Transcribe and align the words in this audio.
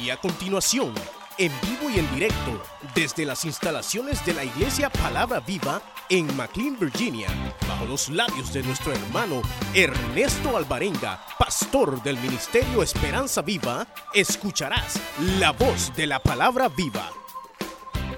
Y 0.00 0.10
a 0.10 0.16
continuación, 0.18 0.92
en 1.38 1.50
vivo 1.62 1.90
y 1.90 1.98
en 1.98 2.14
directo, 2.14 2.62
desde 2.94 3.24
las 3.24 3.44
instalaciones 3.44 4.24
de 4.26 4.34
la 4.34 4.44
Iglesia 4.44 4.90
Palabra 4.90 5.40
Viva 5.40 5.80
en 6.10 6.36
McLean, 6.36 6.78
Virginia, 6.78 7.28
bajo 7.66 7.86
los 7.86 8.10
labios 8.10 8.52
de 8.52 8.62
nuestro 8.62 8.92
hermano 8.92 9.40
Ernesto 9.74 10.56
Alvarenga, 10.56 11.24
pastor 11.38 12.02
del 12.02 12.18
Ministerio 12.18 12.82
Esperanza 12.82 13.40
Viva, 13.40 13.86
escucharás 14.12 15.00
la 15.38 15.52
voz 15.52 15.94
de 15.96 16.06
la 16.06 16.18
Palabra 16.18 16.68
Viva. 16.68 17.10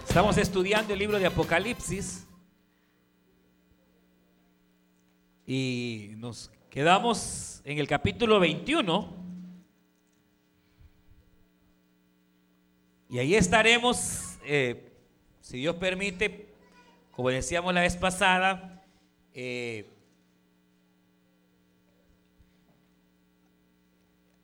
Estamos 0.06 0.36
estudiando 0.36 0.92
el 0.92 0.98
libro 0.98 1.18
de 1.18 1.26
Apocalipsis 1.26 2.26
y 5.46 6.10
nos 6.16 6.50
quedamos 6.70 7.62
en 7.64 7.78
el 7.78 7.86
capítulo 7.86 8.40
21. 8.40 9.27
Y 13.10 13.18
ahí 13.18 13.34
estaremos, 13.34 14.38
eh, 14.44 14.92
si 15.40 15.56
Dios 15.56 15.76
permite, 15.76 16.52
como 17.10 17.30
decíamos 17.30 17.72
la 17.72 17.80
vez 17.80 17.96
pasada, 17.96 18.84
eh, 19.32 19.88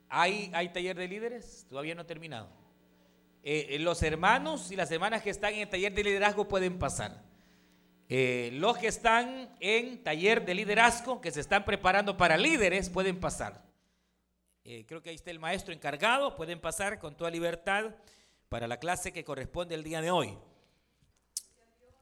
¿hay, 0.09 0.49
¿hay 0.51 0.69
taller 0.69 0.97
de 0.97 1.07
líderes? 1.07 1.67
Todavía 1.69 1.93
no 1.93 2.01
ha 2.01 2.07
terminado. 2.07 2.49
Eh, 3.43 3.77
los 3.81 4.01
hermanos 4.01 4.71
y 4.71 4.75
las 4.75 4.89
hermanas 4.89 5.21
que 5.21 5.29
están 5.29 5.53
en 5.53 5.59
el 5.59 5.69
taller 5.69 5.93
de 5.93 6.03
liderazgo 6.03 6.47
pueden 6.47 6.79
pasar. 6.79 7.21
los 8.09 8.77
que 8.79 8.87
están 8.87 9.55
en 9.59 10.03
taller 10.03 10.43
de 10.43 10.55
liderazgo, 10.55 11.21
que 11.21 11.29
se 11.29 11.41
están 11.41 11.65
preparando 11.65 12.17
para 12.17 12.35
líderes, 12.35 12.89
pueden 12.89 13.19
pasar. 13.19 13.63
creo 14.63 15.03
que 15.03 15.11
ahí 15.11 15.15
está 15.15 15.29
el 15.29 15.37
maestro 15.37 15.71
encargado, 15.71 16.35
pueden 16.35 16.59
pasar 16.59 16.97
con 16.97 17.15
toda 17.15 17.29
libertad 17.29 17.93
para 18.49 18.67
la 18.67 18.77
clase 18.77 19.11
que 19.11 19.23
corresponde 19.23 19.75
el 19.75 19.83
día 19.83 20.01
de 20.01 20.11
hoy. 20.11 20.37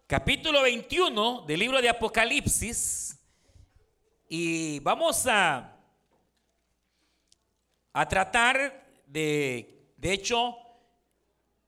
Capítulo 0.08 0.62
21 0.62 1.46
del 1.48 1.60
libro 1.60 1.82
de 1.82 1.90
Apocalipsis. 1.90 3.18
Y 4.28 4.80
vamos 4.80 5.26
a, 5.28 5.78
a 7.94 8.08
tratar 8.08 8.86
de, 9.08 9.94
de 9.96 10.12
hecho, 10.12 10.58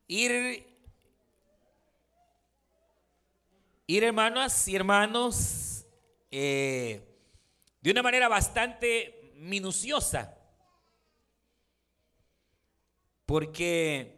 ir, 0.08 0.68
ir 3.88 4.04
hermanas 4.04 4.68
y 4.68 4.76
hermanos, 4.76 5.86
eh, 6.32 7.02
de 7.82 7.92
una 7.92 8.04
manera 8.04 8.28
bastante 8.28 9.32
minuciosa. 9.36 10.38
Porque 13.26 14.15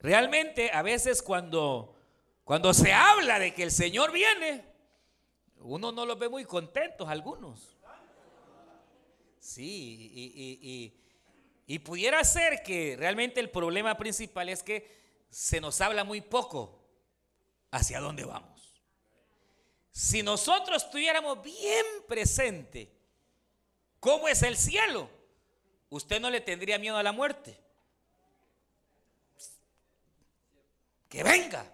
Realmente 0.00 0.70
a 0.72 0.82
veces 0.82 1.22
cuando, 1.22 1.96
cuando 2.44 2.72
se 2.72 2.92
habla 2.92 3.38
de 3.38 3.52
que 3.52 3.64
el 3.64 3.70
Señor 3.70 4.12
viene, 4.12 4.64
uno 5.60 5.90
no 5.92 6.06
los 6.06 6.18
ve 6.18 6.28
muy 6.28 6.44
contentos 6.44 7.08
algunos. 7.08 7.76
Sí, 9.40 10.12
y, 10.14 10.94
y 11.66 11.78
pudiera 11.80 12.22
ser 12.24 12.62
que 12.62 12.96
realmente 12.98 13.40
el 13.40 13.50
problema 13.50 13.96
principal 13.96 14.48
es 14.48 14.62
que 14.62 14.98
se 15.30 15.60
nos 15.60 15.80
habla 15.80 16.04
muy 16.04 16.20
poco 16.20 16.82
hacia 17.70 18.00
dónde 18.00 18.24
vamos. 18.24 18.82
Si 19.92 20.22
nosotros 20.22 20.90
tuviéramos 20.90 21.42
bien 21.42 21.84
presente 22.06 22.90
cómo 24.00 24.28
es 24.28 24.42
el 24.42 24.56
cielo, 24.56 25.10
usted 25.90 26.20
no 26.20 26.30
le 26.30 26.40
tendría 26.40 26.78
miedo 26.78 26.96
a 26.96 27.02
la 27.02 27.12
muerte. 27.12 27.58
Que 31.08 31.22
venga. 31.22 31.64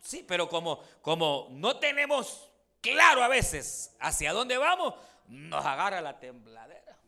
Sí, 0.00 0.24
pero 0.26 0.48
como, 0.48 0.82
como 1.02 1.48
no 1.50 1.78
tenemos 1.78 2.50
claro 2.80 3.22
a 3.22 3.28
veces 3.28 3.94
hacia 4.00 4.32
dónde 4.32 4.56
vamos, 4.56 4.94
nos 5.28 5.64
agarra 5.64 6.00
la 6.00 6.18
tembladera. 6.18 6.98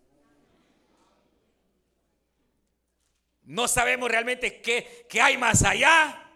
No 3.44 3.66
sabemos 3.66 4.10
realmente 4.10 4.60
qué, 4.60 5.20
hay 5.20 5.36
más 5.36 5.62
allá. 5.64 6.30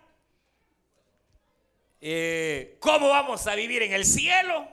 Eh, 2.00 2.76
¿Cómo 2.80 3.08
vamos 3.08 3.46
a 3.46 3.54
vivir 3.54 3.82
en 3.82 3.92
el 3.92 4.04
cielo? 4.04 4.68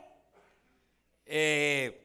Eh, 1.25 1.99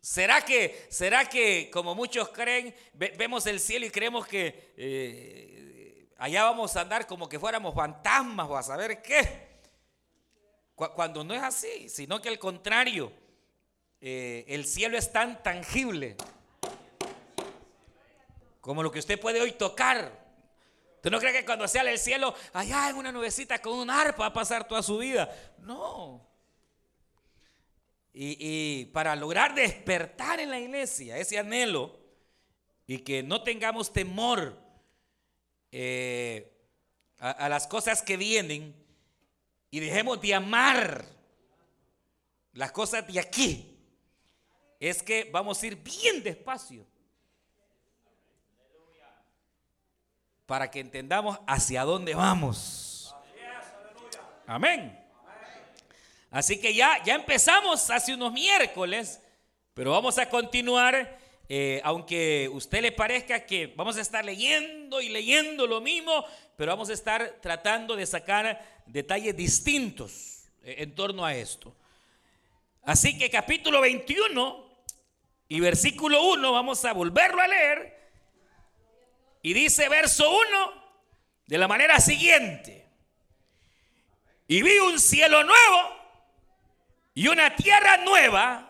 ¿Será 0.00 0.44
que, 0.44 0.86
¿Será 0.88 1.28
que, 1.28 1.70
como 1.70 1.94
muchos 1.94 2.30
creen, 2.30 2.74
vemos 2.94 3.46
el 3.46 3.60
cielo 3.60 3.86
y 3.86 3.90
creemos 3.90 4.26
que 4.26 4.72
eh, 4.76 5.49
allá 6.20 6.44
vamos 6.44 6.76
a 6.76 6.82
andar 6.82 7.06
como 7.06 7.28
que 7.28 7.38
fuéramos 7.38 7.74
fantasmas 7.74 8.46
o 8.48 8.56
a 8.56 8.62
saber 8.62 9.00
qué. 9.02 9.48
Cuando 10.74 11.24
no 11.24 11.34
es 11.34 11.42
así, 11.42 11.88
sino 11.88 12.20
que 12.20 12.28
al 12.28 12.38
contrario, 12.38 13.12
eh, 14.00 14.44
el 14.46 14.66
cielo 14.66 14.96
es 14.96 15.12
tan 15.12 15.42
tangible 15.42 16.16
como 18.60 18.82
lo 18.82 18.90
que 18.90 18.98
usted 18.98 19.18
puede 19.18 19.40
hoy 19.40 19.52
tocar. 19.52 20.20
¿Usted 20.96 21.10
no 21.10 21.18
cree 21.18 21.32
que 21.32 21.44
cuando 21.46 21.66
sale 21.66 21.92
el 21.92 21.98
cielo, 21.98 22.34
allá 22.52 22.90
en 22.90 22.96
una 22.96 23.12
nubecita 23.12 23.60
con 23.60 23.78
un 23.78 23.88
arpa 23.88 24.24
va 24.24 24.26
a 24.26 24.32
pasar 24.32 24.68
toda 24.68 24.82
su 24.82 24.98
vida? 24.98 25.34
No. 25.58 26.26
Y, 28.12 28.36
y, 28.38 28.84
para 28.86 29.16
lograr 29.16 29.54
despertar 29.54 30.40
en 30.40 30.50
la 30.50 30.58
iglesia 30.58 31.16
ese 31.16 31.38
anhelo 31.38 31.98
y 32.86 32.98
que 32.98 33.22
no 33.22 33.42
tengamos 33.42 33.92
temor 33.92 34.69
eh, 35.72 36.50
a, 37.18 37.48
las 37.48 37.66
cosas 37.66 38.02
que 38.02 38.16
vienen 38.16 38.74
y 39.70 39.80
dejemos 39.80 40.20
de 40.20 40.34
amar 40.34 41.04
las 42.52 42.72
cosas 42.72 43.06
de 43.06 43.20
aquí, 43.20 43.78
es 44.80 45.02
que 45.02 45.28
vamos 45.30 45.62
a 45.62 45.66
ir 45.66 45.76
bien 45.76 46.22
despacio 46.22 46.84
para 50.46 50.70
que 50.70 50.80
entendamos 50.80 51.38
hacia 51.46 51.84
dónde 51.84 52.14
vamos. 52.14 53.14
Amén. 54.46 54.98
Así 56.30 56.60
que 56.60 56.74
ya, 56.74 57.02
ya 57.04 57.14
empezamos 57.14 57.88
hace 57.90 58.14
unos 58.14 58.32
miércoles, 58.32 59.20
pero 59.74 59.92
vamos 59.92 60.18
a 60.18 60.28
continuar 60.28 61.19
eh, 61.52 61.80
aunque 61.82 62.48
usted 62.52 62.80
le 62.80 62.92
parezca 62.92 63.44
que 63.44 63.66
vamos 63.74 63.96
a 63.96 64.02
estar 64.02 64.24
leyendo 64.24 65.00
y 65.00 65.08
leyendo 65.08 65.66
lo 65.66 65.80
mismo, 65.80 66.24
pero 66.56 66.70
vamos 66.70 66.90
a 66.90 66.92
estar 66.92 67.38
tratando 67.42 67.96
de 67.96 68.06
sacar 68.06 68.84
detalles 68.86 69.36
distintos 69.36 70.44
eh, 70.62 70.76
en 70.78 70.94
torno 70.94 71.24
a 71.24 71.34
esto. 71.34 71.74
Así 72.84 73.18
que 73.18 73.28
capítulo 73.28 73.80
21 73.80 74.64
y 75.48 75.58
versículo 75.58 76.22
1 76.34 76.52
vamos 76.52 76.84
a 76.84 76.92
volverlo 76.92 77.42
a 77.42 77.48
leer. 77.48 77.98
Y 79.42 79.52
dice 79.52 79.88
verso 79.88 80.30
1 80.30 80.72
de 81.46 81.58
la 81.58 81.66
manera 81.66 81.98
siguiente. 81.98 82.86
Y 84.46 84.62
vi 84.62 84.78
un 84.78 85.00
cielo 85.00 85.42
nuevo 85.42 85.96
y 87.12 87.26
una 87.26 87.56
tierra 87.56 87.96
nueva 87.96 88.69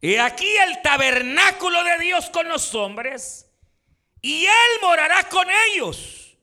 y 0.00 0.16
aquí 0.16 0.46
el 0.46 0.80
tabernáculo 0.82 1.82
de 1.82 1.98
Dios 1.98 2.30
con 2.30 2.48
los 2.48 2.74
hombres, 2.74 3.50
y 4.22 4.44
Él 4.44 4.80
morará 4.80 5.28
con 5.28 5.46
ellos, 5.70 6.36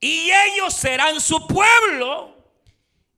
y 0.00 0.30
ellos 0.30 0.74
serán 0.74 1.20
su 1.20 1.46
pueblo, 1.46 2.36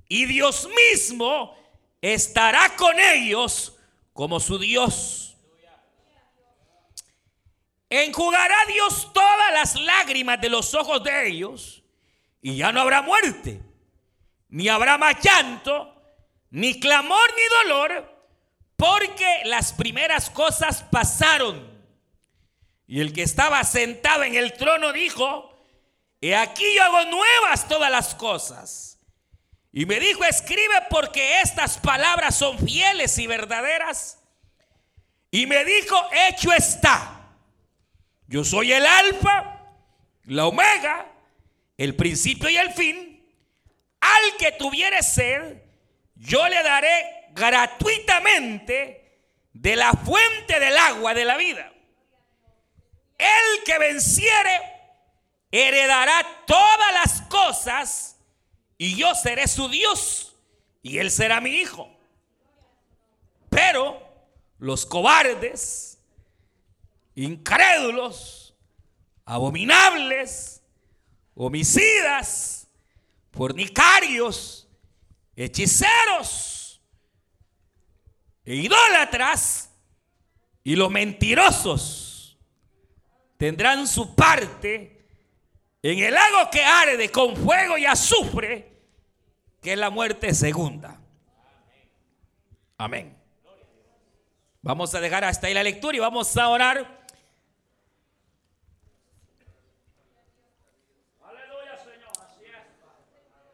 y 0.09 0.25
Dios 0.25 0.69
mismo 0.91 1.55
estará 2.01 2.77
con 2.77 2.99
ellos 2.99 3.77
como 4.15 4.41
su 4.41 4.59
Dios. 4.59 5.37
Enjugará 7.91 8.57
Dios 8.67 9.11
todas 9.13 9.53
las 9.53 9.75
lágrimas 9.81 10.41
de 10.41 10.49
los 10.49 10.75
ojos 10.75 11.03
de 11.05 11.29
ellos, 11.29 11.83
y 12.41 12.57
ya 12.57 12.73
no 12.73 12.81
habrá 12.81 13.03
muerte, 13.03 13.61
ni 14.49 14.69
habrá 14.69 14.97
más 14.97 15.23
llanto, 15.23 15.95
ni 16.51 16.81
clamor, 16.81 17.35
ni 17.35 17.71
dolor 17.71 18.18
porque 18.79 19.43
las 19.45 19.75
primeras 19.75 20.31
cosas 20.31 20.83
pasaron. 20.85 21.69
Y 22.87 23.01
el 23.01 23.13
que 23.13 23.23
estaba 23.23 23.63
sentado 23.65 24.23
en 24.23 24.37
el 24.37 24.55
trono 24.55 24.95
dijo, 24.95 25.55
He 26.21 26.35
aquí 26.35 26.65
yo 26.75 26.83
hago 26.83 27.11
nuevas 27.11 27.69
todas 27.69 27.91
las 27.91 28.15
cosas. 28.15 28.99
Y 29.73 29.87
me 29.87 30.01
dijo, 30.01 30.25
escribe 30.25 30.75
porque 30.91 31.41
estas 31.41 31.79
palabras 31.79 32.37
son 32.37 32.59
fieles 32.59 33.19
y 33.19 33.27
verdaderas. 33.27 34.19
Y 35.31 35.47
me 35.47 35.65
dijo, 35.65 35.97
hecho 36.29 36.53
está. 36.53 37.37
Yo 38.27 38.45
soy 38.45 38.73
el 38.73 38.85
alfa, 38.85 39.61
la 40.25 40.47
omega, 40.47 41.07
el 41.77 41.95
principio 41.95 42.49
y 42.49 42.57
el 42.57 42.73
fin. 42.73 43.23
Al 44.01 44.37
que 44.39 44.53
tuviere 44.53 45.03
sed, 45.03 45.63
yo 46.15 46.49
le 46.49 46.63
daré 46.63 47.18
gratuitamente 47.39 49.23
de 49.53 49.77
la 49.77 49.93
fuente 49.93 50.61
del 50.61 50.77
agua 50.77 51.15
de 51.15 51.25
la 51.25 51.37
vida. 51.37 51.73
El 53.17 53.65
que 53.65 53.79
venciere 53.79 54.61
heredará 55.51 56.45
todas 56.47 56.93
las 56.93 57.23
cosas 57.23 58.21
y 58.77 58.97
yo 58.97 59.15
seré 59.15 59.49
su 59.49 59.69
Dios 59.69 60.37
y 60.83 60.99
él 60.99 61.11
será 61.11 61.41
mi 61.41 61.51
hijo. 61.51 61.91
Pero 63.51 64.01
los 64.59 64.87
cobardes, 64.87 65.99
incrédulos, 67.15 68.55
abominables, 69.25 70.63
homicidas, 71.35 72.69
fornicarios, 73.33 74.69
hechiceros, 75.35 76.58
e 78.49 78.55
idólatras 78.55 79.71
y 80.65 80.75
los 80.75 80.91
mentirosos 80.91 82.39
tendrán 83.37 83.87
su 83.87 84.15
parte 84.15 85.07
en 85.83 85.99
el 85.99 86.15
lago 86.15 86.49
que 86.51 86.65
arde 86.65 87.11
con 87.11 87.37
fuego 87.37 87.77
y 87.77 87.85
azufre, 87.85 88.73
que 89.61 89.75
es 89.75 89.79
la 89.79 89.91
muerte 89.91 90.33
segunda. 90.33 90.99
Amén. 92.79 93.15
Vamos 94.63 94.95
a 94.95 95.01
dejar 95.01 95.25
hasta 95.25 95.49
ahí 95.49 95.53
la 95.53 95.63
lectura 95.63 95.99
y 95.99 96.01
vamos 96.01 96.35
a 96.35 96.49
orar. 96.49 97.07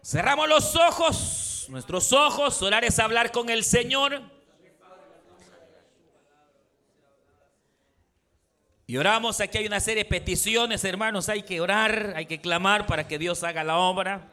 Cerramos 0.04 0.48
los 0.48 0.76
ojos, 0.76 1.66
nuestros 1.68 2.12
ojos, 2.12 2.62
orar 2.62 2.84
es 2.84 3.00
hablar 3.00 3.32
con 3.32 3.50
el 3.50 3.64
Señor. 3.64 4.33
Y 8.86 8.98
oramos, 8.98 9.40
aquí 9.40 9.58
hay 9.58 9.66
una 9.66 9.80
serie 9.80 10.04
de 10.04 10.10
peticiones, 10.10 10.84
hermanos, 10.84 11.30
hay 11.30 11.42
que 11.42 11.60
orar, 11.60 12.12
hay 12.16 12.26
que 12.26 12.40
clamar 12.40 12.86
para 12.86 13.08
que 13.08 13.18
Dios 13.18 13.42
haga 13.42 13.64
la 13.64 13.78
obra. 13.78 14.28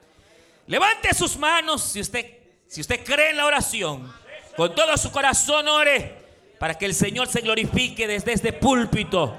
Levante 0.68 1.14
sus 1.14 1.38
manos 1.38 1.82
si 1.84 2.02
usted, 2.02 2.26
si 2.68 2.82
usted 2.82 3.02
cree 3.06 3.30
en 3.30 3.38
la 3.38 3.46
oración, 3.46 4.14
con 4.58 4.76
todo 4.76 4.98
su 4.98 5.10
corazón 5.10 5.70
ore 5.70 6.18
para 6.60 6.78
que 6.78 6.86
el 6.86 6.94
Señor 6.94 7.30
se 7.30 7.40
glorifique 7.40 8.06
desde 8.08 8.34
este 8.34 8.52
púlpito 8.52 9.38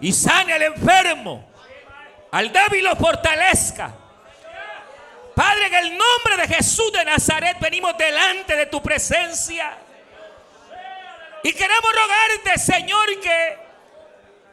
y 0.00 0.12
sane 0.12 0.52
al 0.52 0.62
enfermo, 0.62 1.48
al 2.30 2.52
débil 2.52 2.84
lo 2.84 2.96
fortalezca. 2.96 3.94
Padre, 5.34 5.66
en 5.66 5.74
el 5.74 5.88
nombre 5.90 6.46
de 6.46 6.54
Jesús 6.54 6.92
de 6.92 7.04
Nazaret 7.04 7.58
venimos 7.60 7.96
delante 7.96 8.54
de 8.54 8.66
tu 8.66 8.82
presencia 8.82 9.78
y 11.42 11.52
queremos 11.52 11.90
rogarte, 11.92 12.60
Señor, 12.60 13.20
que 13.20 13.63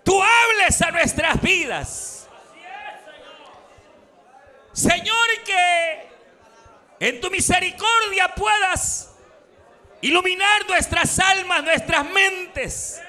tú 0.03 0.21
hables 0.21 0.81
a 0.81 0.91
nuestras 0.91 1.41
vidas. 1.41 2.27
Señor, 4.73 5.27
que 5.45 6.09
en 6.99 7.19
tu 7.19 7.29
misericordia 7.29 8.29
puedas 8.35 9.13
iluminar 10.01 10.65
nuestras 10.67 11.19
almas, 11.19 11.63
nuestras 11.63 12.05
mentes, 12.09 13.01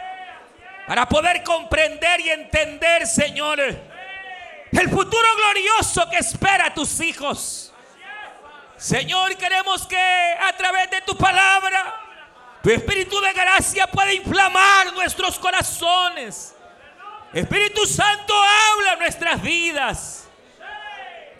para 0.86 1.08
poder 1.08 1.42
comprender 1.42 2.20
y 2.20 2.30
entender, 2.30 3.06
Señor, 3.06 3.60
el 3.60 4.90
futuro 4.90 5.28
glorioso 5.36 6.08
que 6.10 6.18
espera 6.18 6.66
a 6.66 6.74
tus 6.74 7.00
hijos. 7.00 7.72
Señor, 8.76 9.36
queremos 9.36 9.86
que 9.86 9.96
a 9.96 10.56
través 10.56 10.90
de 10.90 11.00
tu 11.02 11.16
palabra, 11.16 12.00
tu 12.62 12.70
Espíritu 12.70 13.20
de 13.20 13.32
gracia 13.32 13.86
pueda 13.86 14.12
inflamar 14.12 14.92
nuestros 14.94 15.38
corazones 15.38 16.54
Espíritu 17.32 17.86
Santo, 17.86 18.34
habla 18.34 18.96
nuestras 18.96 19.40
vidas. 19.40 20.28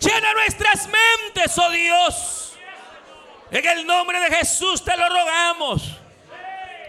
Llena 0.00 0.32
nuestras 0.32 0.88
mentes, 0.88 1.58
oh 1.58 1.70
Dios. 1.70 2.54
En 3.50 3.66
el 3.66 3.86
nombre 3.86 4.18
de 4.20 4.36
Jesús 4.36 4.82
te 4.82 4.96
lo 4.96 5.06
rogamos. 5.08 5.82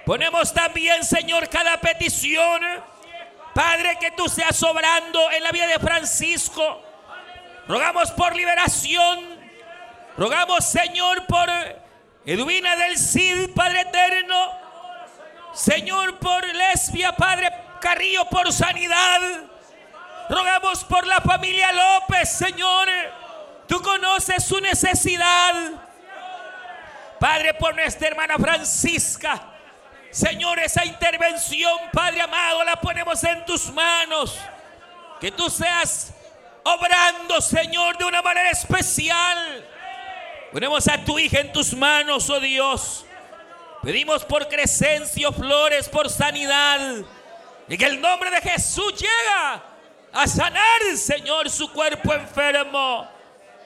Ponemos 0.05 0.53
también, 0.53 1.03
Señor, 1.03 1.49
cada 1.49 1.79
petición. 1.79 2.61
Padre, 3.53 3.97
que 3.99 4.11
tú 4.11 4.27
seas 4.27 4.55
sobrando 4.55 5.31
en 5.31 5.43
la 5.43 5.51
vida 5.51 5.67
de 5.67 5.79
Francisco. 5.79 6.81
Rogamos 7.67 8.11
por 8.11 8.35
liberación. 8.35 9.37
Rogamos, 10.17 10.65
Señor, 10.65 11.25
por 11.27 11.49
Edwina 12.25 12.75
del 12.77 12.97
Cid, 12.97 13.49
Padre 13.53 13.81
eterno. 13.81 14.51
Señor, 15.53 16.17
por 16.17 16.43
Lesbia, 16.55 17.11
Padre 17.11 17.51
Carrillo 17.83 18.23
por 18.29 18.51
sanidad. 18.53 19.19
Rogamos 20.29 20.85
por 20.85 21.05
la 21.05 21.19
familia 21.19 21.69
López, 21.73 22.29
Señor. 22.29 22.87
Tú 23.67 23.81
conoces 23.81 24.45
su 24.45 24.61
necesidad. 24.61 25.53
Padre, 27.19 27.53
por 27.55 27.75
nuestra 27.75 28.07
hermana 28.07 28.35
Francisca. 28.37 29.49
Señor, 30.11 30.59
esa 30.59 30.85
intervención, 30.85 31.77
Padre 31.91 32.21
amado, 32.21 32.63
la 32.63 32.77
ponemos 32.77 33.21
en 33.25 33.43
tus 33.43 33.69
manos. 33.73 34.39
Que 35.19 35.31
tú 35.31 35.49
seas 35.49 36.13
obrando, 36.63 37.41
Señor, 37.41 37.97
de 37.97 38.05
una 38.05 38.21
manera 38.21 38.49
especial. 38.51 39.65
Ponemos 40.53 40.87
a 40.87 41.03
tu 41.03 41.19
hija 41.19 41.41
en 41.41 41.51
tus 41.51 41.73
manos, 41.73 42.29
oh 42.29 42.39
Dios. 42.39 43.05
Pedimos 43.81 44.23
por 44.23 44.47
Crescencio 44.47 45.33
Flores, 45.33 45.89
por 45.89 46.09
sanidad. 46.09 47.03
En 47.73 47.81
el 47.81 47.99
nombre 47.99 48.29
de 48.29 48.39
Jesús 48.39 48.93
llega 49.01 49.63
a 50.11 50.27
sanar, 50.27 50.79
Señor, 50.95 51.49
su 51.49 51.73
cuerpo 51.73 52.13
enfermo. 52.13 53.09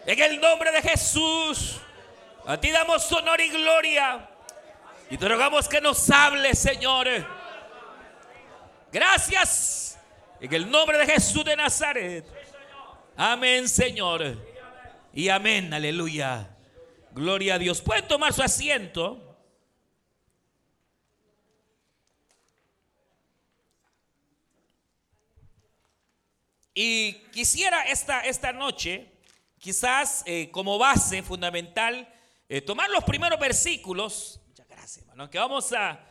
En 0.05 0.17
el 0.17 0.39
nombre 0.39 0.71
de 0.71 0.81
Jesús, 0.81 1.75
a 2.45 2.57
ti 2.57 2.71
damos 2.71 3.11
honor 3.11 3.41
y 3.41 3.49
gloria. 3.49 4.25
Y 5.09 5.17
te 5.17 5.27
rogamos 5.27 5.67
que 5.67 5.81
nos 5.81 6.09
hable, 6.09 6.55
Señor. 6.55 7.05
Gracias. 8.93 9.99
En 10.39 10.53
el 10.53 10.71
nombre 10.71 10.99
de 10.99 11.05
Jesús 11.05 11.43
de 11.43 11.57
Nazaret. 11.57 12.25
Amén, 13.17 13.67
Señor. 13.67 14.37
Y 15.13 15.27
amén, 15.27 15.73
aleluya. 15.73 16.47
Gloria 17.11 17.55
a 17.55 17.59
Dios. 17.59 17.81
Pueden 17.81 18.07
tomar 18.07 18.31
su 18.31 18.41
asiento. 18.41 19.26
Y 26.79 27.13
quisiera 27.31 27.85
esta, 27.85 28.21
esta 28.21 28.53
noche, 28.53 29.11
quizás 29.57 30.21
eh, 30.27 30.51
como 30.51 30.77
base 30.77 31.23
fundamental, 31.23 32.07
eh, 32.47 32.61
tomar 32.61 32.87
los 32.91 33.03
primeros 33.03 33.39
versículos, 33.39 34.39
muchas 34.47 34.67
gracias, 34.67 34.97
hermano, 34.99 35.27
que 35.27 35.39
vamos 35.39 35.73
a, 35.73 36.07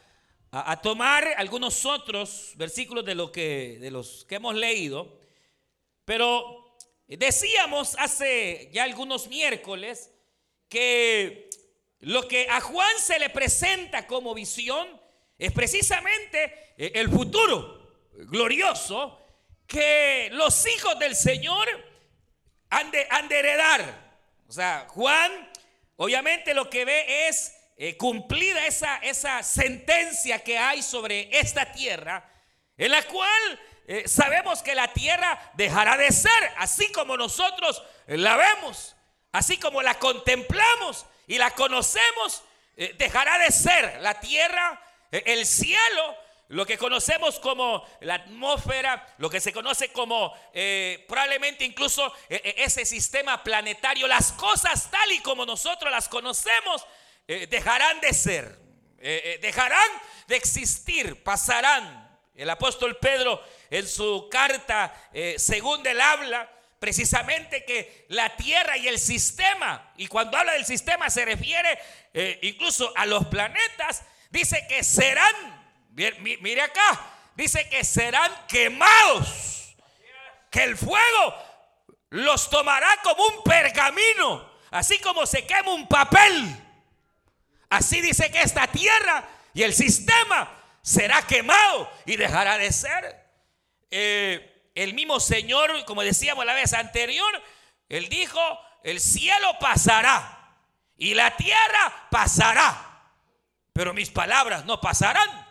a, 0.50 0.82
tomar 0.82 1.24
algunos 1.36 1.86
otros 1.86 2.50
versículos 2.56 3.04
de, 3.04 3.30
que, 3.32 3.78
de 3.80 3.92
los 3.92 4.24
que 4.24 4.34
hemos 4.34 4.56
leído, 4.56 5.20
pero 6.04 6.76
decíamos 7.06 7.94
hace 8.00 8.68
ya 8.72 8.82
algunos 8.82 9.28
miércoles 9.28 10.10
que 10.68 11.48
lo 12.00 12.26
que 12.26 12.48
a 12.50 12.60
Juan 12.60 12.98
se 12.98 13.20
le 13.20 13.30
presenta 13.30 14.08
como 14.08 14.34
visión 14.34 14.88
es 15.38 15.52
precisamente 15.52 16.74
eh, 16.76 16.90
el 16.96 17.08
futuro 17.08 18.08
glorioso 18.14 19.20
que 19.66 20.28
los 20.32 20.66
hijos 20.66 20.98
del 20.98 21.16
Señor 21.16 21.68
han 22.70 22.90
de, 22.90 23.38
heredar. 23.38 23.84
O 24.48 24.52
sea, 24.52 24.86
Juan 24.88 25.50
obviamente 25.96 26.54
lo 26.54 26.68
que 26.68 26.84
ve 26.84 27.28
es 27.28 27.54
eh, 27.76 27.96
cumplida 27.96 28.66
esa, 28.66 28.96
esa 28.98 29.42
sentencia 29.42 30.42
que 30.42 30.58
hay 30.58 30.82
sobre 30.82 31.28
esta 31.38 31.72
tierra, 31.72 32.28
en 32.76 32.90
la 32.90 33.02
cual 33.02 33.60
eh, 33.86 34.06
sabemos 34.06 34.62
que 34.62 34.74
la 34.74 34.92
tierra 34.92 35.52
dejará 35.54 35.96
de 35.96 36.10
ser, 36.10 36.52
así 36.58 36.90
como 36.92 37.16
nosotros 37.16 37.82
la 38.06 38.36
vemos, 38.36 38.96
así 39.32 39.58
como 39.58 39.82
la 39.82 39.98
contemplamos 39.98 41.06
y 41.26 41.38
la 41.38 41.50
conocemos, 41.50 42.42
eh, 42.76 42.94
dejará 42.98 43.38
de 43.38 43.50
ser 43.50 44.00
la 44.00 44.20
tierra, 44.20 44.82
el 45.10 45.46
cielo, 45.46 46.16
lo 46.48 46.64
que 46.64 46.78
conocemos 46.78 47.40
como 47.40 47.84
la 48.00 48.14
atmósfera, 48.14 49.14
lo 49.18 49.28
que 49.28 49.40
se 49.40 49.52
conoce 49.52 49.88
como 49.88 50.32
eh, 50.52 51.04
probablemente 51.08 51.64
incluso 51.64 52.06
eh, 52.28 52.40
eh, 52.44 52.54
ese 52.58 52.84
sistema 52.84 53.42
planetario, 53.42 54.06
las 54.06 54.32
cosas 54.32 54.90
tal 54.90 55.10
y 55.12 55.20
como 55.20 55.44
nosotros 55.44 55.90
las 55.90 56.08
conocemos, 56.08 56.86
dejarán 57.26 57.98
de 58.00 58.14
ser, 58.14 58.56
dejarán 59.40 59.90
de 60.28 60.36
existir, 60.36 61.24
pasarán. 61.24 62.06
El 62.36 62.48
apóstol 62.48 62.98
Pedro 62.98 63.42
en 63.68 63.88
su 63.88 64.28
carta, 64.30 64.94
según 65.36 65.84
él 65.84 66.00
habla, 66.00 66.48
precisamente 66.78 67.64
que 67.64 68.06
la 68.10 68.36
tierra 68.36 68.76
y 68.76 68.86
el 68.86 69.00
sistema, 69.00 69.92
y 69.96 70.06
cuando 70.06 70.36
habla 70.36 70.52
del 70.52 70.66
sistema 70.66 71.10
se 71.10 71.24
refiere 71.24 71.80
incluso 72.42 72.92
a 72.96 73.06
los 73.06 73.26
planetas, 73.26 74.04
dice 74.30 74.64
que 74.68 74.84
serán 74.84 75.55
Mire 75.96 76.60
acá, 76.60 77.00
dice 77.34 77.68
que 77.70 77.82
serán 77.82 78.30
quemados, 78.46 79.74
que 80.50 80.62
el 80.62 80.76
fuego 80.76 81.34
los 82.10 82.50
tomará 82.50 82.88
como 83.02 83.24
un 83.24 83.42
pergamino, 83.42 84.46
así 84.70 84.98
como 84.98 85.24
se 85.24 85.46
quema 85.46 85.72
un 85.72 85.88
papel. 85.88 86.62
Así 87.70 88.02
dice 88.02 88.30
que 88.30 88.42
esta 88.42 88.66
tierra 88.66 89.26
y 89.54 89.62
el 89.62 89.72
sistema 89.72 90.52
será 90.82 91.22
quemado 91.22 91.90
y 92.04 92.16
dejará 92.16 92.58
de 92.58 92.70
ser. 92.72 93.24
Eh, 93.90 94.70
el 94.74 94.92
mismo 94.92 95.18
Señor, 95.18 95.82
como 95.86 96.02
decíamos 96.02 96.44
la 96.44 96.52
vez 96.52 96.74
anterior, 96.74 97.42
él 97.88 98.10
dijo, 98.10 98.40
el 98.84 99.00
cielo 99.00 99.58
pasará 99.58 100.58
y 100.98 101.14
la 101.14 101.34
tierra 101.36 102.08
pasará, 102.10 103.10
pero 103.72 103.94
mis 103.94 104.10
palabras 104.10 104.66
no 104.66 104.78
pasarán. 104.78 105.45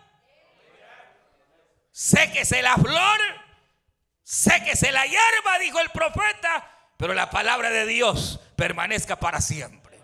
Séquese 1.97 2.61
la 2.61 2.75
flor, 2.75 3.19
séquese 4.21 4.91
la 4.91 5.05
hierba, 5.05 5.59
dijo 5.61 5.79
el 5.79 5.91
profeta, 5.91 6.89
pero 6.97 7.13
la 7.13 7.29
palabra 7.29 7.69
de 7.69 7.85
Dios 7.85 8.37
permanezca 8.57 9.17
para 9.17 9.39
siempre. 9.39 9.97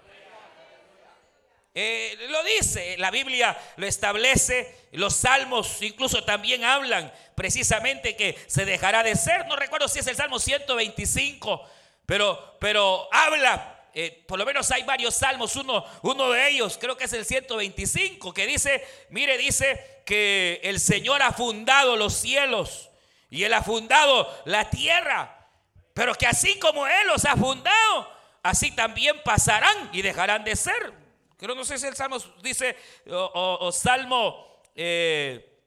Eh, 1.75 2.15
lo 2.29 2.45
dice, 2.45 2.95
la 2.97 3.11
Biblia 3.11 3.59
lo 3.75 3.85
establece, 3.85 4.87
los 4.93 5.17
salmos 5.17 5.81
incluso 5.81 6.23
también 6.23 6.63
hablan 6.63 7.11
precisamente 7.35 8.15
que 8.15 8.41
se 8.47 8.63
dejará 8.63 9.03
de 9.03 9.17
ser. 9.17 9.45
No 9.47 9.57
recuerdo 9.57 9.89
si 9.89 9.99
es 9.99 10.07
el 10.07 10.15
Salmo 10.15 10.39
125, 10.39 11.69
pero, 12.05 12.55
pero 12.61 13.09
habla 13.11 13.81
eh, 13.93 14.23
por 14.25 14.39
lo 14.39 14.45
menos 14.45 14.71
hay 14.71 14.83
varios 14.83 15.15
salmos, 15.15 15.57
uno, 15.57 15.83
uno 16.03 16.29
de 16.29 16.47
ellos 16.47 16.77
creo 16.79 16.95
que 16.95 17.03
es 17.03 17.13
el 17.13 17.25
125, 17.25 18.33
que 18.33 18.47
dice, 18.47 18.81
mire, 19.09 19.37
dice 19.37 20.00
que 20.05 20.59
el 20.63 20.79
Señor 20.79 21.21
ha 21.21 21.31
fundado 21.31 21.95
los 21.95 22.13
cielos 22.13 22.89
y 23.29 23.43
Él 23.43 23.53
ha 23.53 23.63
fundado 23.63 24.29
la 24.45 24.69
tierra, 24.69 25.49
pero 25.93 26.13
que 26.15 26.27
así 26.27 26.59
como 26.59 26.85
Él 26.85 27.07
los 27.07 27.25
ha 27.25 27.35
fundado, 27.35 28.11
así 28.43 28.71
también 28.71 29.21
pasarán 29.23 29.89
y 29.93 30.01
dejarán 30.01 30.43
de 30.43 30.55
ser. 30.55 30.93
Creo 31.37 31.55
no 31.55 31.65
sé 31.65 31.79
si 31.79 31.87
el 31.87 31.95
Salmo 31.95 32.17
dice, 32.43 32.77
o, 33.09 33.71
Salmo, 33.71 34.61
eh, 34.75 35.63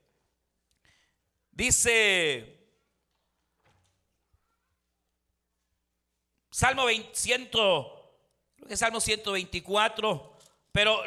dice... 1.50 2.50
Salmo 6.50 6.82
200 6.82 7.86
es 8.68 8.78
Salmo 8.78 9.00
124. 9.00 10.33
Pero 10.74 11.00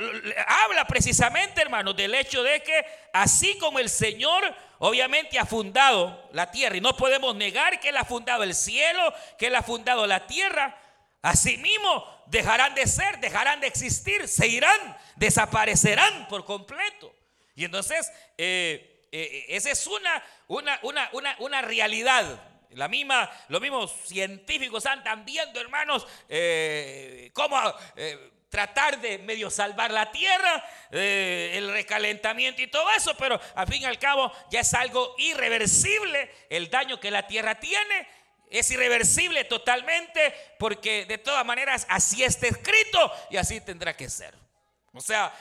habla 0.48 0.86
precisamente, 0.86 1.62
hermanos, 1.62 1.94
del 1.94 2.16
hecho 2.16 2.42
de 2.42 2.64
que 2.64 2.86
así 3.12 3.58
como 3.58 3.80
el 3.80 3.90
Señor 3.90 4.56
obviamente 4.80 5.38
ha 5.38 5.46
fundado 5.46 6.30
la 6.32 6.50
tierra, 6.50 6.78
y 6.78 6.80
no 6.80 6.96
podemos 6.96 7.36
negar 7.36 7.78
que 7.82 7.90
Él 7.90 7.98
ha 7.98 8.06
fundado 8.06 8.44
el 8.44 8.56
cielo, 8.56 9.14
que 9.38 9.48
Él 9.48 9.56
ha 9.56 9.64
fundado 9.64 10.08
la 10.08 10.26
tierra, 10.26 10.80
asimismo 11.22 12.24
dejarán 12.28 12.76
de 12.76 12.88
ser, 12.88 13.20
dejarán 13.20 13.60
de 13.60 13.68
existir, 13.68 14.30
se 14.30 14.48
irán, 14.48 14.98
desaparecerán 15.18 16.30
por 16.30 16.46
completo. 16.46 17.14
Y 17.54 17.66
entonces, 17.66 18.10
eh, 18.38 19.06
eh, 19.12 19.48
esa 19.50 19.70
es 19.70 19.86
una, 19.86 20.24
una, 20.48 20.80
una, 20.82 21.10
una, 21.12 21.36
una 21.40 21.62
realidad 21.62 22.42
la 22.72 22.88
misma, 22.88 23.30
los 23.50 23.60
mismos 23.60 23.92
científicos 24.06 24.86
están 24.86 25.26
viendo, 25.26 25.60
hermanos, 25.60 26.08
eh, 26.30 27.32
cómo 27.34 27.58
eh, 27.96 28.32
tratar 28.50 29.00
de 29.02 29.18
medio 29.20 29.50
salvar 29.50 29.92
la 29.92 30.12
tierra, 30.12 30.64
eh, 30.92 31.54
el 31.56 31.72
recalentamiento 31.72 32.62
y 32.62 32.68
todo 32.68 32.90
eso, 32.96 33.16
pero 33.18 33.40
al 33.56 33.68
fin 33.68 33.82
y 33.82 33.86
al 33.86 34.00
cabo 34.00 34.32
ya 34.50 34.62
es 34.62 34.74
algo 34.74 35.16
irreversible 35.18 36.32
el 36.50 36.70
daño 36.70 37.00
que 37.00 37.12
la 37.12 37.28
tierra 37.28 37.60
tiene. 37.60 38.08
Es 38.50 38.72
irreversible 38.72 39.44
totalmente 39.44 40.34
porque 40.58 41.06
de 41.06 41.18
todas 41.18 41.46
maneras 41.46 41.86
así 41.90 42.24
está 42.24 42.48
escrito 42.48 43.12
y 43.30 43.38
así 43.38 43.60
tendrá 43.60 43.96
que 43.96 44.10
ser. 44.10 44.34
O 44.94 45.02
sea, 45.02 45.34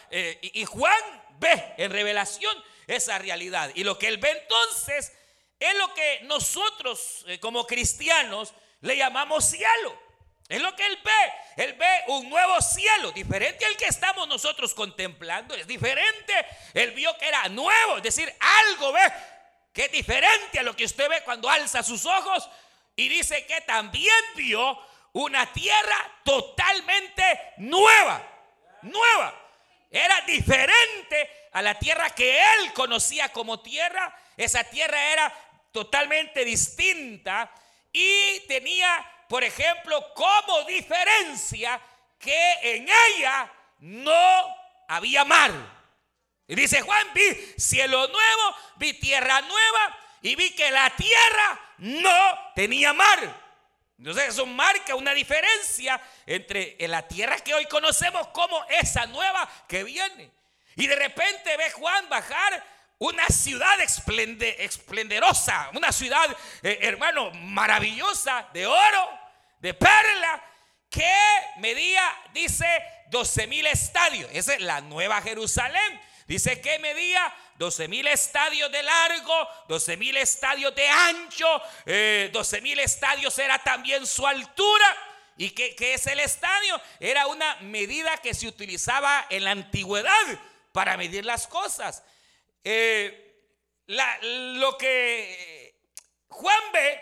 y 0.42 0.64
Juan 0.64 1.22
ve 1.38 1.74
en 1.78 1.92
revelación 1.92 2.56
esa 2.86 3.18
realidad. 3.18 3.70
Y 3.74 3.84
lo 3.84 3.98
que 3.98 4.08
él 4.08 4.18
ve 4.18 4.30
entonces 4.30 5.12
es 5.58 5.74
lo 5.76 5.94
que 5.94 6.20
nosotros 6.24 7.24
eh, 7.26 7.40
como 7.40 7.66
cristianos 7.66 8.54
le 8.80 8.96
llamamos 8.96 9.44
cielo. 9.44 10.05
Es 10.48 10.60
lo 10.60 10.74
que 10.76 10.86
Él 10.86 10.98
ve. 11.02 11.64
Él 11.64 11.72
ve 11.74 12.04
un 12.08 12.30
nuevo 12.30 12.60
cielo, 12.60 13.10
diferente 13.12 13.64
al 13.64 13.76
que 13.76 13.86
estamos 13.86 14.28
nosotros 14.28 14.74
contemplando. 14.74 15.54
Es 15.54 15.66
diferente. 15.66 16.34
Él 16.74 16.92
vio 16.92 17.16
que 17.18 17.26
era 17.26 17.48
nuevo. 17.48 17.96
Es 17.96 18.02
decir, 18.02 18.32
algo 18.38 18.92
ve 18.92 19.12
que 19.72 19.86
es 19.86 19.92
diferente 19.92 20.58
a 20.58 20.62
lo 20.62 20.74
que 20.74 20.84
usted 20.84 21.08
ve 21.08 21.22
cuando 21.24 21.50
alza 21.50 21.82
sus 21.82 22.06
ojos. 22.06 22.48
Y 22.94 23.08
dice 23.08 23.44
que 23.46 23.60
también 23.62 24.14
vio 24.34 24.78
una 25.12 25.52
tierra 25.52 26.20
totalmente 26.24 27.22
nueva. 27.58 28.22
Nueva. 28.82 29.34
Era 29.90 30.20
diferente 30.22 31.48
a 31.52 31.62
la 31.62 31.78
tierra 31.78 32.10
que 32.10 32.38
él 32.38 32.72
conocía 32.72 33.30
como 33.30 33.60
tierra. 33.60 34.14
Esa 34.36 34.64
tierra 34.64 35.12
era 35.12 35.32
totalmente 35.72 36.44
distinta 36.44 37.50
y 37.92 38.40
tenía, 38.48 39.04
por 39.28 39.44
ejemplo, 39.44 40.12
como 40.14 40.64
diferencia 40.64 41.80
que 42.18 42.52
en 42.62 42.88
ella 43.08 43.52
no 43.80 44.56
había 44.88 45.24
mar. 45.24 45.52
Y 46.48 46.54
dice 46.54 46.80
Juan, 46.80 47.06
vi 47.14 47.54
cielo 47.58 48.06
nuevo, 48.08 48.56
vi 48.76 48.92
tierra 48.94 49.40
nueva 49.40 49.98
y 50.22 50.34
vi 50.36 50.54
que 50.54 50.70
la 50.70 50.90
tierra 50.90 51.60
no 51.78 52.52
tenía 52.54 52.92
mar. 52.92 53.46
Entonces 53.98 54.28
eso 54.28 54.46
marca 54.46 54.94
una 54.94 55.14
diferencia 55.14 56.00
entre 56.26 56.76
la 56.86 57.06
tierra 57.08 57.36
que 57.38 57.54
hoy 57.54 57.66
conocemos 57.66 58.28
como 58.28 58.64
esa 58.66 59.06
nueva 59.06 59.48
que 59.66 59.84
viene. 59.84 60.30
Y 60.76 60.86
de 60.86 60.96
repente 60.96 61.56
ve 61.56 61.70
Juan 61.70 62.08
bajar 62.08 62.62
una 62.98 63.26
ciudad 63.28 63.78
esplenderosa, 63.80 65.70
una 65.74 65.92
ciudad, 65.92 66.24
eh, 66.62 66.78
hermano, 66.82 67.30
maravillosa, 67.32 68.48
de 68.52 68.66
oro, 68.66 69.18
de 69.60 69.74
perla, 69.74 70.42
que 70.88 71.12
medía, 71.58 72.02
dice, 72.32 72.66
12 73.10 73.46
mil 73.48 73.66
estadios. 73.66 74.30
Esa 74.32 74.54
es 74.54 74.60
la 74.60 74.80
nueva 74.80 75.20
Jerusalén. 75.20 76.00
Dice 76.26 76.60
que 76.60 76.78
medía 76.78 77.32
12 77.56 77.86
mil 77.86 78.06
estadios 78.08 78.72
de 78.72 78.82
largo, 78.82 79.48
12 79.68 79.96
mil 79.96 80.16
estadios 80.16 80.74
de 80.74 80.88
ancho, 80.88 81.46
12 81.86 81.86
eh, 81.86 82.60
mil 82.62 82.78
estadios 82.80 83.38
era 83.38 83.58
también 83.58 84.06
su 84.06 84.26
altura. 84.26 84.96
¿Y 85.36 85.50
qué, 85.50 85.76
qué 85.76 85.94
es 85.94 86.06
el 86.06 86.18
estadio? 86.18 86.80
Era 86.98 87.26
una 87.26 87.56
medida 87.56 88.16
que 88.18 88.32
se 88.32 88.48
utilizaba 88.48 89.26
en 89.28 89.44
la 89.44 89.50
antigüedad 89.50 90.40
para 90.72 90.96
medir 90.96 91.24
las 91.24 91.46
cosas. 91.46 92.02
Eh, 92.68 93.44
lo 93.86 94.76
que 94.76 95.78
Juan 96.26 96.72
ve, 96.72 97.00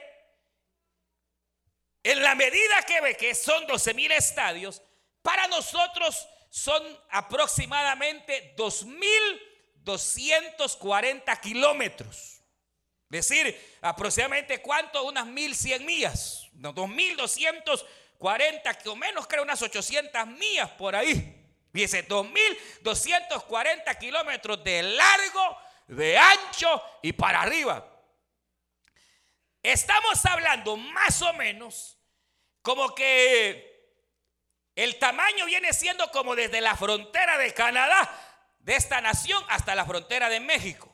en 2.03 2.23
la 2.23 2.35
medida 2.35 2.83
que 2.87 3.01
ve 3.01 3.17
que 3.17 3.35
son 3.35 3.67
12 3.67 3.95
mil 3.95 4.13
estadios, 4.13 4.83
para 5.23 5.49
nosotros 5.49 6.29
son 6.51 6.83
aproximadamente 7.09 8.55
2.240 8.59 11.41
kilómetros. 11.41 12.43
Es 13.11 13.27
decir, 13.27 13.79
aproximadamente 13.81 14.61
cuánto, 14.61 15.03
unas 15.05 15.27
1.100 15.27 15.81
millas, 15.81 16.47
no, 16.53 16.75
2.240 16.75 18.87
o 18.87 18.97
menos, 18.97 19.27
creo, 19.27 19.45
unas 19.45 19.63
800 19.63 20.27
millas 20.27 20.69
por 20.73 20.95
ahí. 20.95 21.34
Dice 21.75 22.07
2.240 22.07 23.99
kilómetros 23.99 24.63
de 24.63 24.81
largo, 24.85 25.59
de 25.89 26.17
ancho 26.17 26.81
y 27.03 27.13
para 27.13 27.43
arriba. 27.43 27.85
Estamos 29.61 30.25
hablando 30.25 30.77
más 30.77 31.21
o 31.23 31.33
menos 31.33 31.99
como 32.63 32.95
que 32.95 33.93
el 34.77 35.01
tamaño 35.01 35.47
viene 35.47 35.73
siendo 35.73 36.09
como 36.13 36.37
desde 36.37 36.61
la 36.61 36.77
frontera 36.77 37.39
de 37.39 37.53
Canadá, 37.53 38.09
de 38.61 38.77
esta 38.77 39.01
nación, 39.01 39.45
hasta 39.49 39.75
la 39.75 39.85
frontera 39.85 40.29
de 40.29 40.39
México. 40.39 40.93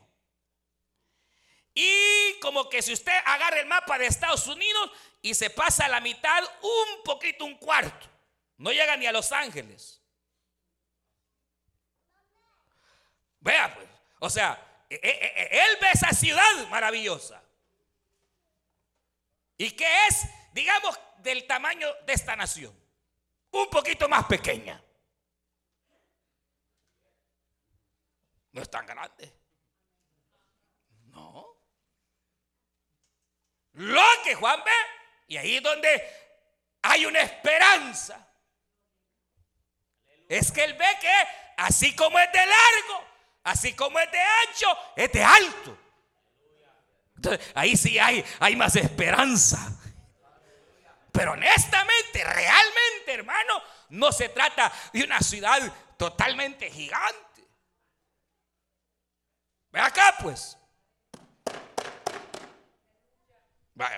Y 1.75 2.39
como 2.41 2.67
que 2.69 2.81
si 2.81 2.91
usted 2.93 3.13
agarra 3.25 3.59
el 3.59 3.67
mapa 3.67 3.99
de 3.99 4.07
Estados 4.07 4.47
Unidos 4.47 4.89
y 5.21 5.35
se 5.35 5.51
pasa 5.51 5.85
a 5.85 5.89
la 5.89 6.01
mitad, 6.01 6.43
un 6.63 7.03
poquito, 7.03 7.45
un 7.45 7.59
cuarto. 7.59 8.07
No 8.57 8.71
llega 8.71 8.97
ni 8.97 9.05
a 9.05 9.11
Los 9.11 9.31
Ángeles. 9.31 10.00
Vea 13.41 13.73
pues, 13.73 13.87
o 14.19 14.29
sea, 14.29 14.85
e, 14.89 14.95
e, 14.95 15.09
e, 15.09 15.63
él 15.63 15.77
ve 15.81 15.87
esa 15.93 16.11
ciudad 16.11 16.67
maravillosa. 16.69 17.41
¿Y 19.57 19.71
que 19.71 20.07
es, 20.07 20.27
digamos, 20.53 20.99
del 21.17 21.45
tamaño 21.45 21.87
de 22.05 22.13
esta 22.13 22.35
nación? 22.35 22.75
Un 23.51 23.69
poquito 23.69 24.07
más 24.07 24.25
pequeña. 24.25 24.81
No 28.51 28.61
es 28.61 28.69
tan 28.69 28.85
grande. 28.85 29.33
No. 31.05 31.57
Lo 33.73 34.03
que 34.23 34.35
Juan 34.35 34.63
ve, 34.63 34.71
y 35.27 35.37
ahí 35.37 35.57
es 35.57 35.63
donde 35.63 36.15
hay 36.81 37.05
una 37.05 37.21
esperanza, 37.21 38.27
es 40.27 40.51
que 40.51 40.63
él 40.63 40.73
ve 40.73 40.97
que 40.99 41.13
así 41.57 41.95
como 41.95 42.19
es 42.19 42.31
de 42.31 42.45
largo, 42.45 43.10
así 43.43 43.73
como 43.73 43.99
es 43.99 44.11
de 44.11 44.19
ancho, 44.19 44.67
es 44.95 45.11
de 45.11 45.23
alto. 45.23 45.77
Entonces, 47.15 47.51
ahí 47.53 47.77
sí 47.77 47.99
hay, 47.99 48.25
hay 48.39 48.55
más 48.55 48.75
esperanza. 48.75 49.77
Pero 51.11 51.33
honestamente, 51.33 52.23
realmente, 52.23 53.13
hermano, 53.13 53.61
no 53.89 54.11
se 54.11 54.29
trata 54.29 54.71
de 54.93 55.03
una 55.03 55.19
ciudad 55.19 55.59
totalmente 55.97 56.71
gigante. 56.71 57.47
Ve 59.71 59.79
acá, 59.79 60.15
pues. 60.21 60.57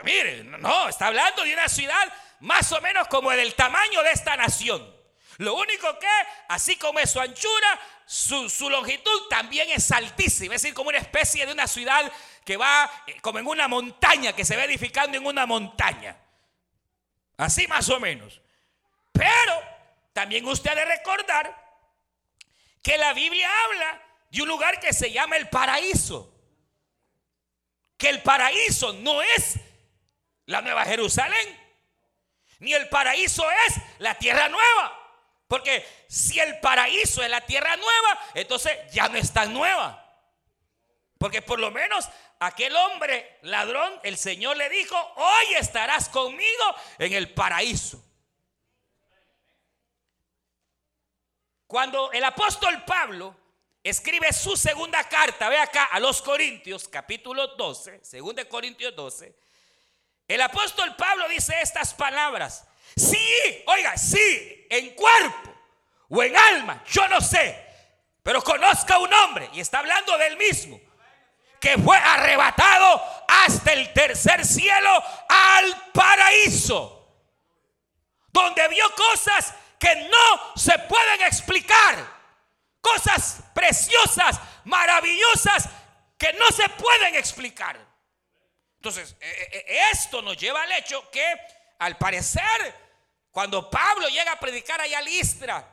Mire, 0.03 0.43
no, 0.43 0.89
está 0.89 1.07
hablando 1.07 1.43
de 1.43 1.53
una 1.53 1.67
ciudad 1.67 2.11
más 2.39 2.71
o 2.71 2.81
menos 2.81 3.07
como 3.07 3.31
del 3.31 3.55
tamaño 3.55 4.01
de 4.03 4.11
esta 4.11 4.35
nación. 4.35 5.02
Lo 5.37 5.55
único 5.55 5.97
que, 5.99 6.07
así 6.47 6.75
como 6.75 6.99
es 6.99 7.09
su 7.09 7.19
anchura, 7.19 7.79
su, 8.05 8.69
longitud 8.69 9.27
también 9.29 9.69
es 9.71 9.91
altísima. 9.91 10.55
Es 10.55 10.61
decir, 10.61 10.75
como 10.75 10.89
una 10.89 10.99
especie 10.99 11.45
de 11.45 11.53
una 11.53 11.67
ciudad 11.67 12.11
que 12.45 12.57
va 12.57 12.89
eh, 13.07 13.19
como 13.21 13.39
en 13.39 13.47
una 13.47 13.67
montaña, 13.67 14.33
que 14.33 14.45
se 14.45 14.55
va 14.55 14.65
edificando 14.65 15.17
en 15.17 15.25
una 15.25 15.45
montaña. 15.45 16.17
Así 17.37 17.67
más 17.67 17.89
o 17.89 17.99
menos. 17.99 18.41
Pero 19.11 19.61
también 20.13 20.45
usted 20.45 20.71
ha 20.71 20.75
de 20.75 20.85
recordar 20.85 21.63
que 22.81 22.97
la 22.97 23.13
Biblia 23.13 23.49
habla 23.65 24.03
de 24.29 24.41
un 24.41 24.47
lugar 24.47 24.79
que 24.79 24.93
se 24.93 25.11
llama 25.11 25.37
el 25.37 25.49
paraíso. 25.49 26.29
Que 27.97 28.09
el 28.09 28.21
paraíso 28.21 28.93
no 28.93 29.21
es 29.21 29.55
la 30.45 30.61
nueva 30.61 30.83
Jerusalén, 30.83 31.59
ni 32.59 32.73
el 32.73 32.89
paraíso 32.89 33.45
es 33.67 33.75
la 33.99 34.15
tierra 34.15 34.49
nueva. 34.49 35.02
Porque 35.53 35.85
si 36.07 36.39
el 36.39 36.59
paraíso 36.61 37.21
es 37.21 37.29
la 37.29 37.41
tierra 37.41 37.77
nueva, 37.77 38.19
entonces 38.33 38.75
ya 38.91 39.07
no 39.07 39.19
es 39.19 39.31
tan 39.31 39.53
nueva. 39.53 40.03
Porque 41.19 41.43
por 41.43 41.59
lo 41.59 41.69
menos 41.69 42.09
aquel 42.39 42.75
hombre 42.75 43.37
ladrón, 43.43 43.99
el 44.01 44.17
Señor 44.17 44.57
le 44.57 44.67
dijo, 44.69 44.97
hoy 45.15 45.53
estarás 45.59 46.09
conmigo 46.09 46.63
en 46.97 47.13
el 47.13 47.35
paraíso. 47.35 48.03
Cuando 51.67 52.11
el 52.11 52.23
apóstol 52.23 52.83
Pablo 52.83 53.35
escribe 53.83 54.33
su 54.33 54.57
segunda 54.57 55.07
carta, 55.07 55.49
ve 55.49 55.59
acá 55.59 55.83
a 55.83 55.99
los 55.99 56.19
Corintios, 56.23 56.87
capítulo 56.87 57.49
12, 57.49 58.03
segunda 58.03 58.41
de 58.41 58.49
Corintios 58.49 58.95
12, 58.95 59.37
el 60.29 60.41
apóstol 60.41 60.95
Pablo 60.95 61.29
dice 61.29 61.53
estas 61.61 61.93
palabras. 61.93 62.65
Sí, 62.95 63.63
oiga, 63.67 63.95
sí, 63.97 64.65
en 64.69 64.95
cuerpo 64.95 65.52
o 66.09 66.23
en 66.23 66.35
alma, 66.35 66.83
yo 66.87 67.07
no 67.07 67.21
sé, 67.21 67.63
pero 68.21 68.41
conozca 68.41 68.97
un 68.97 69.13
hombre, 69.13 69.49
y 69.53 69.59
está 69.59 69.79
hablando 69.79 70.17
del 70.17 70.37
mismo, 70.37 70.79
que 71.59 71.77
fue 71.77 71.97
arrebatado 71.97 73.01
hasta 73.27 73.73
el 73.73 73.91
tercer 73.93 74.45
cielo 74.45 75.03
al 75.29 75.91
paraíso, 75.93 76.99
donde 78.31 78.67
vio 78.69 78.85
cosas 78.95 79.53
que 79.79 79.95
no 79.95 80.55
se 80.55 80.77
pueden 80.79 81.21
explicar, 81.21 81.97
cosas 82.81 83.43
preciosas, 83.53 84.39
maravillosas, 84.65 85.69
que 86.17 86.33
no 86.33 86.47
se 86.47 86.67
pueden 86.69 87.15
explicar. 87.15 87.77
Entonces, 88.77 89.15
e, 89.19 89.29
e, 89.29 89.57
e, 89.67 89.91
esto 89.91 90.21
nos 90.21 90.37
lleva 90.37 90.63
al 90.63 90.71
hecho 90.73 91.09
que, 91.09 91.25
al 91.79 91.97
parecer, 91.97 92.75
cuando 93.31 93.69
Pablo 93.69 94.07
llega 94.09 94.33
a 94.33 94.39
predicar 94.39 94.79
allá 94.79 94.99
a 94.99 95.01
Listra 95.01 95.72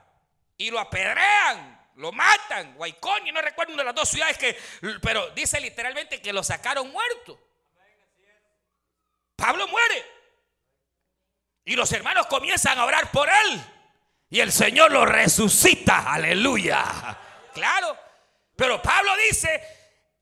y 0.60 0.70
lo 0.70 0.78
apedrean, 0.78 1.88
lo 1.96 2.12
matan, 2.12 2.74
Guaycoño, 2.74 3.32
no 3.32 3.40
recuerdo 3.40 3.72
una 3.72 3.82
de 3.82 3.86
las 3.86 3.94
dos 3.94 4.10
ciudades 4.10 4.36
que, 4.36 4.60
pero 5.00 5.30
dice 5.30 5.58
literalmente 5.58 6.20
que 6.20 6.34
lo 6.34 6.42
sacaron 6.42 6.92
muerto. 6.92 7.40
Pablo 9.36 9.66
muere. 9.68 10.04
Y 11.64 11.76
los 11.76 11.90
hermanos 11.92 12.26
comienzan 12.26 12.78
a 12.78 12.84
orar 12.84 13.10
por 13.10 13.26
él. 13.26 13.64
Y 14.28 14.40
el 14.40 14.52
Señor 14.52 14.92
lo 14.92 15.06
resucita, 15.06 16.12
aleluya. 16.12 16.84
Claro. 17.54 17.96
Pero 18.54 18.82
Pablo 18.82 19.12
dice, 19.30 19.62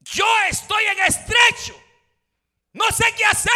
yo 0.03 0.25
estoy 0.49 0.85
en 0.85 1.01
estrecho. 1.01 1.83
No 2.75 2.89
sé 2.93 3.07
qué 3.17 3.25
hacer. 3.25 3.53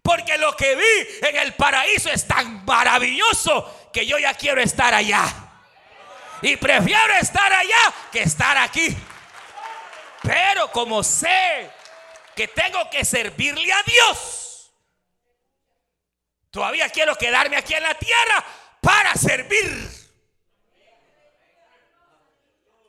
Porque 0.00 0.38
lo 0.38 0.56
que 0.56 0.76
vi 0.76 1.26
en 1.26 1.36
el 1.38 1.54
paraíso 1.54 2.08
es 2.08 2.24
tan 2.24 2.64
maravilloso 2.64 3.90
que 3.92 4.06
yo 4.06 4.16
ya 4.16 4.34
quiero 4.34 4.60
estar 4.60 4.94
allá. 4.94 5.47
Y 6.42 6.56
prefiero 6.56 7.14
estar 7.14 7.52
allá 7.52 7.94
que 8.12 8.22
estar 8.22 8.56
aquí. 8.58 8.96
Pero 10.22 10.70
como 10.72 11.02
sé 11.02 11.70
que 12.34 12.48
tengo 12.48 12.88
que 12.90 13.04
servirle 13.04 13.72
a 13.72 13.82
Dios, 13.82 14.72
todavía 16.50 16.88
quiero 16.90 17.16
quedarme 17.16 17.56
aquí 17.56 17.74
en 17.74 17.82
la 17.82 17.94
tierra 17.94 18.44
para 18.80 19.14
servir. 19.14 19.88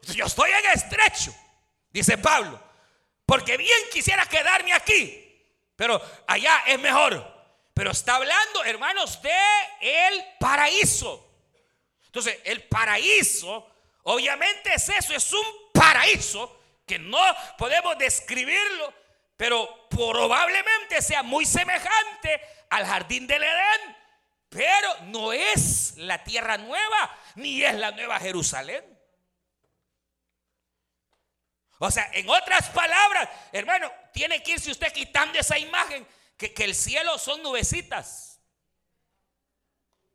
Yo 0.04 0.26
estoy 0.26 0.52
en 0.52 0.66
estrecho, 0.72 1.34
dice 1.92 2.18
Pablo, 2.18 2.62
porque 3.26 3.58
bien 3.58 3.80
quisiera 3.92 4.26
quedarme 4.26 4.74
aquí, 4.74 5.46
pero 5.76 6.02
allá 6.28 6.64
es 6.66 6.80
mejor. 6.80 7.38
Pero 7.74 7.92
está 7.92 8.16
hablando, 8.16 8.64
hermanos, 8.66 9.22
de 9.22 9.32
el 9.80 10.26
paraíso. 10.40 11.29
Entonces, 12.10 12.40
el 12.44 12.64
paraíso, 12.64 13.70
obviamente 14.02 14.74
es 14.74 14.90
eso, 14.90 15.14
es 15.14 15.32
un 15.32 15.46
paraíso 15.72 16.60
que 16.84 16.98
no 16.98 17.20
podemos 17.56 18.00
describirlo, 18.00 18.92
pero 19.38 19.88
probablemente 19.90 21.04
sea 21.04 21.22
muy 21.22 21.46
semejante 21.46 22.42
al 22.72 22.88
jardín 22.88 23.28
del 23.28 23.44
Edén, 23.44 23.96
pero 24.50 25.02
no 25.04 25.32
es 25.32 25.98
la 25.98 26.24
tierra 26.24 26.58
nueva, 26.58 27.16
ni 27.36 27.64
es 27.64 27.76
la 27.76 27.92
nueva 27.92 28.20
Jerusalén. 28.20 28.84
O 31.78 31.92
sea, 31.92 32.10
en 32.14 32.28
otras 32.28 32.70
palabras, 32.70 33.30
hermano, 33.52 33.92
tiene 34.12 34.42
que 34.42 34.54
irse 34.54 34.72
usted 34.72 34.92
quitando 34.92 35.38
esa 35.38 35.60
imagen, 35.60 36.08
que, 36.36 36.56
que 36.56 36.64
el 36.64 36.74
cielo 36.74 37.20
son 37.20 37.44
nubecitas. 37.44 38.29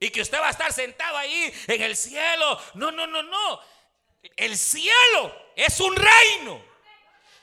Y 0.05 0.11
que 0.11 0.21
usted 0.21 0.39
va 0.39 0.49
a 0.49 0.51
estar 0.51 0.71
sentado 0.71 1.17
ahí 1.17 1.51
en 1.67 1.81
el 1.81 1.97
cielo. 1.97 2.61
No, 2.75 2.91
no, 2.91 3.07
no, 3.07 3.23
no. 3.23 3.61
El 4.37 4.59
cielo 4.59 5.51
es 5.57 5.81
un 5.81 5.97
reino. 5.97 6.63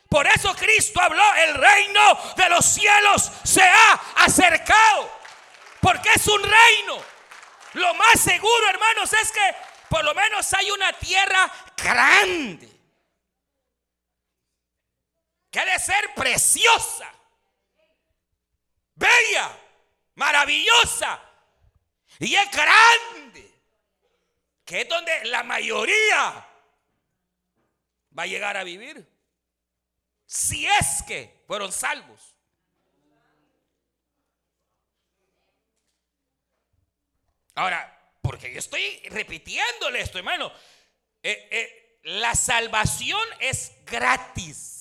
Por 0.08 0.28
eso 0.28 0.54
Cristo 0.56 1.02
habló, 1.02 1.24
el 1.38 1.56
reino 1.56 2.20
de 2.38 2.50
los 2.50 2.64
cielos 2.64 3.32
se 3.44 3.64
ha 3.64 3.94
acercado. 4.18 5.12
Porque 5.80 6.10
es 6.14 6.28
un 6.28 6.44
reino. 6.44 7.04
Lo 7.74 7.96
más 7.96 8.20
seguro, 8.20 8.70
hermanos, 8.70 9.12
es 9.12 9.32
que 9.32 9.56
por 9.90 10.06
lo 10.06 10.14
menos 10.14 10.54
hay 10.54 10.70
una 10.70 10.94
tierra 10.94 11.52
grande. 11.76 12.70
Que 15.50 15.60
ha 15.62 15.66
de 15.66 15.80
ser 15.80 16.14
preciosa, 16.14 17.12
bella, 18.94 19.50
maravillosa 20.14 21.31
y 22.22 22.36
es 22.36 22.52
grande, 22.52 23.52
que 24.64 24.82
es 24.82 24.88
donde 24.88 25.26
la 25.26 25.42
mayoría 25.42 26.48
va 28.18 28.24
a 28.24 28.28
llegar 28.28 28.56
a 28.58 28.64
vivir. 28.64 29.10
Si 30.28 30.68
es 30.68 31.02
que 31.08 31.44
fueron 31.48 31.72
salvos. 31.72 32.36
Ahora, 37.56 38.16
porque 38.22 38.54
yo 38.54 38.60
estoy 38.60 39.02
repitiéndole 39.10 40.02
esto, 40.02 40.20
hermano. 40.20 40.54
Eh, 41.24 41.48
eh, 41.52 42.00
la 42.04 42.36
salvación 42.36 43.28
es 43.40 43.72
gratis. 43.86 44.78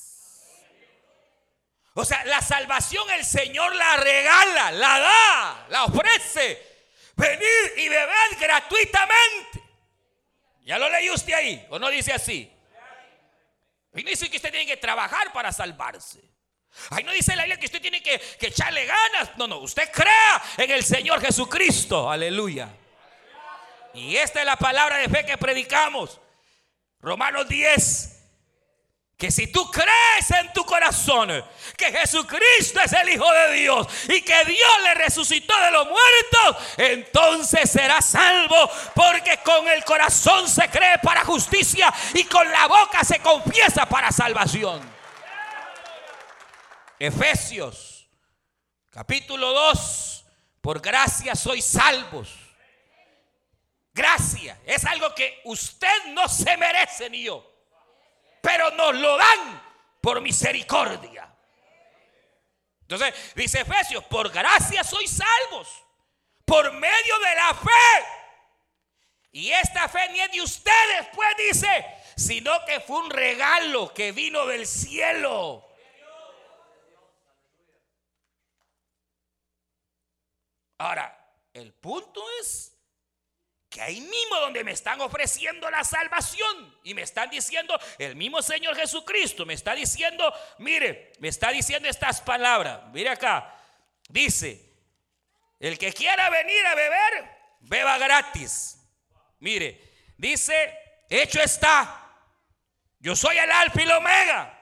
O 1.95 2.05
sea, 2.05 2.23
la 2.27 2.43
salvación 2.43 3.11
el 3.13 3.25
Señor 3.25 3.75
la 3.75 3.97
regala, 3.97 4.73
la 4.73 4.99
da, 5.01 5.67
la 5.71 5.85
ofrece. 5.87 6.70
Venir 7.17 7.75
y 7.77 7.89
beber 7.89 8.37
gratuitamente. 8.39 9.63
¿Ya 10.63 10.79
lo 10.79 10.89
leyó 10.89 11.15
usted 11.15 11.33
ahí? 11.35 11.67
¿O 11.71 11.79
no 11.79 11.89
dice 11.89 12.13
así? 12.13 12.51
Y 13.95 14.03
no 14.05 14.11
dice 14.11 14.31
que 14.31 14.37
usted 14.37 14.51
tiene 14.51 14.67
que 14.67 14.77
trabajar 14.77 15.33
para 15.33 15.53
salvarse. 15.53 16.21
Ahí 16.91 17.03
no 17.03 17.13
dice 17.13 17.35
la 17.35 17.43
Biblia 17.43 17.59
que 17.59 17.67
usted 17.67 17.83
tiene 17.83 18.03
que, 18.03 18.21
que 18.39 18.47
echarle 18.49 18.87
ganas. 18.87 19.37
No, 19.37 19.47
no, 19.47 19.59
usted 19.59 19.91
crea 19.91 20.43
en 20.57 20.71
el 20.71 20.85
Señor 20.85 21.21
Jesucristo. 21.21 22.11
Aleluya. 22.11 22.69
Y 23.95 24.17
esta 24.17 24.41
es 24.41 24.47
la 24.47 24.57
palabra 24.57 24.99
de 24.99 25.09
fe 25.09 25.27
que 25.27 25.37
predicamos. 25.37 26.21
Romanos 27.01 27.49
10, 27.49 28.20
que 29.21 29.31
si 29.31 29.49
tú 29.49 29.71
crees 29.71 30.31
en 30.31 30.51
tu 30.55 30.65
corazón 30.65 31.45
que 31.77 31.93
Jesucristo 31.93 32.81
es 32.81 32.93
el 32.95 33.11
Hijo 33.11 33.31
de 33.31 33.53
Dios 33.53 33.87
y 34.09 34.23
que 34.23 34.45
Dios 34.47 34.71
le 34.83 34.95
resucitó 34.95 35.55
de 35.61 35.71
los 35.71 35.87
muertos, 35.87 36.67
entonces 36.79 37.71
serás 37.71 38.07
salvo 38.07 38.71
porque 38.95 39.37
con 39.45 39.69
el 39.69 39.85
corazón 39.85 40.49
se 40.49 40.67
cree 40.71 40.99
para 41.03 41.23
justicia 41.27 41.93
y 42.15 42.25
con 42.25 42.51
la 42.51 42.67
boca 42.67 43.05
se 43.05 43.19
confiesa 43.19 43.85
para 43.85 44.11
salvación. 44.11 44.81
Efesios 46.99 48.09
capítulo 48.89 49.53
2, 49.53 50.25
por 50.63 50.81
gracia 50.81 51.35
sois 51.35 51.67
salvos. 51.67 52.31
Gracia 53.93 54.59
es 54.65 54.83
algo 54.87 55.15
que 55.15 55.43
usted 55.45 56.07
no 56.15 56.27
se 56.27 56.57
merece 56.57 57.11
ni 57.11 57.25
yo 57.25 57.50
pero 58.41 58.71
nos 58.73 58.95
lo 58.97 59.17
dan 59.17 59.63
por 60.01 60.21
misericordia. 60.21 61.33
Entonces, 62.83 63.15
dice 63.35 63.61
Efesios, 63.61 64.05
por 64.05 64.31
gracia 64.31 64.83
sois 64.83 65.11
salvos, 65.11 65.85
por 66.45 66.73
medio 66.73 67.19
de 67.21 67.35
la 67.37 67.55
fe. 67.55 68.07
Y 69.33 69.53
esta 69.53 69.89
fe 69.89 70.09
ni 70.11 70.21
es 70.21 70.33
de 70.33 70.43
ustedes, 70.43 71.07
pues 71.15 71.37
dice, 71.37 71.87
sino 72.17 72.65
que 72.65 72.81
fue 72.81 72.99
un 72.99 73.11
regalo 73.11 73.95
que 73.95 74.11
vino 74.11 74.45
del 74.47 74.67
cielo. 74.67 75.69
Ahora, 80.79 81.17
el 81.53 81.73
punto 81.75 82.25
es 82.41 82.73
que 83.71 83.81
ahí 83.81 84.01
mismo 84.01 84.37
donde 84.41 84.65
me 84.65 84.73
están 84.73 85.01
ofreciendo 85.01 85.71
la 85.71 85.85
salvación 85.85 86.77
y 86.83 86.93
me 86.93 87.03
están 87.03 87.31
diciendo, 87.31 87.79
el 87.99 88.17
mismo 88.17 88.43
Señor 88.43 88.75
Jesucristo 88.75 89.47
me 89.47 89.55
está 89.55 89.77
diciendo, 89.77 90.35
mire, 90.59 91.13
me 91.21 91.29
está 91.29 91.51
diciendo 91.53 91.89
estas 91.89 92.21
palabras, 92.21 92.81
mire 92.93 93.11
acá, 93.11 93.55
dice, 94.09 94.61
el 95.61 95.79
que 95.79 95.93
quiera 95.93 96.29
venir 96.31 96.67
a 96.67 96.75
beber, 96.75 97.31
beba 97.61 97.97
gratis. 97.99 98.77
Mire, 99.39 99.81
dice, 100.17 100.77
hecho 101.09 101.41
está, 101.41 102.11
yo 102.99 103.15
soy 103.15 103.39
el 103.39 103.53
alfa 103.53 103.81
y 103.81 103.85
el 103.85 103.93
omega. 103.93 104.59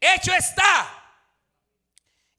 Hecho 0.00 0.32
está. 0.32 0.98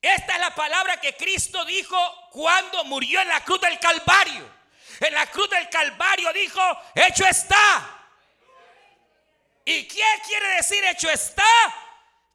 Esta 0.01 0.33
es 0.33 0.39
la 0.39 0.55
palabra 0.55 0.99
que 0.99 1.15
Cristo 1.15 1.63
dijo 1.65 1.97
cuando 2.31 2.85
murió 2.85 3.21
en 3.21 3.27
la 3.27 3.43
cruz 3.43 3.59
del 3.61 3.79
Calvario 3.79 4.62
en 4.99 5.13
la 5.13 5.27
cruz 5.27 5.49
del 5.49 5.69
Calvario 5.69 6.31
dijo, 6.33 6.61
hecho 6.95 7.25
está. 7.25 7.89
¿Y 9.65 9.87
qué 9.87 10.03
quiere 10.25 10.47
decir 10.55 10.83
hecho 10.85 11.09
está? 11.09 11.43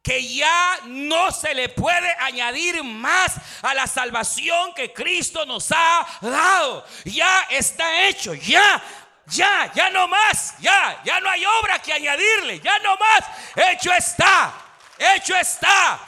Que 0.01 0.27
ya 0.27 0.79
no 0.85 1.31
se 1.31 1.53
le 1.53 1.69
puede 1.69 2.11
añadir 2.19 2.83
más 2.83 3.35
a 3.61 3.73
la 3.73 3.85
salvación 3.85 4.73
que 4.73 4.93
Cristo 4.93 5.45
nos 5.45 5.71
ha 5.71 6.07
dado. 6.21 6.85
Ya 7.05 7.47
está 7.49 8.07
hecho, 8.07 8.33
ya 8.33 8.81
ya, 9.29 9.71
ya 9.73 9.89
no 9.89 10.07
más, 10.07 10.55
ya, 10.59 11.01
ya 11.03 11.19
no 11.19 11.29
hay 11.29 11.45
obra 11.45 11.79
que 11.79 11.93
añadirle, 11.93 12.59
ya 12.59 12.79
no 12.79 12.97
más. 12.97 13.23
Hecho 13.55 13.93
está, 13.93 14.51
hecho 14.97 15.35
está, 15.35 15.99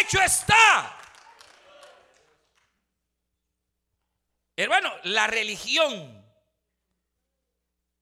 hecho 0.00 0.20
está. 0.22 0.96
Hermano, 4.56 4.92
la 5.04 5.26
religión 5.26 6.24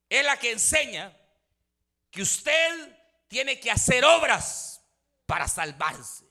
es 0.09 0.25
la 0.25 0.37
que 0.39 0.53
enseña 0.53 1.17
que 2.11 2.23
usted 2.23 2.97
tiene 3.29 3.61
que 3.61 3.71
hacer 3.71 4.05
obras 4.05 4.83
para 5.27 5.47
salvarse. 5.47 6.25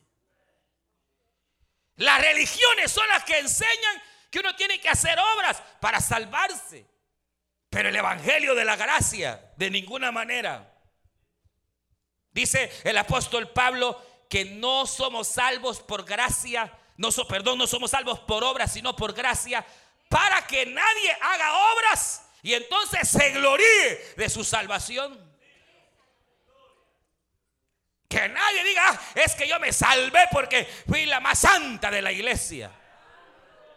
Las 1.96 2.22
religiones 2.22 2.92
son 2.92 3.08
las 3.10 3.24
que 3.24 3.40
enseñan 3.40 4.02
que 4.30 4.40
uno 4.40 4.56
tiene 4.56 4.80
que 4.80 4.90
hacer 4.90 5.18
obras 5.20 5.62
para 5.80 6.00
salvarse. 6.02 6.86
Pero 7.70 7.90
el 7.90 7.96
Evangelio 7.96 8.56
de 8.56 8.66
la 8.66 8.76
Gracia, 8.76 9.54
de 9.58 9.70
ninguna 9.70 10.12
manera. 10.12 10.76
Dice 12.32 12.72
el 12.84 12.98
apóstol 12.98 13.50
Pablo 13.52 14.26
que 14.30 14.46
no 14.46 14.86
somos 14.86 15.28
salvos 15.28 15.82
por 15.82 16.06
gracia, 16.06 16.72
no 16.98 17.10
perdón, 17.28 17.58
no 17.58 17.68
somos 17.68 17.92
salvos 17.92 18.20
por 18.20 18.44
obras, 18.44 18.72
sino 18.72 18.96
por 18.96 19.14
gracia, 19.14 19.66
para 20.10 20.46
que 20.46 20.66
nadie 20.66 21.18
haga 21.22 21.54
obras 21.74 22.24
y 22.42 22.54
entonces 22.54 23.08
se 23.08 23.32
gloríe 23.32 24.14
de 24.18 24.30
su 24.30 24.44
salvación. 24.44 25.30
Que 28.08 28.28
nadie 28.28 28.64
diga, 28.64 28.84
ah, 28.88 29.00
es 29.14 29.36
que 29.36 29.48
yo 29.48 29.60
me 29.60 29.72
salvé 29.72 30.22
porque 30.32 30.68
fui 30.88 31.06
la 31.06 31.20
más 31.20 31.40
santa 31.40 31.92
de 31.92 32.02
la 32.02 32.12
iglesia. 32.12 32.72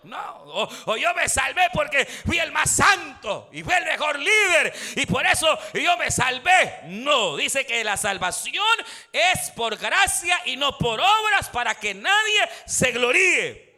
No, 0.05 0.69
o, 0.87 0.97
yo 0.97 1.15
me 1.15 1.29
salvé 1.29 1.69
porque 1.73 2.05
fui 2.07 2.39
el 2.39 2.51
más 2.51 2.71
santo 2.73 3.49
y 3.53 3.63
fui 3.63 3.73
el 3.73 3.85
mejor 3.85 4.19
líder 4.19 4.75
y 4.97 5.07
por 5.07 5.25
eso 5.27 5.47
yo 5.75 5.97
me 5.99 6.11
salvé. 6.11 6.81
No, 6.87 7.37
dice 7.37 7.67
que 7.67 7.85
la 7.85 7.97
salvación 7.97 8.65
es 9.13 9.51
por 9.51 9.77
gracia 9.77 10.41
y 10.47 10.57
no 10.57 10.77
por 10.79 10.99
obras 10.99 11.51
para 11.51 11.75
que 11.75 11.95
nadie 11.95 12.49
se 12.67 12.91
gloríe. 12.91 13.72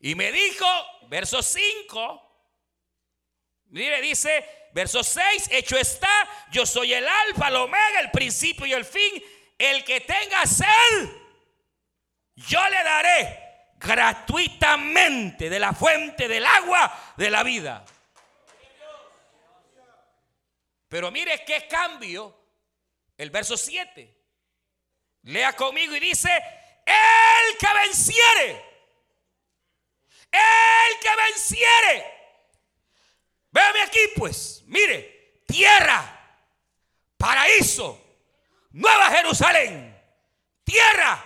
Y 0.00 0.14
me 0.14 0.32
dijo, 0.32 0.66
verso 1.08 1.42
5, 1.42 2.46
mire, 3.66 4.00
dice, 4.00 4.68
verso 4.72 5.04
6, 5.04 5.48
hecho 5.50 5.76
está, 5.76 6.08
yo 6.50 6.64
soy 6.64 6.94
el 6.94 7.06
alfa, 7.06 7.48
el 7.48 7.56
omega, 7.56 8.00
el 8.00 8.10
principio 8.10 8.64
y 8.66 8.72
el 8.72 8.84
fin. 8.84 9.22
El 9.58 9.84
que 9.84 10.00
tenga 10.00 10.46
sed, 10.46 11.10
yo 12.34 12.66
le 12.70 12.82
daré 12.82 13.50
gratuitamente 13.76 15.50
de 15.50 15.58
la 15.58 15.74
fuente 15.74 16.28
del 16.28 16.46
agua 16.46 17.14
de 17.18 17.30
la 17.30 17.42
vida. 17.42 17.84
Pero 20.88 21.10
mire 21.10 21.44
qué 21.44 21.68
cambio 21.68 22.36
el 23.18 23.28
verso 23.28 23.54
7. 23.54 24.16
Lea 25.24 25.52
conmigo 25.52 25.94
y 25.94 26.00
dice, 26.00 26.30
el 26.86 27.58
que 27.58 27.74
venciere 27.74 28.69
el 30.32 30.98
que 31.00 31.16
venciere. 31.28 32.20
Véame 33.50 33.82
aquí 33.82 34.00
pues, 34.16 34.62
mire, 34.66 35.42
tierra, 35.46 36.04
paraíso, 37.16 37.98
Nueva 38.72 39.10
Jerusalén. 39.10 39.90
Tierra, 40.64 41.24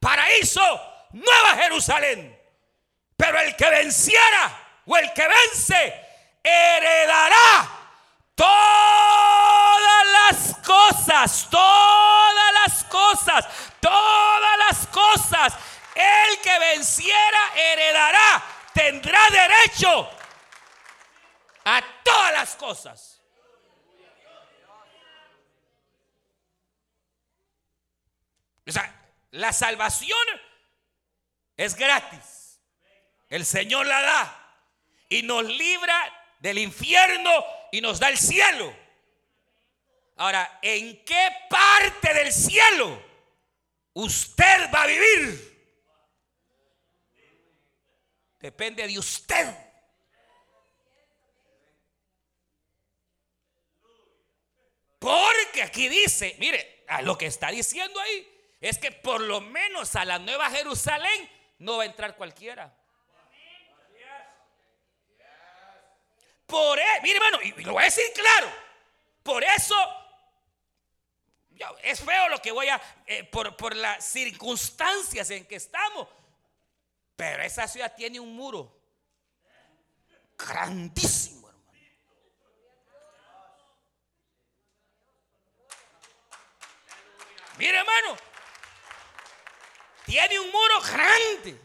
paraíso, 0.00 0.62
Nueva 1.12 1.56
Jerusalén. 1.56 2.34
Pero 3.16 3.40
el 3.40 3.54
que 3.56 3.68
venciera 3.68 4.80
o 4.86 4.96
el 4.96 5.12
que 5.12 5.26
vence 5.28 5.94
heredará 6.42 7.68
todas 8.34 10.06
las 10.12 10.56
cosas, 10.64 11.48
todas 11.50 12.52
las 12.64 12.84
cosas, 12.84 13.46
todas 13.80 14.58
las 14.58 14.86
cosas 14.86 15.54
el 15.96 16.40
que 16.40 16.58
venciera 16.58 17.38
heredará, 17.54 18.44
tendrá 18.72 19.20
derecho 19.30 20.10
a 21.64 21.82
todas 22.04 22.32
las 22.32 22.56
cosas. 22.56 23.22
O 28.66 28.72
sea, 28.72 28.92
la 29.30 29.52
salvación 29.52 30.18
es 31.56 31.74
gratis. 31.76 32.60
El 33.28 33.44
Señor 33.44 33.86
la 33.86 34.00
da 34.02 34.58
y 35.08 35.22
nos 35.22 35.44
libra 35.44 36.34
del 36.40 36.58
infierno 36.58 37.30
y 37.72 37.80
nos 37.80 37.98
da 37.98 38.08
el 38.08 38.18
cielo. 38.18 38.74
Ahora, 40.16 40.58
¿en 40.62 41.04
qué 41.04 41.28
parte 41.48 42.12
del 42.14 42.32
cielo 42.32 43.02
usted 43.94 44.70
va 44.74 44.82
a 44.82 44.86
vivir? 44.86 45.55
Depende 48.46 48.86
de 48.86 48.96
usted. 48.96 49.44
Porque 55.00 55.64
aquí 55.64 55.88
dice, 55.88 56.36
mire, 56.38 56.84
a 56.86 57.02
lo 57.02 57.18
que 57.18 57.26
está 57.26 57.50
diciendo 57.50 57.98
ahí 57.98 58.54
es 58.60 58.78
que 58.78 58.92
por 58.92 59.20
lo 59.20 59.40
menos 59.40 59.96
a 59.96 60.04
la 60.04 60.20
nueva 60.20 60.48
Jerusalén 60.50 61.28
no 61.58 61.78
va 61.78 61.82
a 61.82 61.86
entrar 61.86 62.14
cualquiera. 62.14 62.72
Por 66.46 66.78
eso, 66.78 67.02
mire 67.02 67.16
hermano, 67.16 67.42
y 67.42 67.64
lo 67.64 67.72
voy 67.72 67.82
a 67.82 67.86
decir 67.86 68.04
claro, 68.14 68.48
por 69.24 69.42
eso 69.42 69.74
es 71.82 71.98
feo 71.98 72.28
lo 72.28 72.40
que 72.40 72.52
voy 72.52 72.68
a, 72.68 72.80
eh, 73.06 73.24
por, 73.24 73.56
por 73.56 73.74
las 73.74 74.04
circunstancias 74.04 75.30
en 75.30 75.46
que 75.46 75.56
estamos, 75.56 76.06
pero 77.16 77.42
esa 77.42 77.66
ciudad 77.66 77.94
tiene 77.96 78.20
un 78.20 78.36
muro 78.36 78.78
grandísimo, 80.36 81.48
hermano. 81.48 81.80
Mire, 87.56 87.78
hermano, 87.78 88.16
tiene 90.04 90.38
un 90.38 90.50
muro 90.52 90.80
grande. 90.82 91.60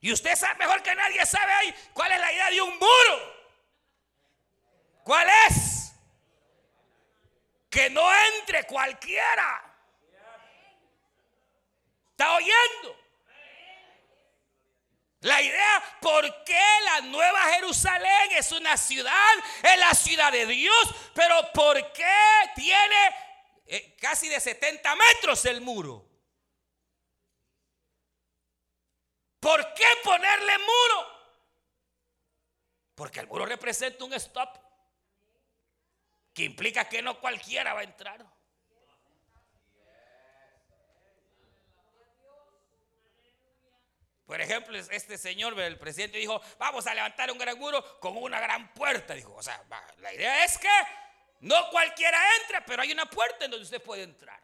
Y 0.00 0.12
usted 0.12 0.36
sabe 0.36 0.54
mejor 0.60 0.82
que 0.82 0.94
nadie 0.94 1.26
sabe 1.26 1.52
ahí 1.52 1.74
cuál 1.92 2.12
es 2.12 2.20
la 2.20 2.32
idea 2.32 2.50
de 2.50 2.62
un 2.62 2.74
muro. 2.78 3.38
¿Cuál 5.02 5.28
es? 5.48 5.92
Que 7.68 7.90
no 7.90 8.08
entre 8.36 8.64
cualquiera. 8.64 9.64
¿Está 12.12 12.36
oyendo? 12.36 13.07
La 15.20 15.42
idea, 15.42 15.98
¿por 16.00 16.44
qué 16.44 16.62
la 16.84 17.00
Nueva 17.02 17.40
Jerusalén 17.54 18.30
es 18.36 18.52
una 18.52 18.76
ciudad? 18.76 19.34
Es 19.62 19.78
la 19.78 19.92
ciudad 19.94 20.30
de 20.30 20.46
Dios, 20.46 20.94
pero 21.12 21.50
¿por 21.52 21.92
qué 21.92 22.14
tiene 22.54 23.14
eh, 23.66 23.96
casi 24.00 24.28
de 24.28 24.38
70 24.38 24.94
metros 24.94 25.44
el 25.46 25.60
muro? 25.60 26.08
¿Por 29.40 29.74
qué 29.74 29.86
ponerle 30.04 30.58
muro? 30.58 31.18
Porque 32.94 33.20
el 33.20 33.26
muro 33.26 33.44
representa 33.44 34.04
un 34.04 34.12
stop 34.14 34.56
que 36.32 36.44
implica 36.44 36.88
que 36.88 37.02
no 37.02 37.20
cualquiera 37.20 37.74
va 37.74 37.80
a 37.80 37.84
entrar. 37.84 38.24
Por 44.28 44.42
ejemplo, 44.42 44.76
este 44.76 45.16
señor, 45.16 45.58
el 45.58 45.78
presidente, 45.78 46.18
dijo, 46.18 46.38
vamos 46.58 46.86
a 46.86 46.92
levantar 46.92 47.32
un 47.32 47.38
gran 47.38 47.58
muro 47.58 47.98
con 47.98 48.14
una 48.18 48.38
gran 48.38 48.74
puerta. 48.74 49.14
Dijo, 49.14 49.34
o 49.34 49.42
sea, 49.42 49.64
la 50.00 50.12
idea 50.12 50.44
es 50.44 50.58
que 50.58 50.68
no 51.40 51.70
cualquiera 51.70 52.18
entre, 52.42 52.60
pero 52.60 52.82
hay 52.82 52.92
una 52.92 53.06
puerta 53.06 53.46
en 53.46 53.52
donde 53.52 53.64
usted 53.64 53.80
puede 53.80 54.02
entrar. 54.02 54.38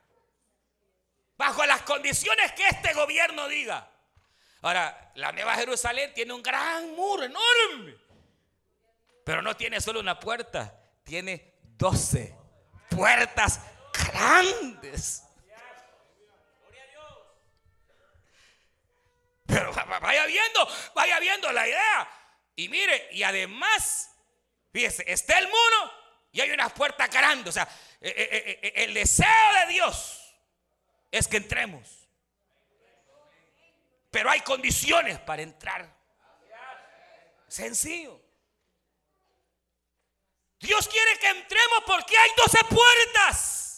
Bajo 1.37 1.67
las 1.67 1.83
condiciones 1.83 2.53
que 2.53 2.67
este 2.67 2.95
gobierno 2.95 3.47
diga. 3.47 3.87
Ahora, 4.63 5.13
la 5.17 5.33
Nueva 5.33 5.55
Jerusalén 5.57 6.15
tiene 6.15 6.33
un 6.33 6.43
gran 6.43 6.95
muro 6.95 7.25
enorme. 7.25 7.95
Pero 9.23 9.43
no 9.43 9.55
tiene 9.55 9.83
solo 9.83 10.01
una 10.01 10.19
puerta, 10.19 10.81
tiene 11.05 11.57
12 11.77 12.35
puertas 12.89 13.61
grandes. 13.93 15.25
Pero 19.55 19.73
vaya 19.73 20.27
viendo, 20.27 20.69
vaya 20.95 21.21
viendo 21.21 21.53
la 21.53 21.65
idea. 21.65 22.09
Y 22.57 22.69
mire, 22.69 23.09
y 23.13 23.23
además, 23.23 24.11
fíjese, 24.73 25.05
está 25.07 25.39
el 25.39 25.47
muro 25.47 25.93
y 26.33 26.41
hay 26.41 26.51
unas 26.51 26.73
puertas 26.73 27.09
grandes. 27.09 27.51
O 27.51 27.53
sea, 27.53 27.69
eh, 28.01 28.13
eh, 28.17 28.59
eh, 28.63 28.73
el 28.85 28.95
deseo 28.95 29.53
de 29.61 29.73
Dios 29.73 30.35
es 31.13 31.29
que 31.29 31.37
entremos. 31.37 32.09
Pero 34.11 34.29
hay 34.29 34.41
condiciones 34.41 35.21
para 35.21 35.43
entrar. 35.43 35.89
Sencillo. 37.47 38.21
Dios 40.59 40.89
quiere 40.89 41.19
que 41.21 41.29
entremos 41.29 41.85
porque 41.87 42.19
hay 42.19 42.31
12 42.37 42.59
puertas. 42.65 43.74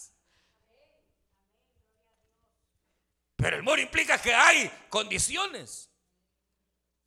Pero 3.37 3.57
el 3.57 3.63
muro 3.63 3.81
implica 3.81 4.21
que 4.21 4.35
hay 4.35 4.71
condiciones. 4.89 5.91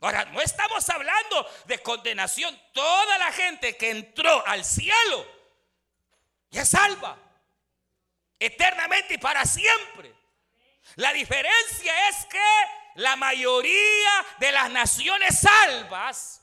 Ahora, 0.02 0.26
no 0.26 0.40
estamos 0.40 0.88
hablando 0.90 1.50
de 1.66 1.82
condenación. 1.82 2.58
Toda 2.74 3.18
la 3.18 3.32
gente 3.32 3.76
que 3.76 3.90
entró 3.90 4.46
al 4.48 4.64
cielo 4.64 5.26
ya 6.52 6.62
es 6.62 6.70
salva. 6.70 7.18
Eternamente 8.40 9.16
y 9.16 9.18
para 9.18 9.46
siempre. 9.46 10.14
La 10.96 11.12
diferencia 11.12 12.10
es 12.10 12.26
que 12.26 12.40
la 12.96 13.16
mayoría 13.16 14.26
de 14.40 14.52
las 14.52 14.72
naciones 14.72 15.40
salvas, 15.40 16.42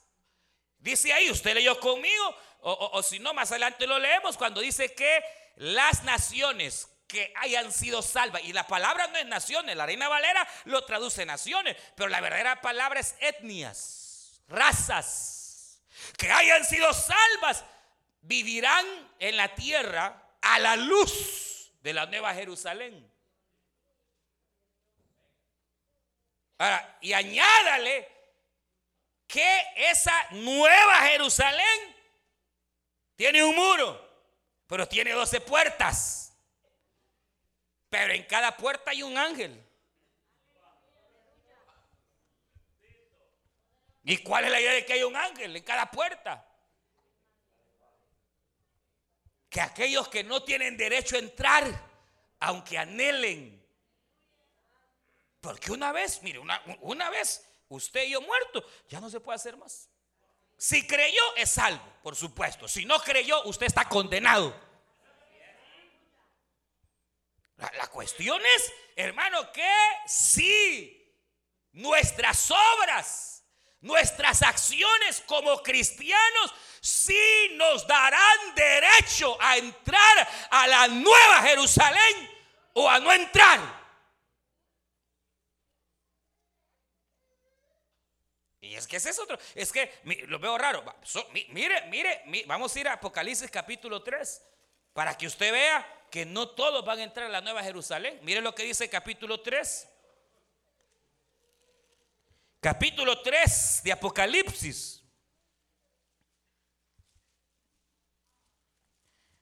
dice 0.79 1.12
ahí, 1.12 1.31
usted 1.31 1.55
leyó 1.55 1.81
conmigo, 1.81 2.37
o, 2.61 3.03
si 3.03 3.18
no, 3.18 3.33
más 3.33 3.51
adelante 3.51 3.87
lo 3.87 3.99
leemos 3.99 4.37
cuando 4.37 4.61
dice 4.61 4.92
que 4.92 5.22
las 5.57 6.03
naciones 6.03 6.88
que 7.07 7.33
hayan 7.37 7.73
sido 7.73 8.03
salvas. 8.03 8.42
Y 8.45 8.53
la 8.53 8.66
palabra 8.66 9.07
no 9.09 9.16
es 9.19 9.27
naciones, 9.27 9.77
la 9.77 9.87
reina 9.87 10.09
Valera 10.09 10.47
lo 10.64 10.85
traduce 10.85 11.25
naciones, 11.25 11.77
pero 11.95 12.09
la 12.09 12.21
verdadera 12.21 12.61
palabra 12.61 13.01
es 13.01 13.14
etnias, 13.21 14.42
razas, 14.49 15.81
que 16.19 16.31
hayan 16.31 16.64
sido 16.64 16.92
salvas, 16.92 17.64
vivirán 18.23 18.85
en 19.19 19.37
la 19.37 19.55
tierra 19.55 20.23
a 20.42 20.59
la 20.59 20.77
luz 20.77 21.73
de 21.81 21.92
la 21.92 22.07
nueva 22.07 22.35
Jerusalén. 22.35 23.12
Ahora, 26.59 26.99
y 27.03 27.12
añádale 27.12 28.09
que 29.27 29.62
esa 29.77 30.14
nueva 30.31 30.97
Jerusalén 31.03 31.97
tiene 33.14 33.45
un 33.45 33.55
muro, 33.55 34.07
pero 34.66 34.88
tiene 34.88 35.12
12 35.12 35.40
puertas. 35.42 36.36
Pero 37.99 38.13
en 38.13 38.25
cada 38.25 38.55
puerta 38.55 38.91
hay 38.91 39.03
un 39.03 39.17
ángel. 39.17 39.59
¿Y 44.05 44.19
cuál 44.19 44.45
es 44.45 44.51
la 44.51 44.61
idea 44.61 44.73
de 44.73 44.85
que 44.85 44.93
hay 44.93 45.03
un 45.03 45.17
ángel 45.17 45.57
en 45.57 45.63
cada 45.63 45.91
puerta? 45.91 46.47
Que 49.49 49.63
aquellos 49.63 50.09
que 50.09 50.23
no 50.23 50.43
tienen 50.43 50.77
derecho 50.77 51.17
a 51.17 51.21
entrar, 51.21 51.65
aunque 52.39 52.77
anhelen. 52.77 53.67
Porque 55.41 55.73
una 55.73 55.91
vez, 55.91 56.23
mire, 56.23 56.39
una, 56.39 56.63
una 56.83 57.09
vez 57.09 57.49
usted 57.71 58.05
y 58.05 58.11
yo 58.11 58.21
muerto, 58.21 58.63
ya 58.91 59.01
no 59.01 59.09
se 59.09 59.21
puede 59.21 59.37
hacer 59.37 59.57
más. 59.57 59.89
Si 60.59 60.87
creyó, 60.87 61.23
es 61.37 61.49
salvo, 61.49 61.83
por 62.03 62.15
supuesto. 62.15 62.69
Si 62.69 62.85
no 62.85 62.99
creyó, 62.99 63.43
usted 63.45 63.65
está 63.65 63.89
condenado. 63.89 64.55
La, 67.57 67.87
cuestión 67.88 68.40
es, 68.57 68.73
hermano, 68.97 69.51
que 69.51 69.73
si 70.07 71.16
nuestras 71.73 72.51
obras, 72.51 73.45
nuestras 73.81 74.42
acciones 74.42 75.23
como 75.27 75.62
cristianos, 75.62 76.55
sí 76.83 77.51
nos 77.55 77.87
darán 77.87 78.55
derecho 78.55 79.38
a 79.40 79.57
entrar 79.57 80.29
a 80.51 80.66
la 80.66 80.88
nueva 80.88 81.42
Jerusalén 81.42 82.31
o 82.75 82.90
a 82.90 83.01
no 83.01 83.11
entrar. 83.11 83.87
Y 88.61 88.75
es 88.75 88.87
que 88.87 88.97
ese 88.97 89.11
es 89.11 89.19
otro. 89.19 89.38
Es 89.55 89.73
que 89.73 90.01
lo 90.27 90.38
veo 90.38 90.59
raro. 90.59 90.85
mire, 91.53 91.87
mire, 91.88 92.45
vamos 92.47 92.75
a 92.77 92.81
ir 92.81 92.88
a 92.88 92.95
Apocalipsis 92.95 93.51
capítulo 93.51 94.03
3 94.03 94.56
para 94.97 95.15
que 95.15 95.27
usted 95.27 95.53
vea 95.53 96.07
que 96.11 96.25
no 96.25 96.49
todos 96.49 96.83
van 96.83 96.99
a 96.99 97.03
entrar 97.03 97.27
a 97.27 97.29
la 97.29 97.43
Nueva 97.43 97.63
Jerusalén. 97.63 98.19
Mire 98.23 98.41
lo 98.41 98.55
que 98.55 98.63
dice 98.63 98.89
capítulo 98.89 99.43
3. 99.43 99.87
Capítulo 102.63 103.21
3 103.21 103.83
de 103.85 103.93
Apocalipsis. 103.93 105.05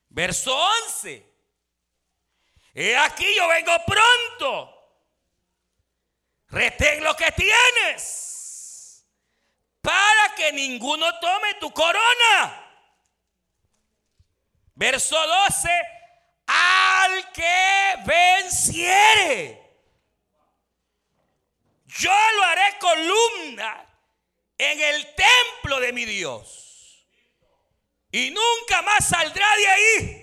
Verso 0.08 0.52
11. 0.88 1.24
He 2.74 2.96
aquí 2.96 3.26
yo 3.36 3.46
vengo 3.46 3.72
pronto. 3.86 4.74
Retén 6.48 7.04
lo 7.04 7.14
que 7.14 7.30
tienes 7.30 9.06
para 9.80 10.34
que 10.34 10.50
ninguno 10.50 11.16
tome 11.20 11.54
tu 11.60 11.72
corona. 11.72 12.63
Verso 14.74 15.16
12, 15.16 15.68
al 16.46 17.32
que 17.32 17.94
venciere, 18.04 19.60
yo 21.86 22.12
lo 22.36 22.42
haré 22.42 22.78
columna 22.80 23.86
en 24.58 24.80
el 24.80 25.14
templo 25.14 25.80
de 25.80 25.92
mi 25.92 26.04
Dios. 26.04 27.06
Y 28.10 28.30
nunca 28.30 28.82
más 28.82 29.08
saldrá 29.08 29.46
de 29.56 29.68
ahí. 29.68 30.20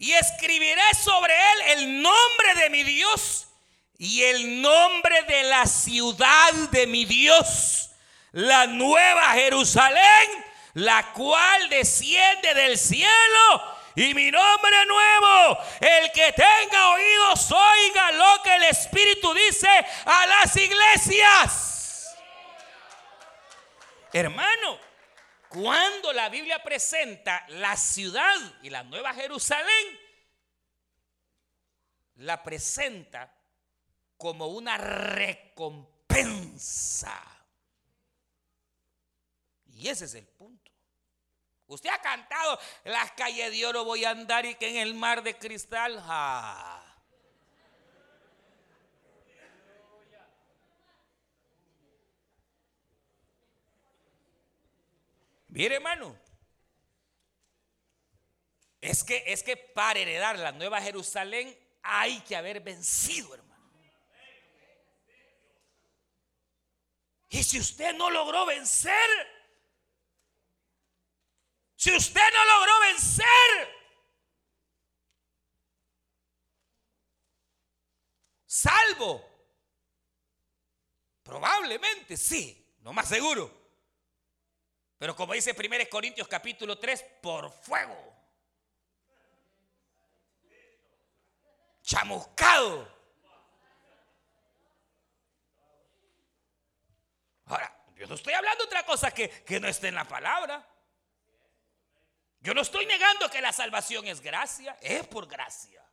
y 0.00 0.12
escribiré 0.12 0.94
sobre 1.02 1.34
él 1.34 1.78
el 1.78 2.02
nombre 2.02 2.54
de 2.54 2.70
mi 2.70 2.84
Dios 2.84 3.48
y 3.98 4.22
el 4.22 4.62
nombre 4.62 5.22
de 5.24 5.42
la 5.42 5.66
ciudad 5.66 6.52
de 6.70 6.86
mi 6.86 7.04
Dios, 7.04 7.90
la 8.30 8.68
nueva 8.68 9.32
Jerusalén, 9.32 10.44
la 10.74 11.12
cual 11.12 11.68
desciende 11.68 12.54
del 12.54 12.78
cielo 12.78 13.76
y 13.94 14.14
mi 14.14 14.30
nombre 14.30 14.86
nuevo. 14.86 15.58
El 15.80 16.12
que 16.12 16.32
tenga 16.32 16.92
oídos, 16.92 17.50
oiga 17.52 18.12
lo 18.12 18.42
que 18.42 18.54
el 18.56 18.64
Espíritu 18.64 19.34
dice 19.34 19.68
a 20.04 20.26
las 20.26 20.56
iglesias. 20.56 22.16
Hermano, 24.12 24.78
cuando 25.48 26.12
la 26.12 26.28
Biblia 26.28 26.62
presenta 26.62 27.44
la 27.48 27.76
ciudad 27.76 28.36
y 28.62 28.70
la 28.70 28.82
nueva 28.84 29.14
Jerusalén, 29.14 29.98
la 32.16 32.42
presenta 32.42 33.34
como 34.16 34.48
una 34.48 34.76
recompensa. 34.76 35.94
Y 39.66 39.88
ese 39.88 40.06
es 40.06 40.14
el 40.14 40.26
punto. 40.26 40.57
Usted 41.68 41.90
ha 41.90 42.00
cantado 42.00 42.58
las 42.84 43.12
calles 43.12 43.52
de 43.52 43.66
oro 43.66 43.84
voy 43.84 44.04
a 44.04 44.10
andar 44.10 44.46
y 44.46 44.54
que 44.54 44.70
en 44.70 44.76
el 44.76 44.94
mar 44.94 45.22
de 45.22 45.36
cristal. 45.36 46.02
Mire, 55.48 55.76
hermano. 55.76 56.18
Es 58.80 59.04
que, 59.04 59.24
es 59.26 59.42
que 59.42 59.56
para 59.56 59.98
heredar 59.98 60.38
la 60.38 60.52
nueva 60.52 60.80
Jerusalén 60.80 61.54
hay 61.82 62.20
que 62.20 62.34
haber 62.36 62.60
vencido, 62.60 63.34
hermano. 63.34 63.48
Y 67.28 67.42
si 67.42 67.58
usted 67.58 67.94
no 67.94 68.08
logró 68.08 68.46
vencer, 68.46 69.37
si 71.78 71.94
usted 71.94 72.20
no 72.34 72.44
logró 72.44 72.80
vencer, 72.80 73.22
salvo, 78.44 79.24
probablemente 81.22 82.16
sí, 82.16 82.76
no 82.80 82.92
más 82.92 83.08
seguro. 83.08 83.56
Pero 84.98 85.14
como 85.14 85.34
dice 85.34 85.54
1 85.56 85.88
Corintios 85.88 86.26
capítulo 86.26 86.80
3, 86.80 87.00
por 87.22 87.48
fuego. 87.52 88.12
Chamuscado. 91.82 92.92
Ahora, 97.44 97.84
yo 97.94 98.08
no 98.08 98.16
estoy 98.16 98.34
hablando 98.34 98.64
otra 98.64 98.84
cosa 98.84 99.12
que, 99.12 99.30
que 99.44 99.60
no 99.60 99.68
esté 99.68 99.86
en 99.86 99.94
la 99.94 100.08
palabra. 100.08 100.68
Yo 102.48 102.54
no 102.54 102.62
estoy 102.62 102.86
negando 102.86 103.28
que 103.28 103.42
la 103.42 103.52
salvación 103.52 104.06
es 104.06 104.22
gracia, 104.22 104.74
es 104.80 105.06
por 105.06 105.28
gracia. 105.28 105.84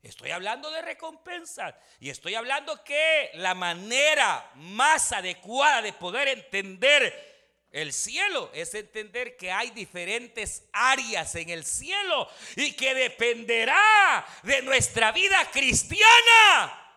Estoy 0.00 0.30
hablando 0.30 0.70
de 0.70 0.80
recompensa 0.80 1.76
y 1.98 2.08
estoy 2.08 2.36
hablando 2.36 2.84
que 2.84 3.32
la 3.34 3.52
manera 3.54 4.48
más 4.54 5.10
adecuada 5.10 5.82
de 5.82 5.92
poder 5.92 6.28
entender 6.28 7.66
el 7.72 7.92
cielo 7.92 8.48
es 8.54 8.72
entender 8.74 9.36
que 9.36 9.50
hay 9.50 9.70
diferentes 9.70 10.68
áreas 10.72 11.34
en 11.34 11.50
el 11.50 11.64
cielo 11.64 12.30
y 12.54 12.72
que 12.74 12.94
dependerá 12.94 14.24
de 14.44 14.62
nuestra 14.62 15.10
vida 15.10 15.50
cristiana. 15.50 16.94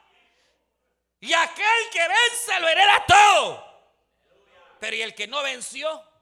Y 1.21 1.33
aquel 1.33 1.89
que 1.91 2.07
vence 2.07 2.59
lo 2.59 2.67
hereda 2.67 3.03
todo. 3.07 3.89
Pero 4.79 4.95
¿y 4.95 5.01
el 5.01 5.15
que 5.15 5.25
no 5.25 5.41
venció? 5.41 6.12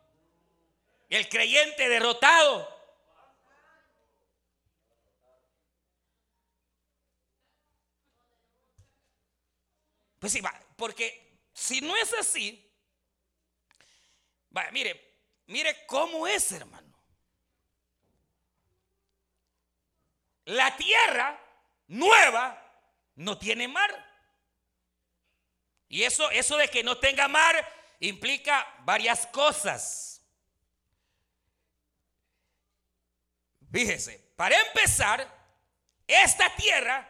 El 1.12 1.28
creyente 1.28 1.90
derrotado. 1.90 2.82
Pues 10.20 10.32
sí, 10.32 10.42
porque 10.78 11.38
si 11.54 11.82
no 11.82 11.98
es 11.98 12.14
así, 12.14 12.66
va, 14.56 14.72
mire, 14.72 15.18
mire 15.48 15.86
cómo 15.86 16.28
es, 16.28 16.50
hermano. 16.54 16.96
La 20.46 20.78
tierra 20.78 21.38
nueva 21.88 22.58
no 23.16 23.38
tiene 23.38 23.68
mar. 23.68 23.92
Y 25.90 26.04
eso, 26.04 26.32
eso 26.32 26.56
de 26.56 26.70
que 26.70 26.84
no 26.84 26.98
tenga 27.00 27.28
mar 27.28 27.68
implica 28.00 28.66
varias 28.86 29.28
cosas. 29.28 30.11
Fíjese, 33.72 34.34
para 34.36 34.60
empezar, 34.60 35.28
esta 36.06 36.54
tierra, 36.56 37.10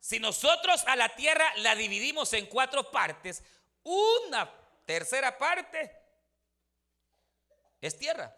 si 0.00 0.18
nosotros 0.18 0.82
a 0.86 0.96
la 0.96 1.08
tierra 1.14 1.44
la 1.58 1.74
dividimos 1.74 2.32
en 2.32 2.46
cuatro 2.46 2.90
partes, 2.90 3.42
una 3.84 4.50
tercera 4.84 5.38
parte 5.38 5.94
es 7.80 7.98
tierra. 7.98 8.34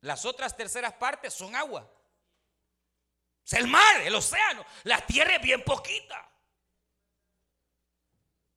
Las 0.00 0.24
otras 0.24 0.56
terceras 0.56 0.94
partes 0.94 1.34
son 1.34 1.54
agua. 1.54 1.90
Es 3.44 3.52
el 3.54 3.66
mar, 3.66 4.00
el 4.02 4.14
océano. 4.14 4.64
La 4.84 5.04
tierra 5.04 5.36
es 5.36 5.42
bien 5.42 5.62
poquita. 5.64 6.30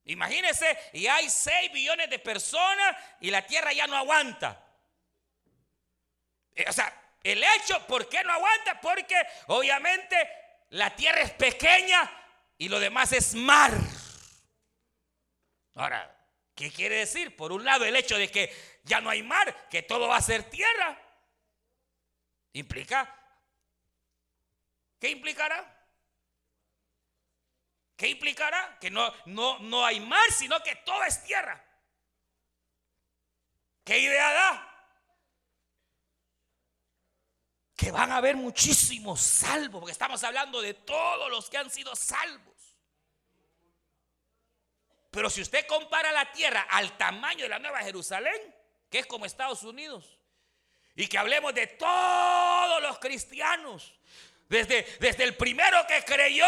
Imagínense, 0.06 0.78
y 0.94 1.06
hay 1.08 1.30
6 1.30 1.72
billones 1.72 2.10
de 2.10 2.20
personas 2.20 2.96
y 3.20 3.30
la 3.30 3.46
tierra 3.46 3.74
ya 3.74 3.86
no 3.86 3.96
aguanta. 3.96 4.66
Eh, 6.56 6.66
o 6.68 6.74
sea, 6.74 7.09
el 7.24 7.44
hecho, 7.44 7.86
¿por 7.88 8.08
qué 8.08 8.24
no 8.24 8.34
aguanta? 8.34 8.80
Porque 8.82 9.16
obviamente 9.48 10.16
la 10.70 10.96
tierra 10.96 11.22
es 11.22 11.32
pequeña 11.32 12.10
y 12.58 12.70
lo 12.70 12.80
demás 12.80 13.12
es 13.12 13.36
mar. 13.36 13.72
Ahora, 15.76 16.16
¿qué 16.56 16.72
quiere 16.72 16.98
decir? 16.98 17.36
Por 17.36 17.52
un 17.52 17.64
lado, 17.64 17.86
el 17.86 17.96
hecho 17.96 18.18
de 18.18 18.30
que 18.30 18.54
ya 18.84 19.02
no 19.02 19.10
hay 19.10 19.24
mar, 19.24 19.68
que 19.70 19.84
todo 19.84 20.08
va 20.08 20.18
a 20.18 20.22
ser 20.22 20.44
tierra, 20.50 21.00
implica, 22.54 23.16
¿qué 25.00 25.10
implicará? 25.10 25.76
¿Qué 27.96 28.08
implicará? 28.08 28.78
Que 28.80 28.90
no, 28.90 29.14
no, 29.26 29.60
no 29.60 29.86
hay 29.86 30.00
mar, 30.00 30.32
sino 30.32 30.62
que 30.64 30.76
todo 30.78 31.04
es 31.04 31.22
tierra. 31.24 31.62
¿Qué 33.84 34.00
idea 34.00 34.32
da? 34.32 34.69
Que 37.80 37.92
van 37.92 38.12
a 38.12 38.18
haber 38.18 38.36
muchísimos 38.36 39.22
salvos, 39.22 39.80
porque 39.80 39.94
estamos 39.94 40.22
hablando 40.26 40.62
de 40.62 40.74
todos 40.74 41.30
los 41.30 41.50
que 41.50 41.58
han 41.58 41.70
sido 41.70 41.96
salvos. 41.96 42.76
Pero 45.10 45.30
si 45.30 45.42
usted 45.42 45.66
compara 45.66 46.12
la 46.12 46.30
tierra 46.34 46.68
al 46.70 46.98
tamaño 46.98 47.44
de 47.44 47.50
la 47.50 47.60
Nueva 47.60 47.80
Jerusalén, 47.80 48.54
que 48.90 49.00
es 49.00 49.06
como 49.06 49.26
Estados 49.26 49.64
Unidos, 49.64 50.20
y 50.94 51.08
que 51.08 51.18
hablemos 51.18 51.54
de 51.54 51.68
todos 51.68 52.82
los 52.82 53.00
cristianos, 53.00 53.98
desde, 54.50 54.86
desde 55.00 55.24
el 55.24 55.38
primero 55.38 55.88
que 55.88 56.04
creyó 56.04 56.46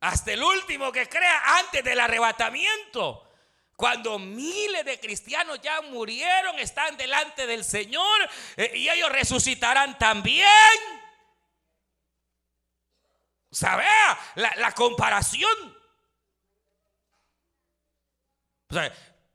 hasta 0.00 0.32
el 0.32 0.42
último 0.42 0.90
que 0.90 1.08
crea 1.08 1.58
antes 1.58 1.84
del 1.84 2.00
arrebatamiento, 2.00 3.27
cuando 3.78 4.18
miles 4.18 4.84
de 4.84 4.98
cristianos 4.98 5.60
ya 5.62 5.80
murieron, 5.82 6.58
están 6.58 6.96
delante 6.96 7.46
del 7.46 7.62
Señor 7.64 8.28
eh, 8.56 8.72
y 8.74 8.88
ellos 8.88 9.08
resucitarán 9.12 9.96
también. 9.96 10.48
¿Sabe? 13.52 13.84
La, 14.34 14.52
la 14.56 14.72
comparación. 14.72 15.78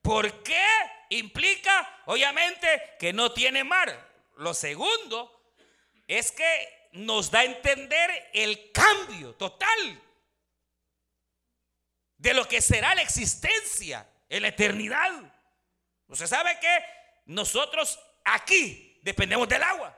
¿Por 0.01 0.43
qué 0.43 0.67
implica, 1.11 2.01
obviamente, 2.07 2.97
que 2.99 3.13
no 3.13 3.31
tiene 3.31 3.63
mar? 3.63 4.27
Lo 4.39 4.53
segundo 4.53 5.53
es 6.05 6.33
que 6.33 6.89
nos 6.91 7.31
da 7.31 7.39
a 7.39 7.45
entender 7.45 8.29
el 8.33 8.73
cambio 8.73 9.35
total 9.35 10.03
de 12.17 12.33
lo 12.33 12.45
que 12.45 12.61
será 12.61 12.93
la 12.93 13.03
existencia 13.03 14.09
en 14.33 14.41
la 14.41 14.47
eternidad. 14.47 15.11
Usted 16.07 16.25
sabe 16.25 16.57
que 16.59 16.85
nosotros 17.27 17.99
aquí 18.25 18.99
dependemos 19.03 19.47
del 19.47 19.61
agua. 19.61 19.95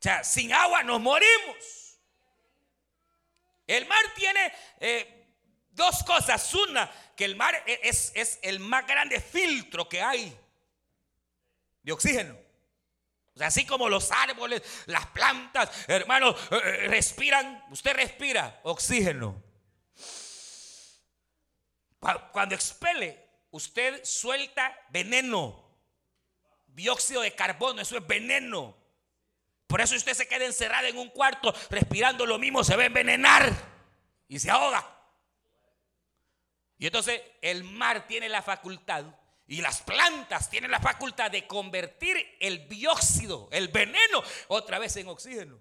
O 0.00 0.02
sea, 0.02 0.24
sin 0.24 0.52
agua 0.52 0.82
nos 0.82 1.00
morimos. 1.00 2.00
El 3.68 3.86
mar 3.86 4.02
tiene 4.16 4.52
eh, 4.80 5.28
dos 5.70 6.02
cosas. 6.02 6.52
Una, 6.54 6.90
que 7.16 7.24
el 7.24 7.36
mar 7.36 7.62
e-, 7.66 7.80
es, 7.84 8.10
es 8.16 8.40
el 8.42 8.58
más 8.58 8.84
grande 8.84 9.20
filtro 9.20 9.88
que 9.88 10.02
hay 10.02 10.36
de 11.84 11.92
oxígeno. 11.92 12.36
O 13.36 13.38
sea, 13.38 13.46
así 13.46 13.64
como 13.64 13.88
los 13.88 14.10
árboles, 14.10 14.60
las 14.86 15.06
plantas, 15.06 15.70
hermanos, 15.86 16.34
eh, 16.50 16.56
eh, 16.56 16.88
respiran, 16.88 17.64
usted 17.70 17.94
respira 17.94 18.58
oxígeno. 18.64 19.51
Cuando 22.32 22.56
expele, 22.56 23.24
usted 23.52 24.04
suelta 24.04 24.76
veneno, 24.90 25.64
dióxido 26.66 27.22
de 27.22 27.32
carbono, 27.32 27.80
eso 27.80 27.96
es 27.96 28.04
veneno. 28.04 28.76
Por 29.68 29.80
eso 29.80 29.94
usted 29.94 30.14
se 30.14 30.26
queda 30.26 30.44
encerrado 30.44 30.88
en 30.88 30.98
un 30.98 31.10
cuarto 31.10 31.54
respirando 31.70 32.26
lo 32.26 32.38
mismo, 32.38 32.64
se 32.64 32.74
va 32.74 32.82
a 32.82 32.86
envenenar 32.86 33.52
y 34.26 34.40
se 34.40 34.50
ahoga. 34.50 34.84
Y 36.76 36.86
entonces 36.86 37.22
el 37.40 37.62
mar 37.62 38.08
tiene 38.08 38.28
la 38.28 38.42
facultad 38.42 39.04
y 39.46 39.60
las 39.60 39.82
plantas 39.82 40.50
tienen 40.50 40.72
la 40.72 40.80
facultad 40.80 41.30
de 41.30 41.46
convertir 41.46 42.36
el 42.40 42.68
dióxido, 42.68 43.48
el 43.52 43.68
veneno, 43.68 44.24
otra 44.48 44.80
vez 44.80 44.96
en 44.96 45.06
oxígeno. 45.06 45.60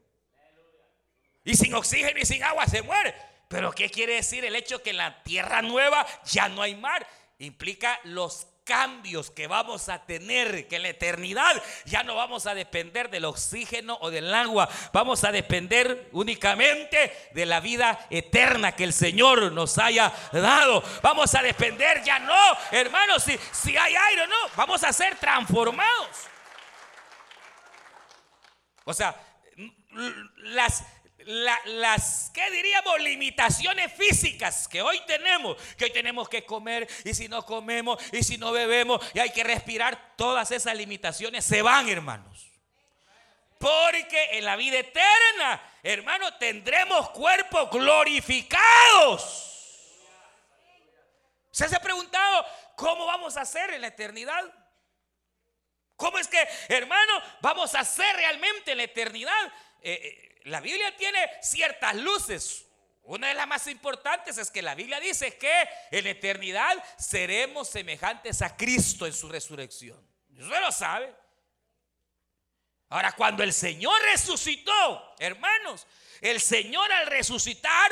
Y 1.43 1.55
sin 1.55 1.75
oxígeno 1.75 2.19
y 2.19 2.25
sin 2.25 2.43
agua 2.43 2.65
se 2.65 2.81
muere. 2.81 3.30
Pero 3.51 3.73
¿qué 3.73 3.89
quiere 3.89 4.15
decir 4.15 4.45
el 4.45 4.55
hecho 4.55 4.81
que 4.81 4.91
en 4.91 4.97
la 4.97 5.21
tierra 5.23 5.61
nueva 5.61 6.07
ya 6.23 6.47
no 6.47 6.61
hay 6.61 6.73
mar? 6.73 7.05
Implica 7.37 7.99
los 8.05 8.47
cambios 8.63 9.29
que 9.29 9.47
vamos 9.47 9.89
a 9.89 10.05
tener, 10.05 10.69
que 10.69 10.77
en 10.77 10.83
la 10.83 10.89
eternidad 10.89 11.61
ya 11.83 12.03
no 12.03 12.15
vamos 12.15 12.45
a 12.45 12.55
depender 12.55 13.09
del 13.09 13.25
oxígeno 13.25 13.97
o 13.99 14.09
del 14.09 14.33
agua, 14.33 14.69
vamos 14.93 15.25
a 15.25 15.33
depender 15.33 16.07
únicamente 16.13 17.29
de 17.33 17.45
la 17.45 17.59
vida 17.59 18.07
eterna 18.09 18.71
que 18.71 18.85
el 18.85 18.93
Señor 18.93 19.51
nos 19.51 19.77
haya 19.77 20.13
dado. 20.31 20.81
Vamos 21.01 21.35
a 21.35 21.41
depender 21.41 22.01
ya 22.03 22.19
no, 22.19 22.57
hermanos, 22.71 23.21
si, 23.23 23.37
si 23.51 23.75
hay 23.75 23.93
aire 23.93 24.21
o 24.21 24.27
no, 24.27 24.49
vamos 24.55 24.81
a 24.85 24.93
ser 24.93 25.17
transformados. 25.17 26.07
O 28.85 28.93
sea, 28.93 29.13
las, 30.37 30.85
las, 31.25 32.31
¿qué 32.33 32.49
diríamos? 32.51 32.99
Limitaciones 33.01 33.91
físicas 33.93 34.67
que 34.67 34.81
hoy 34.81 34.99
tenemos, 35.05 35.57
que 35.77 35.85
hoy 35.85 35.91
tenemos 35.91 36.29
que 36.29 36.43
comer 36.45 36.87
y 37.03 37.13
si 37.13 37.27
no 37.27 37.45
comemos 37.45 38.01
y 38.11 38.23
si 38.23 38.37
no 38.37 38.51
bebemos 38.51 39.01
y 39.13 39.19
hay 39.19 39.31
que 39.31 39.43
respirar, 39.43 40.15
todas 40.15 40.51
esas 40.51 40.75
limitaciones 40.75 41.45
se 41.45 41.61
van, 41.61 41.89
hermanos. 41.89 42.47
Porque 43.57 44.29
en 44.31 44.45
la 44.45 44.55
vida 44.55 44.79
eterna, 44.79 45.61
hermanos, 45.83 46.39
tendremos 46.39 47.11
cuerpos 47.11 47.69
glorificados. 47.69 49.51
¿Se 51.51 51.65
ha 51.65 51.79
preguntado 51.79 52.45
cómo 52.75 53.05
vamos 53.05 53.37
a 53.37 53.41
hacer 53.41 53.71
en 53.73 53.81
la 53.81 53.87
eternidad? 53.87 54.43
¿Cómo 55.95 56.17
es 56.17 56.27
que, 56.27 56.43
hermano, 56.69 57.21
vamos 57.41 57.75
a 57.75 57.81
hacer 57.81 58.15
realmente 58.15 58.71
en 58.71 58.77
la 58.77 58.83
eternidad? 58.83 59.53
Eh, 59.83 59.93
eh, 59.93 60.30
la 60.45 60.59
Biblia 60.59 60.95
tiene 60.97 61.29
ciertas 61.41 61.95
luces. 61.95 62.65
Una 63.03 63.27
de 63.27 63.33
las 63.33 63.47
más 63.47 63.67
importantes 63.67 64.37
es 64.37 64.51
que 64.51 64.61
la 64.61 64.75
Biblia 64.75 64.99
dice 64.99 65.37
que 65.37 65.69
en 65.91 66.07
eternidad 66.07 66.83
seremos 66.97 67.69
semejantes 67.69 68.41
a 68.41 68.55
Cristo 68.55 69.05
en 69.05 69.13
su 69.13 69.27
resurrección. 69.27 69.99
Usted 70.29 70.61
lo 70.61 70.71
sabe. 70.71 71.13
Ahora, 72.89 73.13
cuando 73.13 73.43
el 73.43 73.53
Señor 73.53 73.99
resucitó, 74.03 75.15
hermanos, 75.19 75.87
el 76.19 76.39
Señor 76.39 76.91
al 76.91 77.07
resucitar, 77.07 77.91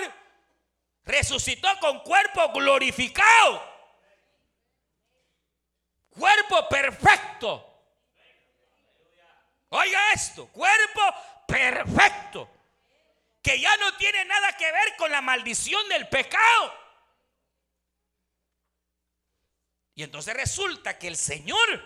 resucitó 1.06 1.68
con 1.80 2.02
cuerpo 2.02 2.52
glorificado. 2.52 3.64
Cuerpo 6.10 6.68
perfecto. 6.70 7.66
Oiga 9.70 10.00
esto, 10.14 10.48
cuerpo 10.48 11.02
perfecto, 11.50 12.50
que 13.42 13.60
ya 13.60 13.76
no 13.78 13.98
tiene 13.98 14.24
nada 14.26 14.56
que 14.56 14.72
ver 14.72 14.96
con 14.98 15.12
la 15.12 15.22
maldición 15.22 15.88
del 15.90 16.08
pecado. 16.08 16.74
Y 19.96 20.04
entonces 20.04 20.34
resulta 20.34 20.98
que 20.98 21.08
el 21.08 21.18
Señor 21.18 21.86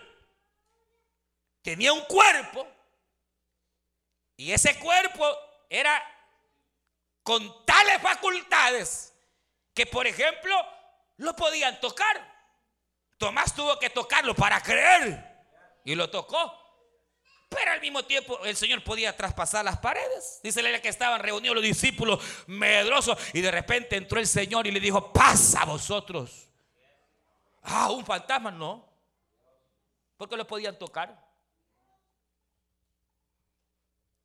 tenía 1.62 1.92
un 1.92 2.02
cuerpo 2.02 2.68
y 4.36 4.52
ese 4.52 4.78
cuerpo 4.78 5.26
era 5.68 6.02
con 7.22 7.64
tales 7.64 8.00
facultades 8.02 9.14
que, 9.72 9.86
por 9.86 10.06
ejemplo, 10.06 10.54
lo 11.16 11.34
podían 11.34 11.80
tocar. 11.80 12.32
Tomás 13.18 13.54
tuvo 13.54 13.78
que 13.78 13.90
tocarlo 13.90 14.34
para 14.34 14.60
creer 14.60 15.44
y 15.84 15.94
lo 15.94 16.10
tocó. 16.10 16.63
Pero 17.54 17.70
al 17.72 17.80
mismo 17.80 18.04
tiempo 18.04 18.44
el 18.44 18.56
Señor 18.56 18.82
podía 18.82 19.16
traspasar 19.16 19.64
las 19.64 19.78
paredes. 19.78 20.40
Dice 20.42 20.62
la 20.62 20.80
que 20.80 20.88
estaban 20.88 21.20
reunidos 21.20 21.54
los 21.56 21.64
discípulos 21.64 22.22
medrosos 22.46 23.18
y 23.32 23.40
de 23.40 23.50
repente 23.50 23.96
entró 23.96 24.18
el 24.18 24.26
Señor 24.26 24.66
y 24.66 24.70
le 24.70 24.80
dijo, 24.80 25.12
pasa 25.12 25.62
a 25.62 25.64
vosotros. 25.64 26.48
Ah, 27.62 27.90
un 27.90 28.04
fantasma, 28.04 28.50
no. 28.50 28.88
Porque 30.16 30.36
lo 30.36 30.46
podían 30.46 30.78
tocar. 30.78 31.22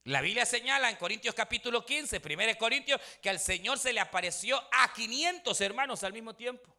La 0.05 0.21
Biblia 0.21 0.45
señala 0.45 0.89
en 0.89 0.95
Corintios 0.95 1.35
capítulo 1.35 1.85
15, 1.85 2.21
1 2.25 2.57
Corintios, 2.57 2.99
que 3.21 3.29
al 3.29 3.39
Señor 3.39 3.77
se 3.77 3.93
le 3.93 3.99
apareció 3.99 4.59
a 4.71 4.91
500 4.91 5.61
hermanos 5.61 6.03
al 6.03 6.13
mismo 6.13 6.35
tiempo. 6.35 6.75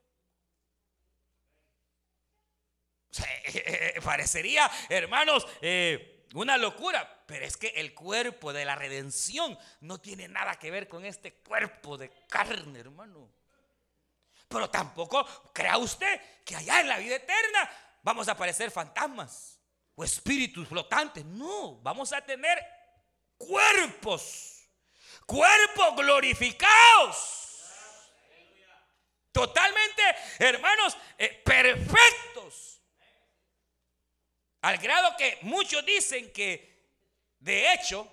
parecería, 4.04 4.70
hermanos, 4.88 5.46
eh, 5.60 6.09
una 6.34 6.56
locura, 6.56 7.22
pero 7.26 7.44
es 7.44 7.56
que 7.56 7.68
el 7.68 7.94
cuerpo 7.94 8.52
de 8.52 8.64
la 8.64 8.76
redención 8.76 9.58
no 9.80 9.98
tiene 9.98 10.28
nada 10.28 10.58
que 10.58 10.70
ver 10.70 10.88
con 10.88 11.04
este 11.04 11.34
cuerpo 11.34 11.96
de 11.96 12.10
carne, 12.28 12.78
hermano. 12.78 13.28
Pero 14.48 14.70
tampoco 14.70 15.24
crea 15.52 15.78
usted 15.78 16.20
que 16.44 16.56
allá 16.56 16.80
en 16.80 16.88
la 16.88 16.98
vida 16.98 17.16
eterna 17.16 17.70
vamos 18.02 18.28
a 18.28 18.32
aparecer 18.32 18.70
fantasmas 18.70 19.60
o 19.94 20.04
espíritus 20.04 20.68
flotantes. 20.68 21.24
No, 21.24 21.76
vamos 21.82 22.12
a 22.12 22.20
tener 22.20 22.58
cuerpos, 23.36 24.68
cuerpos 25.26 25.96
glorificados. 25.96 27.36
Totalmente, 29.32 30.02
hermanos, 30.38 30.96
eh, 31.16 31.40
perfectos. 31.44 32.29
Al 34.62 34.78
grado 34.78 35.16
que 35.16 35.38
muchos 35.42 35.84
dicen 35.84 36.32
que, 36.32 36.86
de 37.38 37.72
hecho, 37.72 38.06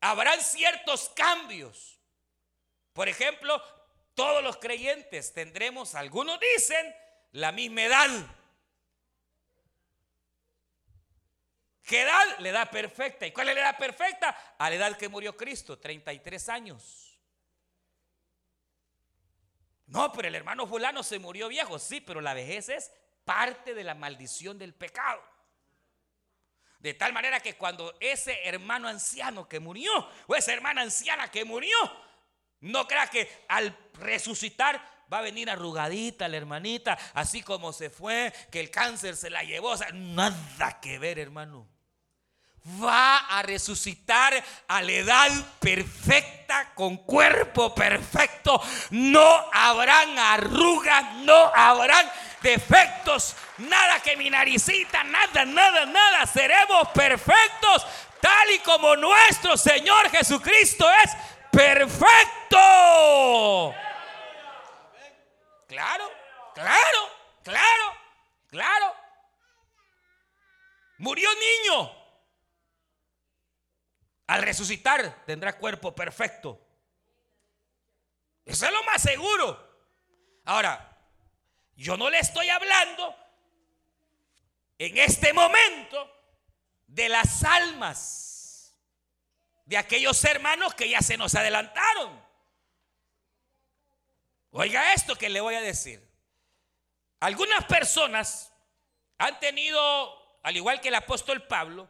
habrán 0.00 0.40
ciertos 0.40 1.08
cambios. 1.10 2.00
Por 2.92 3.08
ejemplo, 3.08 3.62
todos 4.14 4.42
los 4.42 4.56
creyentes 4.56 5.32
tendremos, 5.32 5.94
algunos 5.94 6.40
dicen, 6.40 6.94
la 7.32 7.52
misma 7.52 7.82
edad. 7.82 8.10
¿Qué 11.82 12.02
edad? 12.02 12.38
La 12.40 12.48
edad 12.48 12.70
perfecta. 12.70 13.26
¿Y 13.26 13.32
cuál 13.32 13.50
es 13.50 13.54
la 13.54 13.60
edad 13.60 13.78
perfecta? 13.78 14.54
A 14.58 14.68
la 14.68 14.76
edad 14.76 14.96
que 14.96 15.08
murió 15.08 15.36
Cristo, 15.36 15.78
33 15.78 16.48
años. 16.48 17.20
No, 19.86 20.12
pero 20.12 20.26
el 20.26 20.34
hermano 20.34 20.66
fulano 20.66 21.04
se 21.04 21.20
murió 21.20 21.46
viejo, 21.46 21.78
sí, 21.78 22.00
pero 22.00 22.20
la 22.20 22.34
vejez 22.34 22.68
es 22.70 22.92
parte 23.26 23.74
de 23.74 23.84
la 23.84 23.94
maldición 23.94 24.58
del 24.58 24.72
pecado. 24.72 25.20
De 26.78 26.94
tal 26.94 27.12
manera 27.12 27.40
que 27.40 27.56
cuando 27.56 27.94
ese 28.00 28.46
hermano 28.46 28.88
anciano 28.88 29.48
que 29.48 29.60
murió, 29.60 29.90
o 30.28 30.34
esa 30.34 30.52
hermana 30.52 30.82
anciana 30.82 31.30
que 31.30 31.44
murió, 31.44 31.76
no 32.60 32.86
crea 32.86 33.08
que 33.08 33.28
al 33.48 33.76
resucitar 33.94 34.80
va 35.12 35.18
a 35.18 35.22
venir 35.22 35.50
arrugadita 35.50 36.28
la 36.28 36.36
hermanita, 36.36 36.96
así 37.14 37.42
como 37.42 37.72
se 37.72 37.90
fue, 37.90 38.32
que 38.50 38.60
el 38.60 38.70
cáncer 38.70 39.16
se 39.16 39.30
la 39.30 39.42
llevó. 39.42 39.70
O 39.70 39.76
sea, 39.76 39.90
nada 39.92 40.80
que 40.80 40.98
ver, 40.98 41.18
hermano. 41.18 41.68
Va 42.82 43.18
a 43.18 43.42
resucitar 43.42 44.42
a 44.66 44.82
la 44.82 44.92
edad 44.92 45.30
perfecta, 45.60 46.72
con 46.74 46.96
cuerpo 46.96 47.72
perfecto. 47.72 48.60
No 48.90 49.48
habrán 49.52 50.18
arrugas, 50.18 51.14
no 51.16 51.52
habrán 51.54 52.10
defectos, 52.42 53.36
nada 53.58 54.00
que 54.00 54.16
mi 54.16 54.30
naricita, 54.30 55.04
nada, 55.04 55.44
nada, 55.44 55.86
nada. 55.86 56.26
Seremos 56.26 56.88
perfectos 56.88 57.86
tal 58.20 58.50
y 58.50 58.58
como 58.58 58.96
nuestro 58.96 59.56
Señor 59.56 60.10
Jesucristo 60.10 60.90
es 61.04 61.12
perfecto. 61.52 62.58
Claro, 65.68 66.10
claro, 66.54 67.10
claro, 67.44 67.94
claro. 68.50 68.94
Murió 70.98 71.28
niño. 71.34 72.05
Al 74.36 74.42
resucitar 74.42 75.24
tendrá 75.24 75.56
cuerpo 75.56 75.94
perfecto. 75.94 76.60
Eso 78.44 78.66
es 78.66 78.70
lo 78.70 78.84
más 78.84 79.00
seguro. 79.00 79.66
Ahora, 80.44 80.94
yo 81.74 81.96
no 81.96 82.10
le 82.10 82.18
estoy 82.18 82.50
hablando 82.50 83.16
en 84.76 84.98
este 84.98 85.32
momento 85.32 86.12
de 86.86 87.08
las 87.08 87.44
almas 87.44 88.78
de 89.64 89.78
aquellos 89.78 90.22
hermanos 90.22 90.74
que 90.74 90.90
ya 90.90 91.00
se 91.00 91.16
nos 91.16 91.34
adelantaron. 91.34 92.22
Oiga 94.50 94.92
esto 94.92 95.16
que 95.16 95.30
le 95.30 95.40
voy 95.40 95.54
a 95.54 95.62
decir. 95.62 96.06
Algunas 97.20 97.64
personas 97.64 98.52
han 99.16 99.40
tenido, 99.40 100.38
al 100.42 100.58
igual 100.58 100.82
que 100.82 100.88
el 100.88 100.94
apóstol 100.94 101.46
Pablo, 101.46 101.88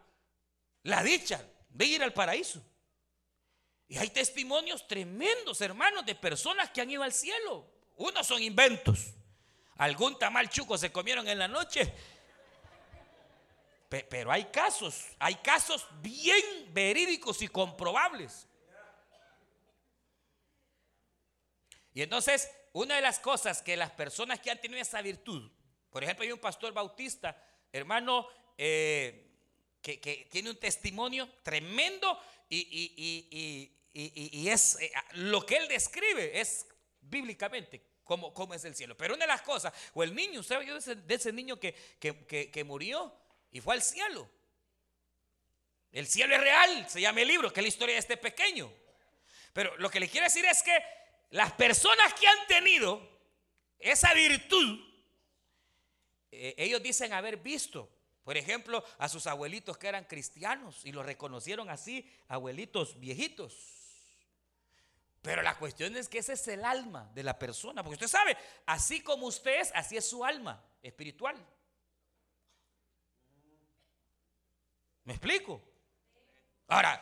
la 0.85 1.03
dicha 1.03 1.45
de 1.77 1.85
ir 1.85 2.03
al 2.03 2.13
paraíso. 2.13 2.63
Y 3.89 3.99
hay 3.99 4.09
testimonios 4.11 4.87
tremendos, 4.89 5.61
hermanos, 5.61 6.05
de 6.07 6.15
personas 6.15 6.71
que 6.71 6.81
han 6.81 6.91
ido 6.91 7.03
al 7.03 7.13
cielo. 7.13 7.71
Unos 7.97 8.27
son 8.27 8.43
inventos. 8.43 9.15
Algún 9.77 10.19
tamal 10.19 10.49
chuco 10.49 10.79
se 10.79 10.91
comieron 10.91 11.29
en 11.29 11.39
la 11.39 11.49
noche. 11.49 11.93
Pero 13.89 14.33
hay 14.33 14.47
casos, 14.47 15.05
hay 15.19 15.37
casos 15.37 15.87
bien 16.01 16.73
verídicos 16.73 17.41
y 17.43 17.49
comprobables. 17.49 18.49
Y 21.95 22.03
entonces, 22.03 22.51
una 22.73 22.97
de 22.97 23.03
las 23.03 23.21
cosas 23.21 23.63
que 23.63 23.77
las 23.77 23.91
personas 23.91 24.41
que 24.41 24.51
han 24.51 24.61
tenido 24.61 24.81
esa 24.81 25.01
virtud, 25.03 25.51
por 25.91 26.03
ejemplo, 26.03 26.25
hay 26.25 26.33
un 26.33 26.41
pastor 26.41 26.73
bautista, 26.73 27.41
hermano, 27.73 28.27
eh, 28.59 29.26
que, 29.95 30.29
tiene 30.31 30.51
un 30.51 30.59
testimonio 30.59 31.29
tremendo 31.43 32.21
y, 32.49 33.69
es 34.49 34.79
eh, 34.81 34.93
lo 35.13 35.47
que 35.47 35.57
él 35.57 35.69
describe 35.69 36.39
es 36.39 36.67
bíblicamente 37.01 37.83
cómo, 38.05 38.35
cómo, 38.35 38.55
es 38.55 38.65
el 38.65 38.75
cielo. 38.75 38.97
Pero 38.97 39.15
una 39.15 39.25
de 39.25 39.33
las 39.33 39.43
cosas, 39.43 39.73
o 39.95 40.03
el 40.03 40.15
niño, 40.15 40.41
¿usted 40.41 40.61
vio 40.61 40.79
de 40.79 41.15
ese, 41.15 41.33
niño 41.33 41.59
que, 41.59 41.75
que 41.99 42.65
murió 42.65 43.15
y 43.51 43.61
fue 43.61 43.75
al 43.75 43.83
cielo? 43.83 44.29
El 45.93 46.07
cielo 46.07 46.35
es 46.35 46.41
real, 46.41 46.91
se 46.91 47.01
llama 47.01 47.23
el 47.23 47.29
libro, 47.29 47.53
que 47.53 47.61
es 47.61 47.65
la 47.65 47.69
historia 47.69 47.95
de 47.95 48.01
este 48.01 48.17
pequeño. 48.17 48.71
Pero 49.53 49.77
lo 49.79 49.89
que 49.89 50.01
le 50.01 50.09
quiero 50.09 50.25
decir 50.25 50.45
es 50.45 50.63
que 50.63 50.77
las 51.31 51.53
personas 51.53 52.13
que 52.15 52.27
han 52.27 52.47
tenido 52.47 53.01
esa 53.79 54.13
virtud, 54.13 54.79
eh, 56.31 56.55
ellos 56.59 56.83
dicen 56.83 57.13
haber 57.13 57.39
visto, 57.39 57.96
por 58.27 58.37
ejemplo, 58.37 58.85
a 58.99 59.09
sus 59.09 59.29
abuelitos 59.29 59.79
que 59.79 59.87
eran 59.87 60.05
cristianos 60.05 60.85
y 60.85 60.91
los 60.91 61.07
reconocieron 61.07 61.71
así, 61.71 62.13
abuelitos 62.27 62.99
viejitos. 62.99 63.55
Pero 65.23 65.43
la 65.43 65.57
cuestión 65.57 65.95
es 65.97 66.09
que 66.09 66.19
ese 66.19 66.33
es 66.33 66.49
el 66.49 66.65
alma 66.65 67.09
de 67.15 67.23
la 67.23 67.39
persona, 67.39 67.85
porque 67.85 68.05
usted 68.05 68.09
sabe, 68.09 68.37
así 68.67 69.01
como 69.01 69.27
usted 69.27 69.61
es, 69.61 69.71
así 69.77 69.97
es 69.97 70.09
su 70.09 70.25
alma 70.25 70.61
espiritual. 70.83 71.37
¿Me 75.05 75.13
explico? 75.13 75.63
Ahora, 76.67 77.01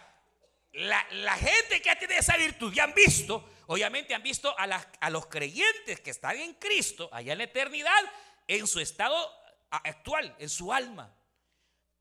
la, 0.72 1.36
gente 1.38 1.80
que 1.80 1.96
tenido 1.96 2.20
esa 2.20 2.36
virtud 2.36 2.70
ya 2.70 2.84
han 2.84 2.92
visto, 2.92 3.50
obviamente 3.68 4.14
han 4.14 4.22
visto 4.22 4.54
a, 4.58 4.64
a 4.64 5.08
los 5.08 5.24
creyentes 5.28 6.00
que 6.00 6.10
están 6.10 6.36
en 6.36 6.52
Cristo, 6.52 7.08
allá 7.10 7.32
en 7.32 7.38
la 7.38 7.44
eternidad, 7.44 8.12
en 8.46 8.66
su 8.66 8.78
estado 8.78 9.43
actual, 9.76 10.34
en 10.38 10.48
su 10.48 10.72
alma. 10.72 11.14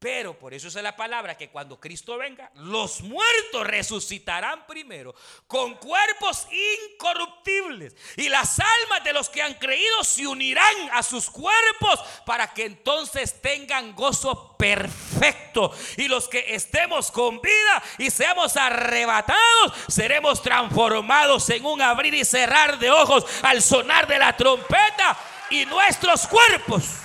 Pero 0.04 0.38
por 0.38 0.54
eso 0.54 0.68
es 0.68 0.74
la 0.74 0.98
palabra 0.98 1.38
que 1.38 1.50
cuando 1.50 1.80
Cristo 1.80 2.18
venga, 2.18 2.52
los 2.56 3.00
muertos 3.00 3.66
resucitarán 3.66 4.68
primero 4.68 5.16
con 5.48 5.76
cuerpos 5.76 6.46
incorruptibles. 6.92 7.96
Y 8.18 8.28
las 8.28 8.60
almas 8.60 9.02
de 9.06 9.14
los 9.14 9.30
que 9.30 9.42
han 9.42 9.54
creído 9.54 10.04
se 10.04 10.28
unirán 10.28 10.76
a 10.92 11.04
sus 11.04 11.30
cuerpos 11.30 12.02
para 12.26 12.54
que 12.54 12.66
entonces 12.66 13.42
tengan 13.42 13.96
gozo 13.96 14.58
perfecto. 14.58 15.72
Y 15.96 16.10
los 16.10 16.28
que 16.28 16.54
estemos 16.54 17.10
con 17.10 17.40
vida 17.40 17.84
y 17.98 18.12
seamos 18.12 18.58
arrebatados, 18.58 19.72
seremos 19.88 20.42
transformados 20.42 21.50
en 21.50 21.66
un 21.66 21.82
abrir 21.82 22.14
y 22.14 22.26
cerrar 22.26 22.78
de 22.78 22.92
ojos 22.92 23.26
al 23.42 23.62
sonar 23.62 24.06
de 24.06 24.20
la 24.20 24.36
trompeta. 24.36 25.18
Y 25.50 25.66
nuestros 25.66 26.28
cuerpos 26.28 27.03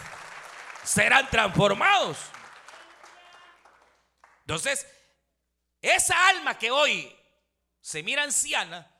serán 0.89 1.28
transformados. 1.28 2.16
Entonces, 4.41 4.86
esa 5.82 6.28
alma 6.28 6.59
que 6.59 6.70
hoy 6.70 7.14
se 7.78 8.03
mira 8.03 8.22
anciana, 8.22 8.91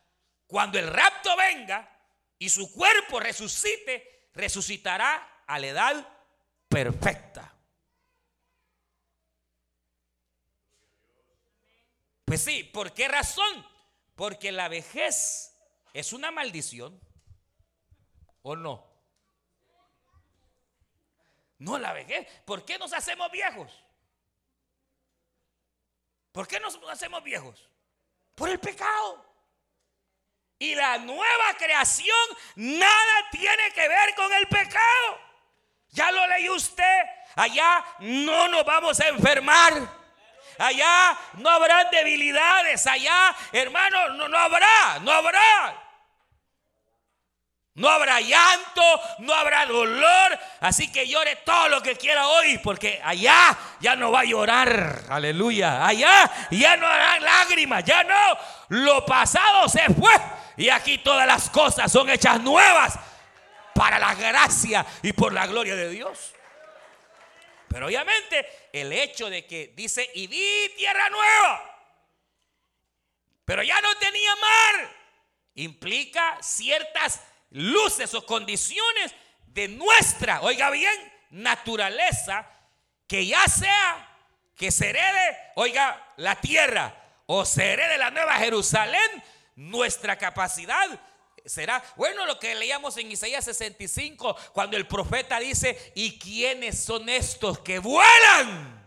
cuando 0.47 0.79
el 0.79 0.87
rapto 0.87 1.35
venga 1.37 1.91
y 2.39 2.51
su 2.51 2.71
cuerpo 2.73 3.21
resucite, 3.21 4.29
resucitará 4.35 5.45
a 5.47 5.59
la 5.59 5.67
edad 5.67 6.09
perfecta. 6.69 7.55
Pues 12.27 12.43
sí, 12.43 12.65
¿por 12.65 12.93
qué 12.93 13.09
razón? 13.09 13.67
Porque 14.15 14.53
la 14.53 14.69
vejez 14.69 15.57
es 15.95 16.13
una 16.13 16.31
maldición. 16.31 17.01
¿O 18.43 18.57
no? 18.57 18.88
No 21.59 21.79
la 21.79 21.93
vejez. 21.93 22.27
¿Por 22.45 22.65
qué 22.65 22.79
nos 22.79 22.93
hacemos 22.93 23.31
viejos? 23.31 23.85
¿Por 26.33 26.47
qué 26.47 26.61
nos 26.61 26.79
hacemos 26.89 27.23
viejos? 27.23 27.69
Por 28.35 28.49
el 28.49 28.61
pecado. 28.61 29.25
Y 30.59 30.75
la 30.75 30.99
nueva 30.99 31.55
creación 31.57 32.17
nada 32.57 33.31
tiene 33.31 33.73
que 33.75 33.89
ver 33.89 34.15
con 34.15 34.33
el 34.33 34.47
pecado. 34.49 35.21
Ya 35.91 36.11
lo 36.13 36.27
leyó 36.29 36.55
usted. 36.55 37.03
Allá 37.35 37.85
no 38.01 38.49
nos 38.49 38.65
vamos 38.65 38.99
a 39.01 39.09
enfermar. 39.09 39.73
Allá 40.59 41.19
no 41.35 41.49
habrá 41.49 41.85
debilidades. 41.85 42.87
Allá, 42.87 43.35
hermano, 43.53 44.11
no, 44.11 44.29
no 44.29 44.39
habrá, 44.39 44.99
no 45.01 45.13
habrá. 45.13 45.88
No 47.79 47.89
habrá 47.89 48.21
llanto, 48.21 48.83
no 49.21 49.33
habrá 49.33 49.65
dolor. 49.67 50.39
Así 50.61 50.91
que 50.91 51.07
llore 51.07 51.37
todo 51.37 51.69
lo 51.69 51.81
que 51.81 51.97
quiera 51.97 52.27
hoy, 52.27 52.59
porque 52.59 53.01
allá 53.05 53.57
ya 53.81 53.95
no 53.95 54.11
va 54.11 54.21
a 54.21 54.25
llorar. 54.25 55.05
Aleluya. 55.09 55.87
Allá 55.87 56.31
ya 56.51 56.77
no 56.77 56.87
hará 56.87 57.21
lágrimas, 57.21 57.85
ya 57.85 58.03
no. 58.03 58.39
Lo 58.69 59.07
pasado 59.07 59.69
se 59.69 59.87
fue. 59.95 60.13
Y 60.57 60.69
aquí 60.69 60.99
todas 60.99 61.27
las 61.27 61.49
cosas 61.51 61.91
son 61.91 62.11
hechas 62.11 62.41
nuevas 62.41 62.99
para 63.75 64.01
la 64.01 64.13
gracia 64.17 64.85
y 65.03 65.13
por 65.13 65.33
la 65.33 65.47
gloria 65.47 65.77
de 65.77 65.89
Dios. 65.89 66.35
Pero 67.69 67.87
obviamente 67.87 68.69
el 68.73 68.93
hecho 68.93 69.31
de 69.31 69.47
que 69.47 69.73
dice, 69.77 70.11
y 70.15 70.27
vi 70.27 70.75
tierra 70.77 71.09
nueva, 71.11 71.79
pero 73.45 73.63
ya 73.63 73.81
no 73.81 73.95
tenía 73.99 74.35
mar, 74.35 74.97
implica 75.55 76.39
ciertas 76.41 77.23
luces 77.51 78.15
o 78.15 78.25
condiciones 78.27 79.15
de 79.47 79.69
nuestra, 79.69 80.41
oiga 80.43 80.71
bien, 80.71 81.13
naturaleza, 81.31 82.49
que 83.07 83.27
ya 83.27 83.45
sea 83.47 84.05
que 84.55 84.71
se 84.71 84.91
herede, 84.91 85.39
oiga, 85.57 86.15
la 86.17 86.41
tierra 86.41 86.95
o 87.27 87.45
se 87.45 87.73
herede 87.73 87.99
la 87.99 88.11
nueva 88.11 88.35
Jerusalén, 88.35 89.23
nuestra 89.57 90.17
capacidad 90.17 91.01
será, 91.49 91.83
bueno, 91.97 92.27
lo 92.27 92.39
que 92.39 92.55
leíamos 92.55 92.97
en 92.99 93.11
Isaías 93.11 93.45
65, 93.45 94.37
cuando 94.53 94.77
el 94.77 94.87
profeta 94.87 95.41
dice, 95.41 95.93
¿y 95.95 96.19
quiénes 96.19 96.83
son 96.83 97.09
estos 97.09 97.61
que 97.61 97.79
vuelan? 97.79 98.87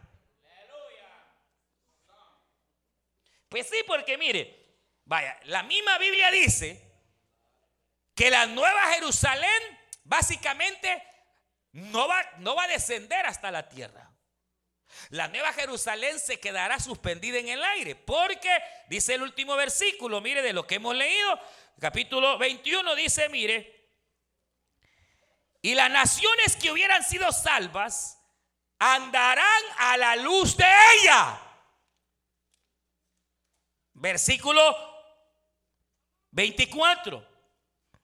Pues 3.49 3.68
sí, 3.68 3.78
porque 3.86 4.18
mire, 4.18 4.78
vaya, 5.05 5.38
la 5.45 5.64
misma 5.64 5.97
Biblia 5.97 6.32
dice 6.32 6.90
que 8.16 8.30
la 8.30 8.45
nueva 8.45 8.93
Jerusalén 8.93 9.80
básicamente 10.03 11.03
no 11.72 12.07
va, 12.07 12.22
no 12.38 12.55
va 12.55 12.64
a 12.64 12.68
descender 12.68 13.26
hasta 13.26 13.51
la 13.51 13.70
tierra. 13.70 14.12
La 15.09 15.28
nueva 15.28 15.53
Jerusalén 15.53 16.20
se 16.20 16.39
quedará 16.39 16.80
suspendida 16.80 17.39
en 17.39 17.47
el 17.47 17.64
aire, 17.64 17.95
porque 17.95 18.49
dice 18.88 19.16
el 19.16 19.22
último 19.22 19.55
versículo, 19.55 20.22
mire 20.22 20.41
de 20.41 20.53
lo 20.53 20.68
que 20.68 20.76
hemos 20.76 20.95
leído, 20.95 21.39
capítulo 21.80 22.38
21 22.38 22.95
dice, 22.95 23.30
mire, 23.30 23.82
y 25.62 25.76
las 25.76 25.91
naciones 25.91 26.55
que 26.55 26.72
hubieran 26.72 27.03
sido 27.03 27.32
salvas 27.32 28.18
andarán 28.80 29.64
a 29.78 29.95
la 29.97 30.16
luz 30.16 30.57
de 30.57 30.66
ella. 30.66 31.39
Versículo 33.93 34.76
24. 36.32 37.30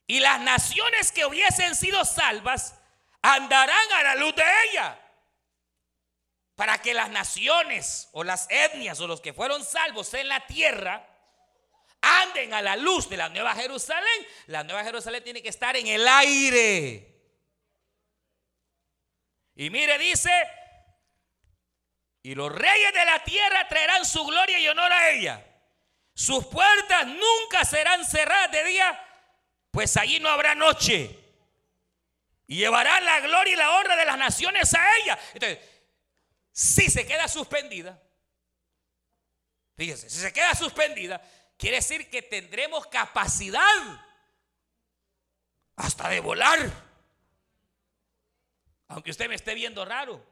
Y 0.08 0.20
las 0.22 0.40
naciones 0.40 1.12
que 1.12 1.26
hubiesen 1.26 1.76
sido 1.76 2.04
salvas 2.06 2.76
andarán 3.22 3.92
a 3.96 4.04
la 4.04 4.16
luz 4.16 4.34
de 4.36 4.44
ella. 4.70 5.00
Para 6.56 6.82
que 6.82 6.94
las 6.94 7.10
naciones 7.10 8.10
o 8.14 8.24
las 8.24 8.48
etnias 8.50 9.00
o 9.02 9.08
los 9.08 9.22
que 9.22 9.34
fueron 9.34 9.64
salvos 9.64 10.14
en 10.14 10.28
la 10.28 10.48
tierra 10.48 11.06
anden 12.02 12.54
a 12.54 12.62
la 12.62 12.76
luz 12.76 13.10
de 13.10 13.18
la 13.18 13.30
Nueva 13.30 13.54
Jerusalén. 13.54 14.28
La 14.48 14.64
Nueva 14.64 14.84
Jerusalén 14.84 15.24
tiene 15.24 15.42
que 15.42 15.50
estar 15.50 15.76
en 15.76 15.88
el 15.88 16.08
aire. 16.08 17.16
Y 19.56 19.70
mire, 19.70 19.98
dice, 19.98 20.32
Y 22.24 22.36
los 22.36 22.52
reyes 22.52 22.94
de 22.94 23.06
la 23.06 23.24
tierra 23.24 23.68
traerán 23.68 24.06
su 24.06 24.24
gloria 24.26 24.60
y 24.60 24.68
honor 24.68 24.92
a 24.92 25.10
ella. 25.10 25.44
Sus 26.14 26.46
puertas 26.48 27.06
nunca 27.06 27.64
serán 27.64 28.04
cerradas 28.06 28.52
de 28.52 28.64
día, 28.64 29.07
pues 29.78 29.96
allí 29.96 30.20
no 30.20 30.30
habrá 30.30 30.56
noche. 30.56 31.16
Y 32.48 32.56
llevarán 32.56 33.06
la 33.06 33.20
gloria 33.20 33.54
y 33.54 33.56
la 33.56 33.78
honra 33.78 33.96
de 33.96 34.06
las 34.06 34.18
naciones 34.18 34.74
a 34.74 34.98
ella. 34.98 35.20
Entonces, 35.36 35.60
si 36.52 36.90
se 36.90 37.06
queda 37.06 37.28
suspendida, 37.28 38.02
fíjese, 39.76 40.10
si 40.10 40.18
se 40.20 40.34
queda 40.34 40.56
suspendida, 40.56 41.22
quiere 41.60 41.76
decir 41.76 42.10
que 42.10 42.24
tendremos 42.24 42.88
capacidad 42.88 43.62
hasta 45.76 46.10
de 46.10 46.22
volar. 46.22 46.58
Aunque 48.88 49.12
usted 49.12 49.30
me 49.30 49.36
esté 49.36 49.54
viendo 49.54 49.86
raro. 49.86 50.26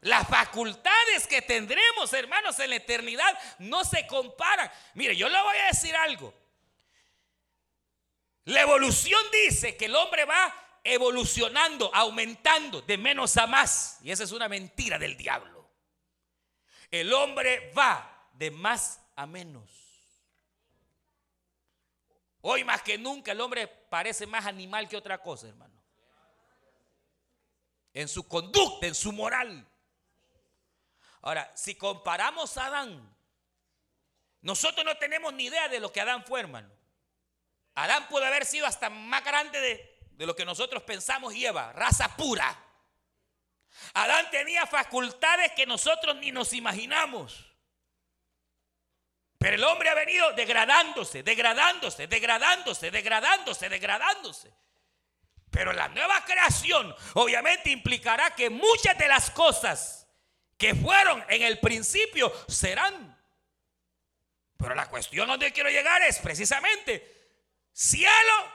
Las 0.00 0.26
facultades 0.26 1.26
que 1.26 1.42
tendremos, 1.42 2.10
hermanos, 2.14 2.58
en 2.60 2.70
la 2.70 2.76
eternidad 2.76 3.38
no 3.58 3.84
se 3.84 4.06
comparan. 4.06 4.72
Mire, 4.94 5.14
yo 5.14 5.28
le 5.28 5.38
voy 5.38 5.56
a 5.58 5.66
decir 5.66 5.94
algo. 5.94 6.43
La 8.44 8.60
evolución 8.60 9.20
dice 9.32 9.76
que 9.76 9.86
el 9.86 9.96
hombre 9.96 10.24
va 10.24 10.80
evolucionando, 10.84 11.90
aumentando 11.94 12.82
de 12.82 12.98
menos 12.98 13.36
a 13.38 13.46
más. 13.46 13.98
Y 14.02 14.10
esa 14.10 14.24
es 14.24 14.32
una 14.32 14.48
mentira 14.48 14.98
del 14.98 15.16
diablo. 15.16 15.70
El 16.90 17.12
hombre 17.12 17.72
va 17.76 18.28
de 18.34 18.50
más 18.50 19.00
a 19.16 19.26
menos. 19.26 19.70
Hoy 22.42 22.62
más 22.62 22.82
que 22.82 22.98
nunca 22.98 23.32
el 23.32 23.40
hombre 23.40 23.66
parece 23.66 24.26
más 24.26 24.44
animal 24.44 24.86
que 24.86 24.98
otra 24.98 25.22
cosa, 25.22 25.48
hermano. 25.48 25.74
En 27.94 28.06
su 28.06 28.28
conducta, 28.28 28.86
en 28.86 28.94
su 28.94 29.12
moral. 29.12 29.66
Ahora, 31.22 31.50
si 31.56 31.74
comparamos 31.76 32.58
a 32.58 32.66
Adán, 32.66 33.16
nosotros 34.42 34.84
no 34.84 34.98
tenemos 34.98 35.32
ni 35.32 35.44
idea 35.44 35.68
de 35.68 35.80
lo 35.80 35.90
que 35.90 36.02
Adán 36.02 36.22
fue, 36.26 36.40
hermano. 36.40 36.70
Adán 37.74 38.08
puede 38.08 38.26
haber 38.26 38.44
sido 38.44 38.66
hasta 38.66 38.90
más 38.90 39.24
grande 39.24 39.60
de, 39.60 40.08
de 40.12 40.26
lo 40.26 40.36
que 40.36 40.44
nosotros 40.44 40.82
pensamos 40.82 41.34
y 41.34 41.44
Eva, 41.44 41.72
raza 41.72 42.16
pura. 42.16 42.56
Adán 43.94 44.30
tenía 44.30 44.66
facultades 44.66 45.52
que 45.52 45.66
nosotros 45.66 46.16
ni 46.16 46.30
nos 46.30 46.52
imaginamos. 46.52 47.50
Pero 49.38 49.56
el 49.56 49.64
hombre 49.64 49.90
ha 49.90 49.94
venido 49.94 50.32
degradándose, 50.32 51.22
degradándose, 51.22 52.06
degradándose, 52.06 52.90
degradándose, 52.90 53.68
degradándose. 53.68 54.54
Pero 55.50 55.72
la 55.72 55.88
nueva 55.88 56.24
creación 56.24 56.94
obviamente 57.14 57.70
implicará 57.70 58.34
que 58.34 58.50
muchas 58.50 58.96
de 58.96 59.06
las 59.06 59.30
cosas 59.30 60.08
que 60.56 60.74
fueron 60.74 61.24
en 61.28 61.42
el 61.42 61.60
principio 61.60 62.32
serán. 62.48 63.20
Pero 64.56 64.74
la 64.74 64.88
cuestión 64.88 65.28
donde 65.28 65.52
quiero 65.52 65.68
llegar 65.68 66.00
es 66.02 66.18
precisamente 66.20 67.23
cielo, 67.74 68.52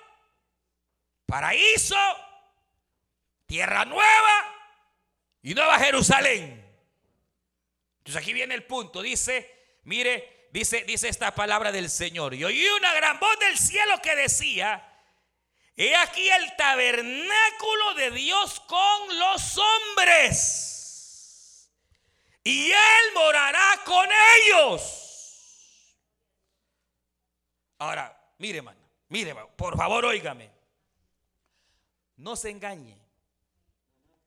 paraíso, 1.25 1.97
tierra 3.45 3.85
nueva 3.85 4.55
y 5.43 5.53
nueva 5.53 5.77
Jerusalén. 5.79 6.65
Entonces 7.99 8.21
aquí 8.21 8.33
viene 8.33 8.55
el 8.55 8.63
punto, 8.63 9.01
dice, 9.01 9.77
mire, 9.83 10.47
dice, 10.51 10.83
dice 10.85 11.09
esta 11.09 11.35
palabra 11.35 11.71
del 11.71 11.89
Señor. 11.89 12.33
Y 12.33 12.43
oí 12.43 12.67
una 12.69 12.93
gran 12.93 13.19
voz 13.19 13.37
del 13.39 13.57
cielo 13.57 14.01
que 14.01 14.15
decía, 14.15 14.85
he 15.75 15.95
aquí 15.95 16.27
el 16.29 16.55
tabernáculo 16.55 17.93
de 17.95 18.11
Dios 18.11 18.61
con 18.61 19.19
los 19.19 19.57
hombres 19.57 20.69
y 22.43 22.71
Él 22.71 23.13
morará 23.13 23.81
con 23.85 24.07
ellos. 24.37 25.05
Ahora, 27.77 28.33
mire, 28.37 28.57
hermano, 28.57 28.78
mire, 29.09 29.35
por 29.55 29.77
favor, 29.77 30.05
óigame. 30.05 30.51
No 32.17 32.35
se 32.35 32.49
engañe 32.49 32.97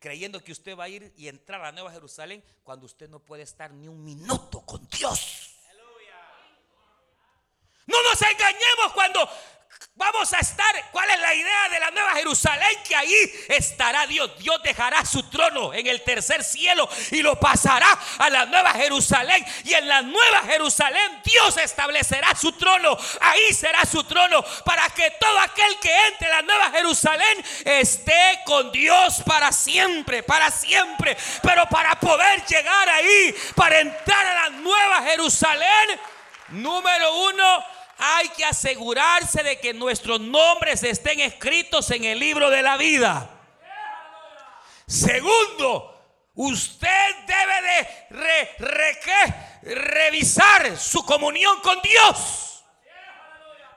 creyendo 0.03 0.43
que 0.43 0.53
usted 0.53 0.77
va 0.77 0.85
a 0.85 0.89
ir 0.89 1.15
y 1.17 1.29
entrar 1.29 1.65
a 1.65 1.73
Nueva 1.73 1.93
Jerusalén 1.93 2.43
cuando 2.65 2.87
usted 2.87 3.09
no 3.09 3.21
puede 3.21 3.45
estar 3.45 3.73
ni 3.73 3.87
un 3.89 4.05
minuto 4.05 4.61
con 4.67 4.87
Dios. 4.89 5.57
No 7.87 7.97
nos 8.03 8.23
engañemos 8.23 8.93
cuando 8.95 9.02
Vamos 10.23 10.35
a 10.35 10.39
estar, 10.39 10.91
¿cuál 10.93 11.11
es 11.11 11.19
la 11.19 11.35
idea 11.35 11.69
de 11.69 11.81
la 11.81 11.91
nueva 11.91 12.13
Jerusalén? 12.13 12.79
Que 12.87 12.95
ahí 12.95 13.33
estará 13.49 14.07
Dios. 14.07 14.31
Dios 14.39 14.63
dejará 14.63 15.05
su 15.05 15.25
trono 15.25 15.75
en 15.75 15.85
el 15.89 16.01
tercer 16.03 16.45
cielo 16.45 16.89
y 17.11 17.23
lo 17.23 17.41
pasará 17.41 17.99
a 18.19 18.31
la 18.31 18.47
nueva 18.47 18.71
Jerusalén. 18.75 19.45
Y 19.65 19.75
en 19.75 19.89
la 19.89 20.01
nueva 20.03 20.43
Jerusalén 20.47 21.23
Dios 21.25 21.57
establecerá 21.57 22.37
su 22.37 22.53
trono. 22.53 22.97
Ahí 23.21 23.53
será 23.53 23.85
su 23.85 24.05
trono 24.05 24.45
para 24.65 24.89
que 24.91 25.11
todo 25.19 25.41
aquel 25.41 25.77
que 25.81 25.93
entre 26.07 26.29
a 26.29 26.37
la 26.37 26.43
nueva 26.43 26.71
Jerusalén 26.71 27.45
esté 27.65 28.43
con 28.45 28.71
Dios 28.71 29.25
para 29.27 29.51
siempre, 29.51 30.23
para 30.23 30.53
siempre. 30.53 31.17
Pero 31.43 31.67
para 31.69 31.99
poder 31.99 32.47
llegar 32.47 32.89
ahí, 32.91 33.35
para 33.57 33.81
entrar 33.81 34.25
a 34.25 34.35
la 34.35 34.51
nueva 34.51 35.03
Jerusalén, 35.03 36.01
número 36.51 37.13
uno, 37.25 37.72
hay 38.05 38.29
que 38.31 38.45
asegurarse 38.45 39.45
de 39.45 39.61
que 39.61 39.73
nuestros 39.73 40.21
nombres 40.21 40.83
estén 40.83 41.21
escritos 41.21 41.89
en 41.93 42.03
el 42.03 42.19
libro 42.19 42.51
de 42.51 42.61
la 42.61 42.77
vida. 42.77 43.31
Segundo, 44.87 46.03
usted 46.35 47.15
debe 47.29 47.63
de 48.11 49.75
revisar 49.75 50.77
su 50.77 51.07
comunión 51.07 51.61
con 51.61 51.81
Dios. 51.81 52.65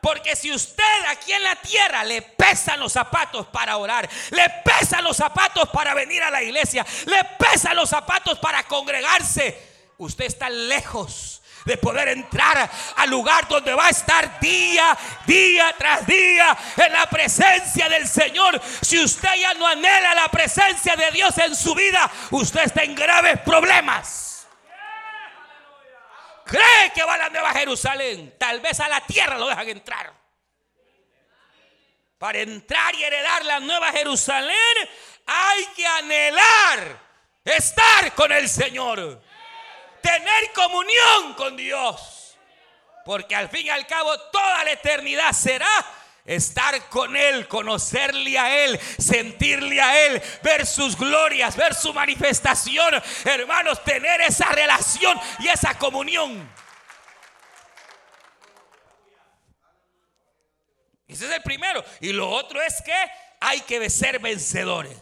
Porque 0.01 0.35
si 0.35 0.51
usted 0.51 1.05
aquí 1.09 1.31
en 1.31 1.43
la 1.43 1.55
tierra 1.57 2.03
le 2.03 2.23
pesan 2.23 2.79
los 2.79 2.93
zapatos 2.93 3.45
para 3.47 3.77
orar, 3.77 4.09
le 4.31 4.49
pesan 4.63 5.03
los 5.03 5.17
zapatos 5.17 5.69
para 5.69 5.93
venir 5.93 6.23
a 6.23 6.31
la 6.31 6.41
iglesia, 6.41 6.83
le 7.05 7.23
pesan 7.37 7.75
los 7.75 7.89
zapatos 7.89 8.39
para 8.39 8.63
congregarse, 8.63 9.93
usted 9.97 10.25
está 10.25 10.49
lejos 10.49 11.43
de 11.65 11.77
poder 11.77 12.07
entrar 12.09 12.69
al 12.95 13.09
lugar 13.09 13.47
donde 13.47 13.73
va 13.73 13.87
a 13.87 13.89
estar 13.89 14.39
día, 14.39 14.97
día 15.25 15.75
tras 15.77 16.05
día 16.05 16.55
en 16.77 16.93
la 16.93 17.09
presencia 17.09 17.89
del 17.89 18.07
Señor. 18.07 18.61
Si 18.81 19.03
usted 19.03 19.33
ya 19.39 19.53
no 19.55 19.67
anhela 19.67 20.13
la 20.13 20.29
presencia 20.29 20.95
de 20.95 21.11
Dios 21.11 21.37
en 21.39 21.55
su 21.55 21.73
vida, 21.73 22.09
usted 22.31 22.61
está 22.61 22.83
en 22.83 22.95
graves 22.95 23.39
problemas. 23.41 24.47
Cree 26.45 26.91
que 26.93 27.03
va 27.03 27.15
a 27.15 27.17
la 27.17 27.29
Nueva 27.29 27.51
Jerusalén. 27.53 28.35
Tal 28.37 28.59
vez 28.61 28.79
a 28.79 28.87
la 28.87 29.01
tierra 29.01 29.37
lo 29.37 29.47
dejan 29.47 29.67
entrar. 29.67 30.13
Para 32.19 32.39
entrar 32.39 32.93
y 32.93 33.03
heredar 33.03 33.43
la 33.45 33.59
Nueva 33.59 33.91
Jerusalén 33.91 34.55
hay 35.25 35.65
que 35.75 35.85
anhelar 35.85 37.01
estar 37.43 38.13
con 38.13 38.31
el 38.31 38.47
Señor 38.47 39.21
tener 40.05 40.53
comunión 40.53 41.33
con 41.35 41.57
Dios. 41.57 42.37
Porque 43.03 43.35
al 43.35 43.49
fin 43.49 43.67
y 43.67 43.69
al 43.69 43.85
cabo 43.87 44.17
toda 44.31 44.63
la 44.63 44.71
eternidad 44.71 45.31
será 45.31 45.69
estar 46.25 46.89
con 46.89 47.15
Él, 47.15 47.47
conocerle 47.47 48.37
a 48.37 48.63
Él, 48.65 48.79
sentirle 48.97 49.81
a 49.81 50.05
Él, 50.05 50.21
ver 50.43 50.65
sus 50.65 50.97
glorias, 50.97 51.55
ver 51.55 51.73
su 51.73 51.93
manifestación. 51.93 53.01
Hermanos, 53.23 53.83
tener 53.83 54.21
esa 54.21 54.49
relación 54.49 55.19
y 55.39 55.47
esa 55.47 55.77
comunión. 55.77 56.51
Ese 61.07 61.25
es 61.25 61.31
el 61.31 61.43
primero. 61.43 61.83
Y 61.99 62.11
lo 62.11 62.29
otro 62.29 62.61
es 62.61 62.81
que 62.81 62.95
hay 63.39 63.61
que 63.61 63.87
ser 63.89 64.19
vencedores. 64.19 64.97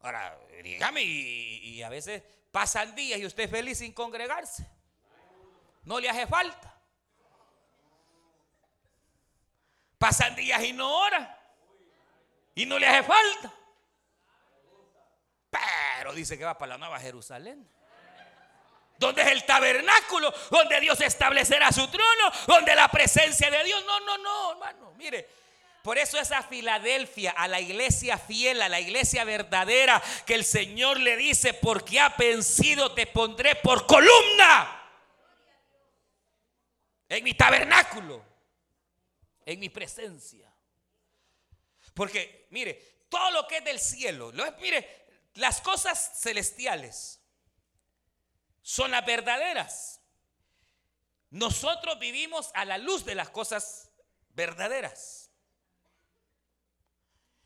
Ahora, 0.00 0.38
dígame, 0.62 1.02
y 1.02 1.82
a 1.82 1.90
veces 1.90 2.22
Pasan 2.50 2.94
días 2.94 3.20
y 3.20 3.26
usted 3.26 3.44
es 3.44 3.50
feliz 3.50 3.78
sin 3.78 3.92
congregarse. 3.92 4.66
No 5.84 6.00
le 6.00 6.08
hace 6.08 6.26
falta. 6.26 6.74
Pasan 9.98 10.34
días 10.34 10.62
y 10.64 10.72
no 10.72 10.90
ora. 10.90 11.38
Y 12.54 12.66
no 12.66 12.78
le 12.78 12.88
hace 12.88 13.02
falta. 13.02 13.54
Pero 15.50 16.12
dice 16.12 16.38
que 16.38 16.44
va 16.44 16.56
para 16.56 16.70
la 16.70 16.78
Nueva 16.78 16.98
Jerusalén. 16.98 17.68
Donde 18.98 19.22
es 19.22 19.28
el 19.28 19.46
tabernáculo, 19.46 20.32
donde 20.50 20.80
Dios 20.80 21.00
establecerá 21.00 21.72
su 21.72 21.88
trono, 21.88 22.32
donde 22.46 22.74
la 22.74 22.88
presencia 22.88 23.50
de 23.50 23.64
Dios. 23.64 23.82
No, 23.86 24.00
no, 24.00 24.18
no, 24.18 24.52
hermano. 24.52 24.92
Mire, 24.96 25.28
por 25.82 25.98
eso 25.98 26.18
es 26.18 26.30
a 26.32 26.42
Filadelfia, 26.42 27.30
a 27.32 27.48
la 27.48 27.60
iglesia 27.60 28.18
fiel, 28.18 28.60
a 28.60 28.68
la 28.68 28.80
iglesia 28.80 29.24
verdadera, 29.24 30.02
que 30.26 30.34
el 30.34 30.44
Señor 30.44 31.00
le 31.00 31.16
dice, 31.16 31.54
porque 31.54 31.98
ha 31.98 32.10
vencido 32.10 32.92
te 32.92 33.06
pondré 33.06 33.56
por 33.56 33.86
columna 33.86 34.76
en 37.08 37.24
mi 37.24 37.34
tabernáculo, 37.34 38.24
en 39.44 39.58
mi 39.58 39.68
presencia. 39.68 40.52
Porque, 41.94 42.46
mire, 42.50 42.74
todo 43.08 43.30
lo 43.32 43.48
que 43.48 43.58
es 43.58 43.64
del 43.64 43.80
cielo, 43.80 44.32
mire, 44.60 45.06
las 45.34 45.60
cosas 45.60 46.20
celestiales 46.20 47.20
son 48.62 48.90
las 48.90 49.04
verdaderas. 49.04 50.00
Nosotros 51.30 51.98
vivimos 51.98 52.50
a 52.54 52.64
la 52.64 52.78
luz 52.78 53.04
de 53.04 53.14
las 53.14 53.30
cosas 53.30 53.90
verdaderas. 54.30 55.29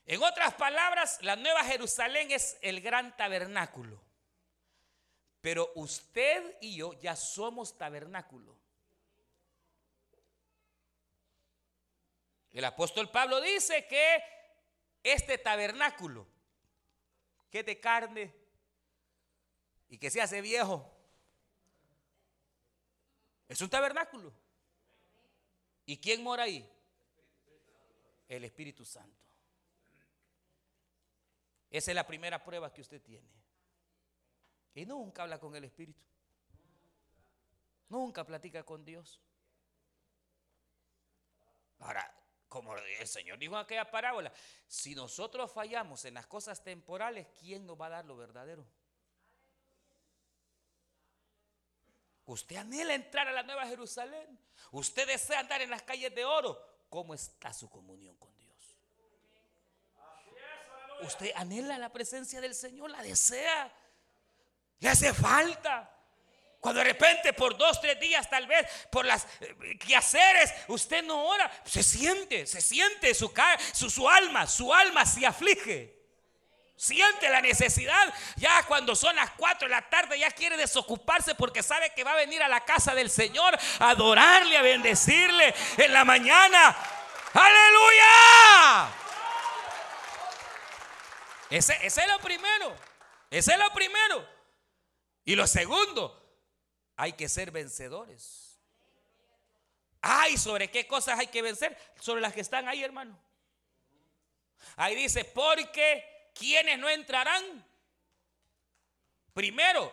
En 0.07 0.23
otras 0.23 0.55
palabras, 0.55 1.19
la 1.23 1.37
Nueva 1.37 1.65
Jerusalén 1.65 2.31
es 2.31 2.59
el 2.61 2.81
gran 2.81 3.17
tabernáculo. 3.17 4.01
Pero 5.41 5.73
usted 5.75 6.57
y 6.61 6.77
yo 6.77 6.93
ya 6.95 7.17
somos 7.17 7.77
tabernáculo. 7.77 8.57
El 12.53 12.65
apóstol 12.65 13.11
Pablo 13.11 13.41
dice 13.41 13.87
que 13.87 14.23
este 15.03 15.39
tabernáculo, 15.39 16.27
que 17.51 17.61
es 17.61 17.67
de 17.67 17.81
carne 17.81 18.35
y 19.89 19.99
que 19.99 20.11
se 20.11 20.21
hace 20.21 20.41
viejo, 20.41 20.91
es 23.49 23.61
un 23.61 23.69
tabernáculo. 23.69 24.33
¿Y 25.87 25.99
quién 25.99 26.23
mora 26.23 26.45
ahí? 26.45 26.69
El 28.29 28.45
Espíritu 28.45 28.85
Santo. 28.85 29.24
Esa 31.75 31.91
es 31.91 31.97
la 31.97 32.07
primera 32.07 32.41
prueba 32.41 32.73
que 32.73 32.83
usted 32.83 33.03
tiene. 33.03 33.29
Y 34.77 34.87
nunca 34.87 35.25
habla 35.25 35.41
con 35.41 35.57
el 35.57 35.65
Espíritu. 35.65 36.01
Nunca 37.89 38.25
platica 38.25 38.63
con 38.63 38.85
Dios. 38.85 39.21
Ahora, 41.81 42.17
como 42.49 42.77
el 42.77 43.09
Señor 43.09 43.41
dijo 43.41 43.55
en 43.55 43.63
aquella 43.63 43.91
parábola, 43.91 44.33
si 44.69 44.95
nosotros 44.95 45.51
fallamos 45.51 46.05
en 46.05 46.15
las 46.15 46.29
cosas 46.29 46.63
temporales, 46.63 47.27
¿quién 47.41 47.67
nos 47.67 47.81
va 47.81 47.87
a 47.87 47.91
dar 47.91 48.05
lo 48.05 48.17
verdadero? 48.17 48.65
Usted 52.27 52.55
anhela 52.55 52.95
entrar 52.95 53.27
a 53.27 53.33
la 53.33 53.43
Nueva 53.43 53.67
Jerusalén. 53.67 54.39
Usted 54.71 55.09
desea 55.09 55.41
andar 55.41 55.61
en 55.61 55.71
las 55.71 55.83
calles 55.83 56.15
de 56.15 56.25
oro. 56.25 56.57
¿Cómo 56.89 57.15
está 57.15 57.53
su 57.53 57.69
comunión 57.69 58.17
con? 58.17 58.34
Usted 61.05 61.33
anhela 61.37 61.79
la 61.79 61.91
presencia 61.91 62.41
del 62.41 62.55
Señor, 62.55 62.91
la 62.91 63.03
desea. 63.03 63.73
Le 64.81 64.89
hace 64.89 65.13
falta. 65.13 65.91
Cuando 66.61 66.79
de 66.81 66.85
repente 66.85 67.35
por 67.35 67.59
dos, 67.59 67.79
tres 67.79 68.01
días, 68.01 68.29
tal 68.31 68.47
vez 68.47 68.67
por 68.91 69.05
las 69.05 69.27
eh, 69.41 69.79
quehaceres, 69.79 70.51
usted 70.69 71.05
no 71.05 71.23
ora, 71.27 71.51
se 71.67 71.83
siente, 71.83 72.47
se 72.47 72.63
siente 72.63 73.15
su, 73.15 73.31
su, 73.75 73.91
su 73.91 74.09
alma, 74.09 74.47
su 74.47 74.73
alma 74.73 75.05
se 75.05 75.27
aflige. 75.27 75.95
Siente 76.75 77.29
la 77.29 77.43
necesidad. 77.43 78.13
Ya 78.37 78.63
cuando 78.63 78.97
son 78.97 79.15
las 79.15 79.31
4 79.33 79.69
de 79.69 79.75
la 79.75 79.83
tarde 79.89 80.19
ya 80.19 80.31
quiere 80.31 80.57
desocuparse 80.57 81.35
porque 81.35 81.63
sabe 81.63 81.93
que 81.95 82.03
va 82.03 82.13
a 82.13 82.17
venir 82.17 82.43
a 82.43 82.49
la 82.49 82.65
casa 82.65 82.95
del 82.95 83.11
Señor 83.11 83.55
a 83.79 83.91
adorarle, 83.91 84.57
a 84.57 84.63
bendecirle 84.63 85.55
en 85.77 85.93
la 85.93 86.05
mañana. 86.05 86.77
Aleluya. 87.35 89.04
Ese, 91.55 91.87
es 91.87 91.97
lo 92.09 92.19
primero. 92.19 92.77
Ese 93.31 93.53
es 93.53 93.59
lo 93.59 93.73
primero. 93.73 94.29
Y 95.25 95.37
lo 95.37 95.47
segundo, 95.47 96.21
hay 96.97 97.13
que 97.13 97.29
ser 97.29 97.53
vencedores. 97.53 98.61
Ay, 100.01 100.37
¿sobre 100.37 100.69
qué 100.69 100.89
cosas 100.89 101.17
hay 101.17 101.29
que 101.29 101.43
vencer? 101.43 101.79
Sobre 102.01 102.21
las 102.21 102.33
que 102.33 102.41
están 102.41 102.67
ahí, 102.67 102.83
hermano. 102.83 103.17
Ahí 104.75 104.97
dice, 104.97 105.25
porque 105.25 106.33
quienes 106.35 106.77
no 106.77 106.89
entrarán? 106.89 107.65
Primero, 109.33 109.93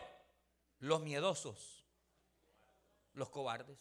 los 0.80 1.00
miedosos, 1.00 1.84
los 3.12 3.30
cobardes. 3.30 3.78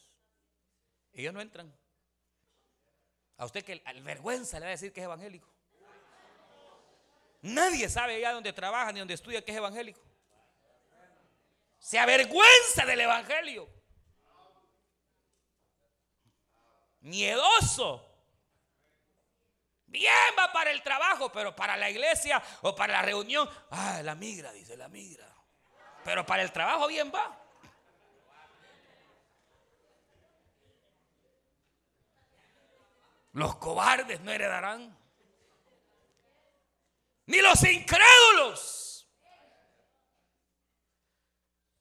Ellos 1.14 1.34
no 1.34 1.42
entran. 1.42 1.76
A 3.38 3.46
usted 3.46 3.66
que 3.66 3.82
vergüenza 4.04 4.60
le 4.60 4.68
va 4.68 4.70
a 4.70 4.72
decir 4.72 4.94
que 4.94 5.00
es 5.00 5.06
evangélico. 5.06 5.51
Nadie 7.42 7.90
sabe 7.90 8.16
allá 8.16 8.34
donde 8.34 8.54
trabaja 8.54 8.92
ni 8.92 9.00
donde 9.00 9.16
estudia 9.16 9.44
que 9.44 9.52
es 9.52 9.58
evangélico 9.58 10.12
se 11.82 11.98
avergüenza 11.98 12.86
del 12.86 13.02
Evangelio. 13.02 13.68
Miedoso. 17.02 18.08
Bien 19.88 20.14
va 20.38 20.54
para 20.54 20.72
el 20.72 20.84
trabajo, 20.84 21.32
pero 21.32 21.56
para 21.56 21.76
la 21.76 21.90
iglesia 21.90 22.42
o 22.62 22.76
para 22.76 22.94
la 22.94 23.02
reunión, 23.02 23.50
ah, 23.72 24.02
la 24.04 24.14
migra, 24.14 24.54
dice 24.54 24.78
la 24.78 24.88
migra. 24.88 25.28
Pero 26.06 26.24
para 26.24 26.44
el 26.44 26.52
trabajo 26.52 26.88
bien 26.88 27.12
va. 27.14 27.38
Los 33.34 33.56
cobardes 33.56 34.22
no 34.22 34.32
heredarán. 34.32 35.01
Ni 37.26 37.40
los 37.42 37.64
incrédulos. 37.64 39.08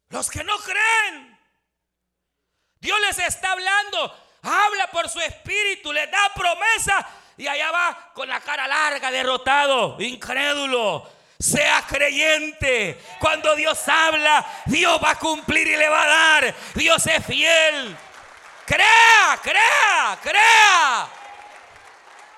Los 0.08 0.30
que 0.30 0.42
no 0.44 0.56
creen. 0.58 1.38
Dios 2.80 2.98
les 3.00 3.18
está 3.18 3.52
hablando. 3.52 4.16
Habla 4.42 4.90
por 4.90 5.08
su 5.08 5.20
espíritu. 5.20 5.92
Les 5.92 6.10
da 6.10 6.32
promesa. 6.34 7.06
Y 7.36 7.46
allá 7.46 7.70
va 7.70 8.10
con 8.12 8.28
la 8.28 8.40
cara 8.40 8.68
larga, 8.68 9.10
derrotado, 9.10 9.96
incrédulo. 10.00 11.10
Sea 11.38 11.86
creyente. 11.88 13.00
Cuando 13.18 13.56
Dios 13.56 13.80
habla, 13.88 14.44
Dios 14.66 15.00
va 15.02 15.12
a 15.12 15.18
cumplir 15.18 15.66
y 15.66 15.76
le 15.76 15.88
va 15.88 16.02
a 16.02 16.06
dar. 16.06 16.54
Dios 16.74 17.06
es 17.06 17.24
fiel. 17.24 17.96
Crea, 18.66 19.40
crea, 19.42 20.18
crea. 20.22 21.19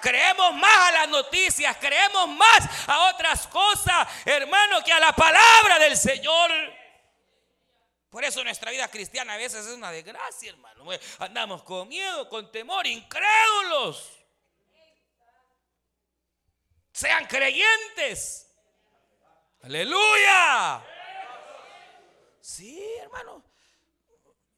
Creemos 0.03 0.53
más 0.55 0.89
a 0.89 0.93
las 0.93 1.09
noticias, 1.09 1.77
creemos 1.79 2.29
más 2.31 2.89
a 2.89 3.11
otras 3.11 3.47
cosas, 3.47 4.09
hermano, 4.25 4.83
que 4.85 4.93
a 4.93 4.99
la 4.99 5.13
palabra 5.13 5.79
del 5.79 5.97
Señor. 5.97 6.51
Por 8.11 8.25
eso 8.25 8.43
nuestra 8.43 8.73
vida 8.73 8.89
cristiana 8.89 9.35
a 9.35 9.37
veces 9.37 9.65
es 9.65 9.73
una 9.73 9.93
desgracia, 9.93 10.51
hermano. 10.51 10.85
Andamos 11.21 11.63
con 11.63 11.89
miedo, 11.89 12.29
con 12.29 12.51
temor, 12.51 12.85
incrédulos. 12.85 14.19
Sean 16.93 17.25
creyentes. 17.27 18.53
Aleluya. 19.63 20.85
Sí, 22.41 22.85
hermano. 23.01 23.45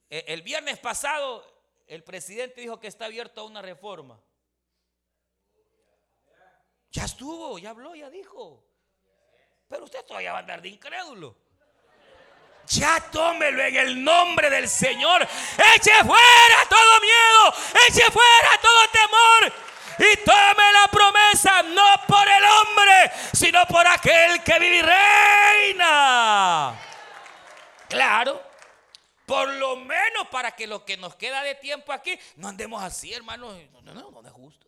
E, 0.08 0.24
el 0.28 0.40
viernes 0.40 0.78
pasado 0.78 1.46
el 1.86 2.02
presidente 2.02 2.62
dijo 2.62 2.80
que 2.80 2.86
está 2.86 3.04
abierto 3.04 3.42
a 3.42 3.44
una 3.44 3.60
reforma. 3.60 4.18
Ya 6.94 7.04
estuvo, 7.06 7.58
ya 7.58 7.70
habló, 7.70 7.96
ya 7.96 8.08
dijo. 8.08 8.64
Pero 9.68 9.82
usted 9.82 10.04
todavía 10.04 10.30
va 10.30 10.38
a 10.38 10.40
andar 10.42 10.62
de 10.62 10.68
incrédulo. 10.68 11.36
Ya 12.68 13.00
tómelo 13.10 13.64
en 13.64 13.76
el 13.76 14.04
nombre 14.04 14.48
del 14.48 14.68
Señor. 14.68 15.22
Eche 15.74 15.92
fuera 16.04 16.68
todo 16.70 17.00
miedo. 17.00 17.54
Eche 17.88 18.04
fuera 18.12 18.60
todo 18.62 18.88
temor. 18.92 19.52
Y 19.98 20.16
tome 20.18 20.72
la 20.72 20.88
promesa 20.88 21.62
no 21.64 21.94
por 22.06 22.28
el 22.28 22.44
hombre, 22.44 23.12
sino 23.32 23.66
por 23.66 23.84
aquel 23.88 24.42
que 24.44 24.58
vive 24.60 24.76
y 24.78 24.82
reina. 25.72 26.80
Claro. 27.88 28.40
Por 29.26 29.48
lo 29.48 29.74
menos 29.76 30.28
para 30.30 30.52
que 30.52 30.68
lo 30.68 30.84
que 30.84 30.96
nos 30.96 31.16
queda 31.16 31.42
de 31.42 31.56
tiempo 31.56 31.92
aquí 31.92 32.16
no 32.36 32.46
andemos 32.46 32.80
así, 32.84 33.12
hermanos. 33.12 33.56
No, 33.72 33.82
no, 33.82 34.10
no, 34.12 34.28
es 34.28 34.32
justo. 34.32 34.63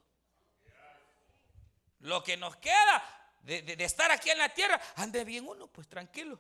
Lo 2.07 2.23
que 2.23 2.37
nos 2.37 2.57
queda 2.57 3.33
de, 3.43 3.63
de 3.63 3.85
estar 3.85 4.13
aquí 4.13 4.31
en 4.31 4.39
la 4.39 4.49
tierra, 4.49 4.81
ande 4.95 5.25
bien 5.25 5.47
uno, 5.47 5.67
pues 5.67 5.89
tranquilo. 5.89 6.39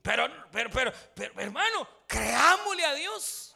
Pero, 0.00 0.26
pero, 0.50 0.70
pero, 0.70 0.92
pero, 1.14 1.40
hermano, 1.40 1.86
creámosle 2.06 2.84
a 2.84 2.94
Dios. 2.94 3.54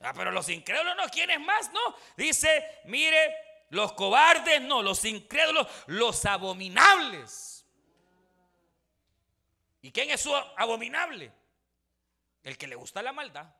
Ah, 0.00 0.12
pero 0.14 0.30
los 0.30 0.48
incrédulos 0.48 0.96
no, 0.96 1.08
¿quiénes 1.08 1.40
más? 1.40 1.72
No. 1.72 1.80
Dice, 2.16 2.82
mire, 2.84 3.34
los 3.70 3.94
cobardes 3.94 4.60
no, 4.60 4.80
los 4.80 5.04
incrédulos, 5.04 5.66
los 5.86 6.24
abominables. 6.24 7.66
¿Y 9.80 9.90
quién 9.90 10.08
es 10.10 10.20
su 10.20 10.32
abominable? 10.34 11.32
El 12.44 12.56
que 12.56 12.68
le 12.68 12.76
gusta 12.76 13.02
la 13.02 13.12
maldad. 13.12 13.52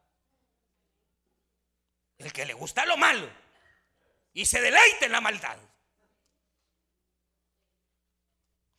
El 2.18 2.32
que 2.32 2.46
le 2.46 2.54
gusta 2.54 2.86
lo 2.86 2.96
malo. 2.96 3.41
Y 4.32 4.46
se 4.46 4.60
deleita 4.60 5.06
en 5.06 5.12
la 5.12 5.20
maldad. 5.20 5.58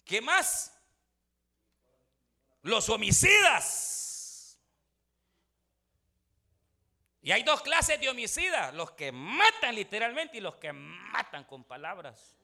¿Qué 0.05 0.21
más? 0.21 0.73
los 2.63 2.89
homicidas. 2.89 4.59
Y 7.21 7.31
hay 7.31 7.43
dos 7.43 7.61
clases 7.61 8.01
de 8.01 8.09
homicidas, 8.09 8.73
los 8.73 8.91
que 8.91 9.11
matan 9.11 9.75
literalmente 9.75 10.37
y 10.37 10.41
los 10.41 10.55
que 10.55 10.73
matan 10.73 11.45
con 11.45 11.63
palabras. 11.63 12.35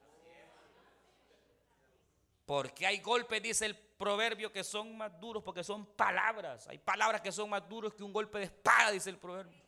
Porque 2.45 2.87
hay 2.87 2.99
golpes, 2.99 3.41
dice 3.41 3.65
el 3.65 3.75
proverbio, 3.75 4.51
que 4.51 4.63
son 4.63 4.97
más 4.97 5.19
duros 5.19 5.43
porque 5.43 5.63
son 5.63 5.85
palabras. 5.85 6.67
Hay 6.67 6.77
palabras 6.77 7.21
que 7.21 7.31
son 7.31 7.49
más 7.49 7.67
duros 7.67 7.93
que 7.93 8.03
un 8.03 8.13
golpe 8.13 8.39
de 8.39 8.45
espada, 8.45 8.91
dice 8.91 9.09
el 9.09 9.17
proverbio. 9.17 9.61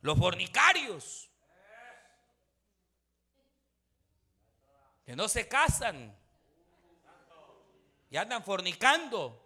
Los 0.00 0.18
fornicarios. 0.18 1.29
No 5.16 5.28
se 5.28 5.48
casan. 5.48 6.16
Y 8.10 8.16
andan 8.16 8.44
fornicando. 8.44 9.40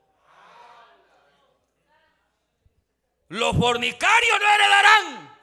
Los 3.29 3.57
fornicarios 3.57 4.39
no 4.41 4.49
heredarán. 4.49 5.39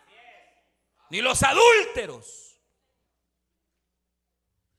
Ni 1.10 1.22
los 1.22 1.42
adúlteros. 1.44 2.60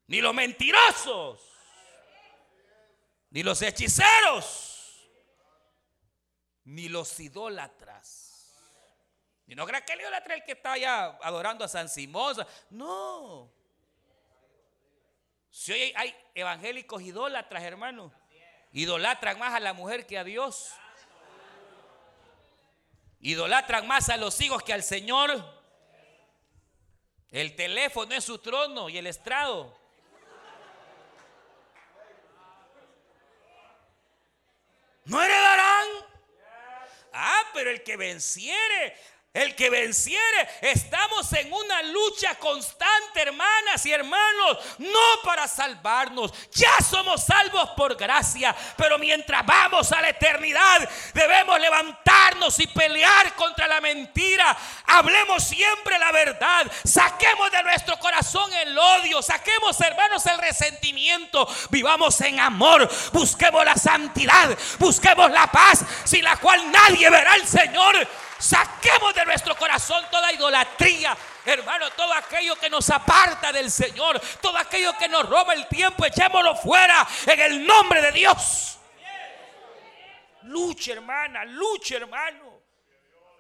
Ni 0.07 0.20
los 0.20 0.34
mentirosos. 0.34 1.40
Ni 3.30 3.43
los 3.43 3.61
hechiceros. 3.62 5.09
Ni 6.64 6.88
los 6.88 7.18
idólatras. 7.20 8.32
Y 9.47 9.55
no 9.55 9.66
crean 9.66 9.84
que 9.84 9.93
el 9.93 10.01
idólatra 10.01 10.34
es 10.34 10.40
el 10.40 10.47
que 10.47 10.53
está 10.53 10.72
allá 10.72 11.18
adorando 11.22 11.64
a 11.64 11.68
San 11.68 11.88
Simón. 11.88 12.36
No. 12.70 13.62
Si 15.53 15.70
hoy 15.70 15.92
hay 15.94 16.16
evangélicos 16.34 17.03
idólatras, 17.03 17.62
hermano. 17.62 18.11
Idolatran 18.72 19.38
más 19.38 19.53
a 19.53 19.61
la 19.61 19.74
mujer 19.74 20.07
que 20.07 20.16
a 20.16 20.24
Dios. 20.24 20.72
Idolatran 23.20 23.86
más 23.86 24.09
a 24.09 24.16
los 24.16 24.40
hijos 24.40 24.62
que 24.62 24.72
al 24.72 24.82
Señor. 24.82 25.30
El 27.30 27.55
teléfono 27.55 28.14
es 28.14 28.24
su 28.24 28.38
trono 28.38 28.88
y 28.88 28.96
el 28.96 29.07
estrado. 29.07 29.78
No 35.05 35.22
heredarán. 35.22 35.88
Ah, 37.12 37.42
pero 37.53 37.70
el 37.70 37.82
que 37.82 37.98
venciere 37.98 38.96
el 39.35 39.55
que 39.55 39.70
venciere, 39.70 40.49
estamos 40.61 41.33
en 41.33 41.51
una 41.51 41.83
lucha 41.85 42.35
constante, 42.35 43.22
hermanas 43.22 43.87
y 43.87 43.91
hermanos, 43.91 44.59
no 44.78 45.22
para 45.24 45.49
salvarnos. 45.49 46.33
Ya 46.53 46.70
somos 46.87 47.24
salvos 47.24 47.70
por 47.70 47.97
gracia, 47.97 48.55
pero 48.76 48.99
mientras 48.99 49.45
vamos 49.47 49.91
a 49.91 50.03
la 50.03 50.11
eternidad, 50.11 50.87
debemos 51.14 51.59
levantarnos 51.59 52.61
y 52.61 52.66
pelear 52.66 53.35
contra 53.35 53.66
la 53.66 53.80
mentira. 53.80 54.55
Hablemos 54.87 55.43
siempre 55.43 55.99
la 55.99 56.12
verdad. 56.12 56.70
Saquemos 56.85 57.51
de 57.51 57.62
nuestro 57.62 57.99
corazón 57.99 58.53
el 58.53 58.78
odio, 58.78 59.22
saquemos, 59.22 59.80
hermanos, 59.80 60.26
el 60.26 60.37
resentimiento. 60.37 61.49
Vivamos 61.70 62.20
en 62.20 62.39
amor, 62.39 62.87
busquemos 63.14 63.64
la 63.64 63.76
santidad, 63.76 64.59
busquemos 64.78 65.30
la 65.30 65.47
paz, 65.47 65.87
sin 66.05 66.22
la 66.22 66.37
cual 66.37 66.70
nadie 66.70 67.09
verá 67.09 67.33
al 67.33 67.49
Señor. 67.49 68.07
Saquemos 68.43 69.14
de 69.14 69.24
nuestro 69.24 69.57
corazón 69.57 70.05
toda 70.11 70.32
idolatría, 70.32 71.16
hermano, 71.47 71.88
todo 71.93 72.12
aquello 72.12 72.57
que 72.57 72.68
nos 72.68 72.90
aparta 72.90 73.53
del 73.53 73.70
Señor, 73.70 74.20
todo 74.40 74.59
aquello 74.59 74.99
que 74.99 75.07
nos 75.07 75.28
roba 75.28 75.55
el 75.55 75.68
tiempo, 75.68 76.05
echémoslo 76.05 76.57
fuera 76.57 77.07
en 77.24 77.38
el 77.38 77.64
nombre 77.64 78.03
de 78.03 78.11
Dios. 78.11 78.80
Luche, 80.43 80.90
hermana, 80.90 81.45
luche, 81.45 81.95
hermano. 81.95 82.61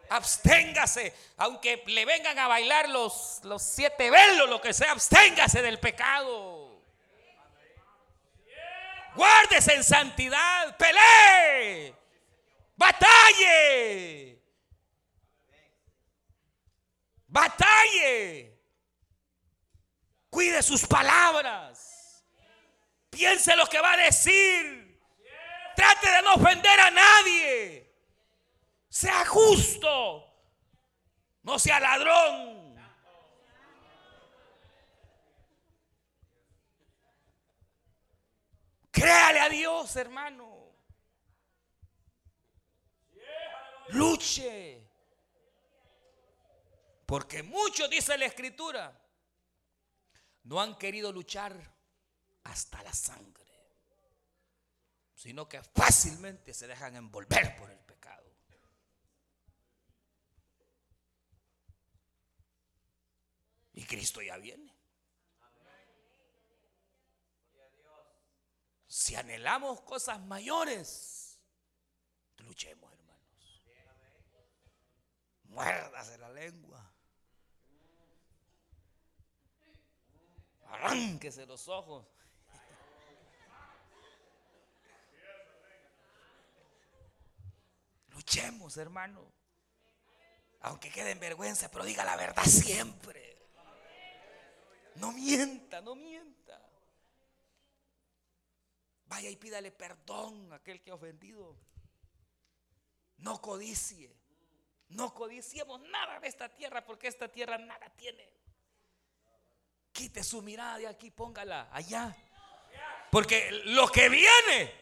Absténgase, 0.08 1.12
aunque 1.38 1.82
le 1.84 2.04
vengan 2.04 2.38
a 2.38 2.46
bailar 2.46 2.88
los, 2.88 3.40
los 3.42 3.60
siete 3.60 4.08
velos, 4.08 4.48
lo 4.48 4.60
que 4.60 4.72
sea, 4.72 4.92
absténgase 4.92 5.62
del 5.62 5.80
pecado. 5.80 6.80
Guárdese 9.16 9.74
en 9.74 9.82
santidad, 9.82 10.76
pelee, 10.76 11.92
batalle. 12.76 14.41
Batalle. 17.32 18.60
Cuide 20.28 20.62
sus 20.62 20.86
palabras. 20.86 22.26
Piense 23.08 23.56
lo 23.56 23.66
que 23.66 23.80
va 23.80 23.94
a 23.94 23.96
decir. 23.96 25.00
Trate 25.74 26.10
de 26.10 26.22
no 26.22 26.34
ofender 26.34 26.78
a 26.78 26.90
nadie. 26.90 27.90
Sea 28.90 29.24
justo. 29.24 30.26
No 31.42 31.58
sea 31.58 31.80
ladrón. 31.80 32.78
Créale 38.90 39.40
a 39.40 39.48
Dios, 39.48 39.96
hermano. 39.96 40.76
Luche. 43.88 44.81
Porque 47.12 47.42
muchos, 47.42 47.90
dice 47.90 48.16
la 48.16 48.24
escritura, 48.24 48.98
no 50.44 50.58
han 50.58 50.78
querido 50.78 51.12
luchar 51.12 51.54
hasta 52.44 52.82
la 52.82 52.94
sangre, 52.94 53.52
sino 55.14 55.46
que 55.46 55.62
fácilmente 55.62 56.54
se 56.54 56.66
dejan 56.66 56.96
envolver 56.96 57.54
por 57.58 57.70
el 57.70 57.78
pecado. 57.80 58.34
Y 63.74 63.84
Cristo 63.84 64.22
ya 64.22 64.38
viene. 64.38 64.74
Si 68.86 69.16
anhelamos 69.16 69.82
cosas 69.82 70.18
mayores, 70.18 71.38
luchemos, 72.38 72.90
hermanos. 72.90 73.66
Muérdase 75.44 76.16
la 76.16 76.30
lengua. 76.30 76.91
Arránquese 80.72 81.46
los 81.46 81.68
ojos. 81.68 82.06
Luchemos, 88.08 88.76
hermano. 88.76 89.32
Aunque 90.60 90.90
quede 90.90 91.10
en 91.10 91.20
vergüenza, 91.20 91.70
pero 91.70 91.84
diga 91.84 92.04
la 92.04 92.16
verdad 92.16 92.44
siempre. 92.44 93.36
No 94.96 95.12
mienta, 95.12 95.80
no 95.80 95.94
mienta. 95.94 96.60
Vaya 99.06 99.28
y 99.28 99.36
pídale 99.36 99.72
perdón 99.72 100.52
a 100.52 100.56
aquel 100.56 100.80
que 100.80 100.90
ha 100.90 100.94
ofendido. 100.94 101.56
No 103.18 103.40
codicie. 103.40 104.14
No 104.88 105.12
codiciemos 105.14 105.80
nada 105.80 106.20
de 106.20 106.28
esta 106.28 106.48
tierra 106.48 106.84
porque 106.84 107.08
esta 107.08 107.28
tierra 107.28 107.58
nada 107.58 107.90
tiene. 107.96 108.41
Quite 109.92 110.24
su 110.24 110.42
mirada 110.42 110.78
de 110.78 110.86
aquí, 110.86 111.10
póngala 111.10 111.68
allá. 111.72 112.16
Porque 113.10 113.50
lo 113.66 113.88
que 113.88 114.08
viene 114.08 114.74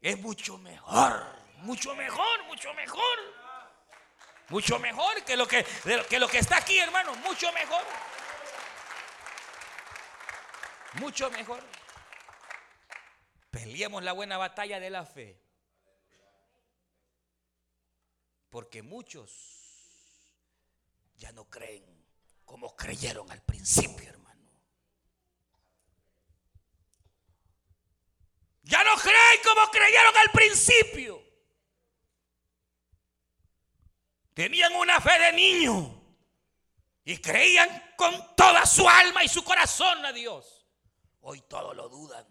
es 0.00 0.18
mucho 0.20 0.58
mejor, 0.58 1.24
mucho 1.62 1.94
mejor, 1.94 2.44
mucho 2.44 2.72
mejor. 2.74 3.18
Mucho 4.50 4.78
mejor 4.78 5.22
que 5.24 5.36
lo 5.36 5.46
que, 5.46 5.64
que 6.08 6.18
lo 6.18 6.26
que 6.26 6.38
está 6.38 6.56
aquí, 6.58 6.78
hermano, 6.78 7.14
mucho 7.16 7.52
mejor. 7.52 7.84
Mucho 10.94 11.30
mejor. 11.30 11.62
Peleemos 13.50 14.02
la 14.02 14.12
buena 14.12 14.38
batalla 14.38 14.80
de 14.80 14.90
la 14.90 15.04
fe. 15.04 15.38
Porque 18.48 18.82
muchos 18.82 19.58
ya 21.16 21.32
no 21.32 21.44
creen 21.50 21.84
como 22.44 22.74
creyeron 22.74 23.30
al 23.30 23.42
principio, 23.42 24.08
hermano. 24.08 24.28
Ya 28.68 28.84
no 28.84 28.94
creen 28.96 29.40
como 29.42 29.70
creyeron 29.70 30.14
al 30.14 30.30
principio. 30.30 31.22
Tenían 34.34 34.74
una 34.74 35.00
fe 35.00 35.18
de 35.18 35.32
niño 35.32 35.98
y 37.02 37.16
creían 37.16 37.94
con 37.96 38.36
toda 38.36 38.66
su 38.66 38.86
alma 38.86 39.24
y 39.24 39.28
su 39.28 39.42
corazón 39.42 40.04
a 40.04 40.12
Dios. 40.12 40.66
Hoy 41.22 41.40
todo 41.48 41.72
lo 41.72 41.88
dudan. 41.88 42.26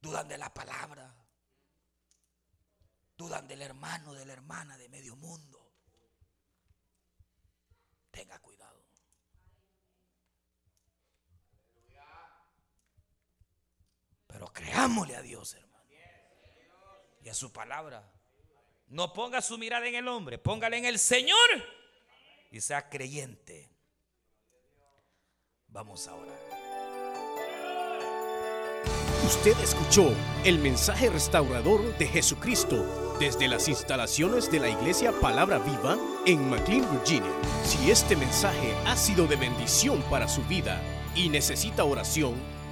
Dudan 0.00 0.28
de 0.28 0.38
la 0.38 0.54
palabra. 0.54 1.12
Dudan 3.16 3.48
del 3.48 3.60
hermano, 3.60 4.14
de 4.14 4.24
la 4.24 4.34
hermana 4.34 4.78
de 4.78 4.88
medio 4.88 5.16
mundo. 5.16 5.74
Tenga 8.12 8.38
cuidado. 8.38 8.61
Pero 14.32 14.52
creámosle 14.52 15.16
a 15.16 15.22
Dios, 15.22 15.54
hermano. 15.54 15.84
Y 17.22 17.28
a 17.28 17.34
su 17.34 17.52
palabra. 17.52 18.10
No 18.88 19.12
ponga 19.12 19.40
su 19.40 19.56
mirada 19.56 19.86
en 19.86 19.94
el 19.94 20.08
hombre, 20.08 20.38
póngale 20.38 20.76
en 20.76 20.84
el 20.84 20.98
Señor 20.98 21.36
y 22.50 22.60
sea 22.60 22.88
creyente. 22.88 23.70
Vamos 25.68 26.06
a 26.08 26.14
orar. 26.14 26.38
Usted 29.24 29.58
escuchó 29.60 30.12
el 30.44 30.58
mensaje 30.58 31.08
restaurador 31.08 31.96
de 31.96 32.06
Jesucristo 32.06 33.16
desde 33.18 33.48
las 33.48 33.68
instalaciones 33.68 34.50
de 34.50 34.60
la 34.60 34.68
iglesia 34.68 35.12
Palabra 35.12 35.58
Viva 35.58 35.96
en 36.26 36.50
McLean, 36.50 36.90
Virginia. 36.92 37.32
Si 37.64 37.90
este 37.90 38.16
mensaje 38.16 38.74
ha 38.84 38.96
sido 38.96 39.26
de 39.26 39.36
bendición 39.36 40.02
para 40.10 40.28
su 40.28 40.42
vida 40.42 40.82
y 41.14 41.30
necesita 41.30 41.84
oración, 41.84 42.34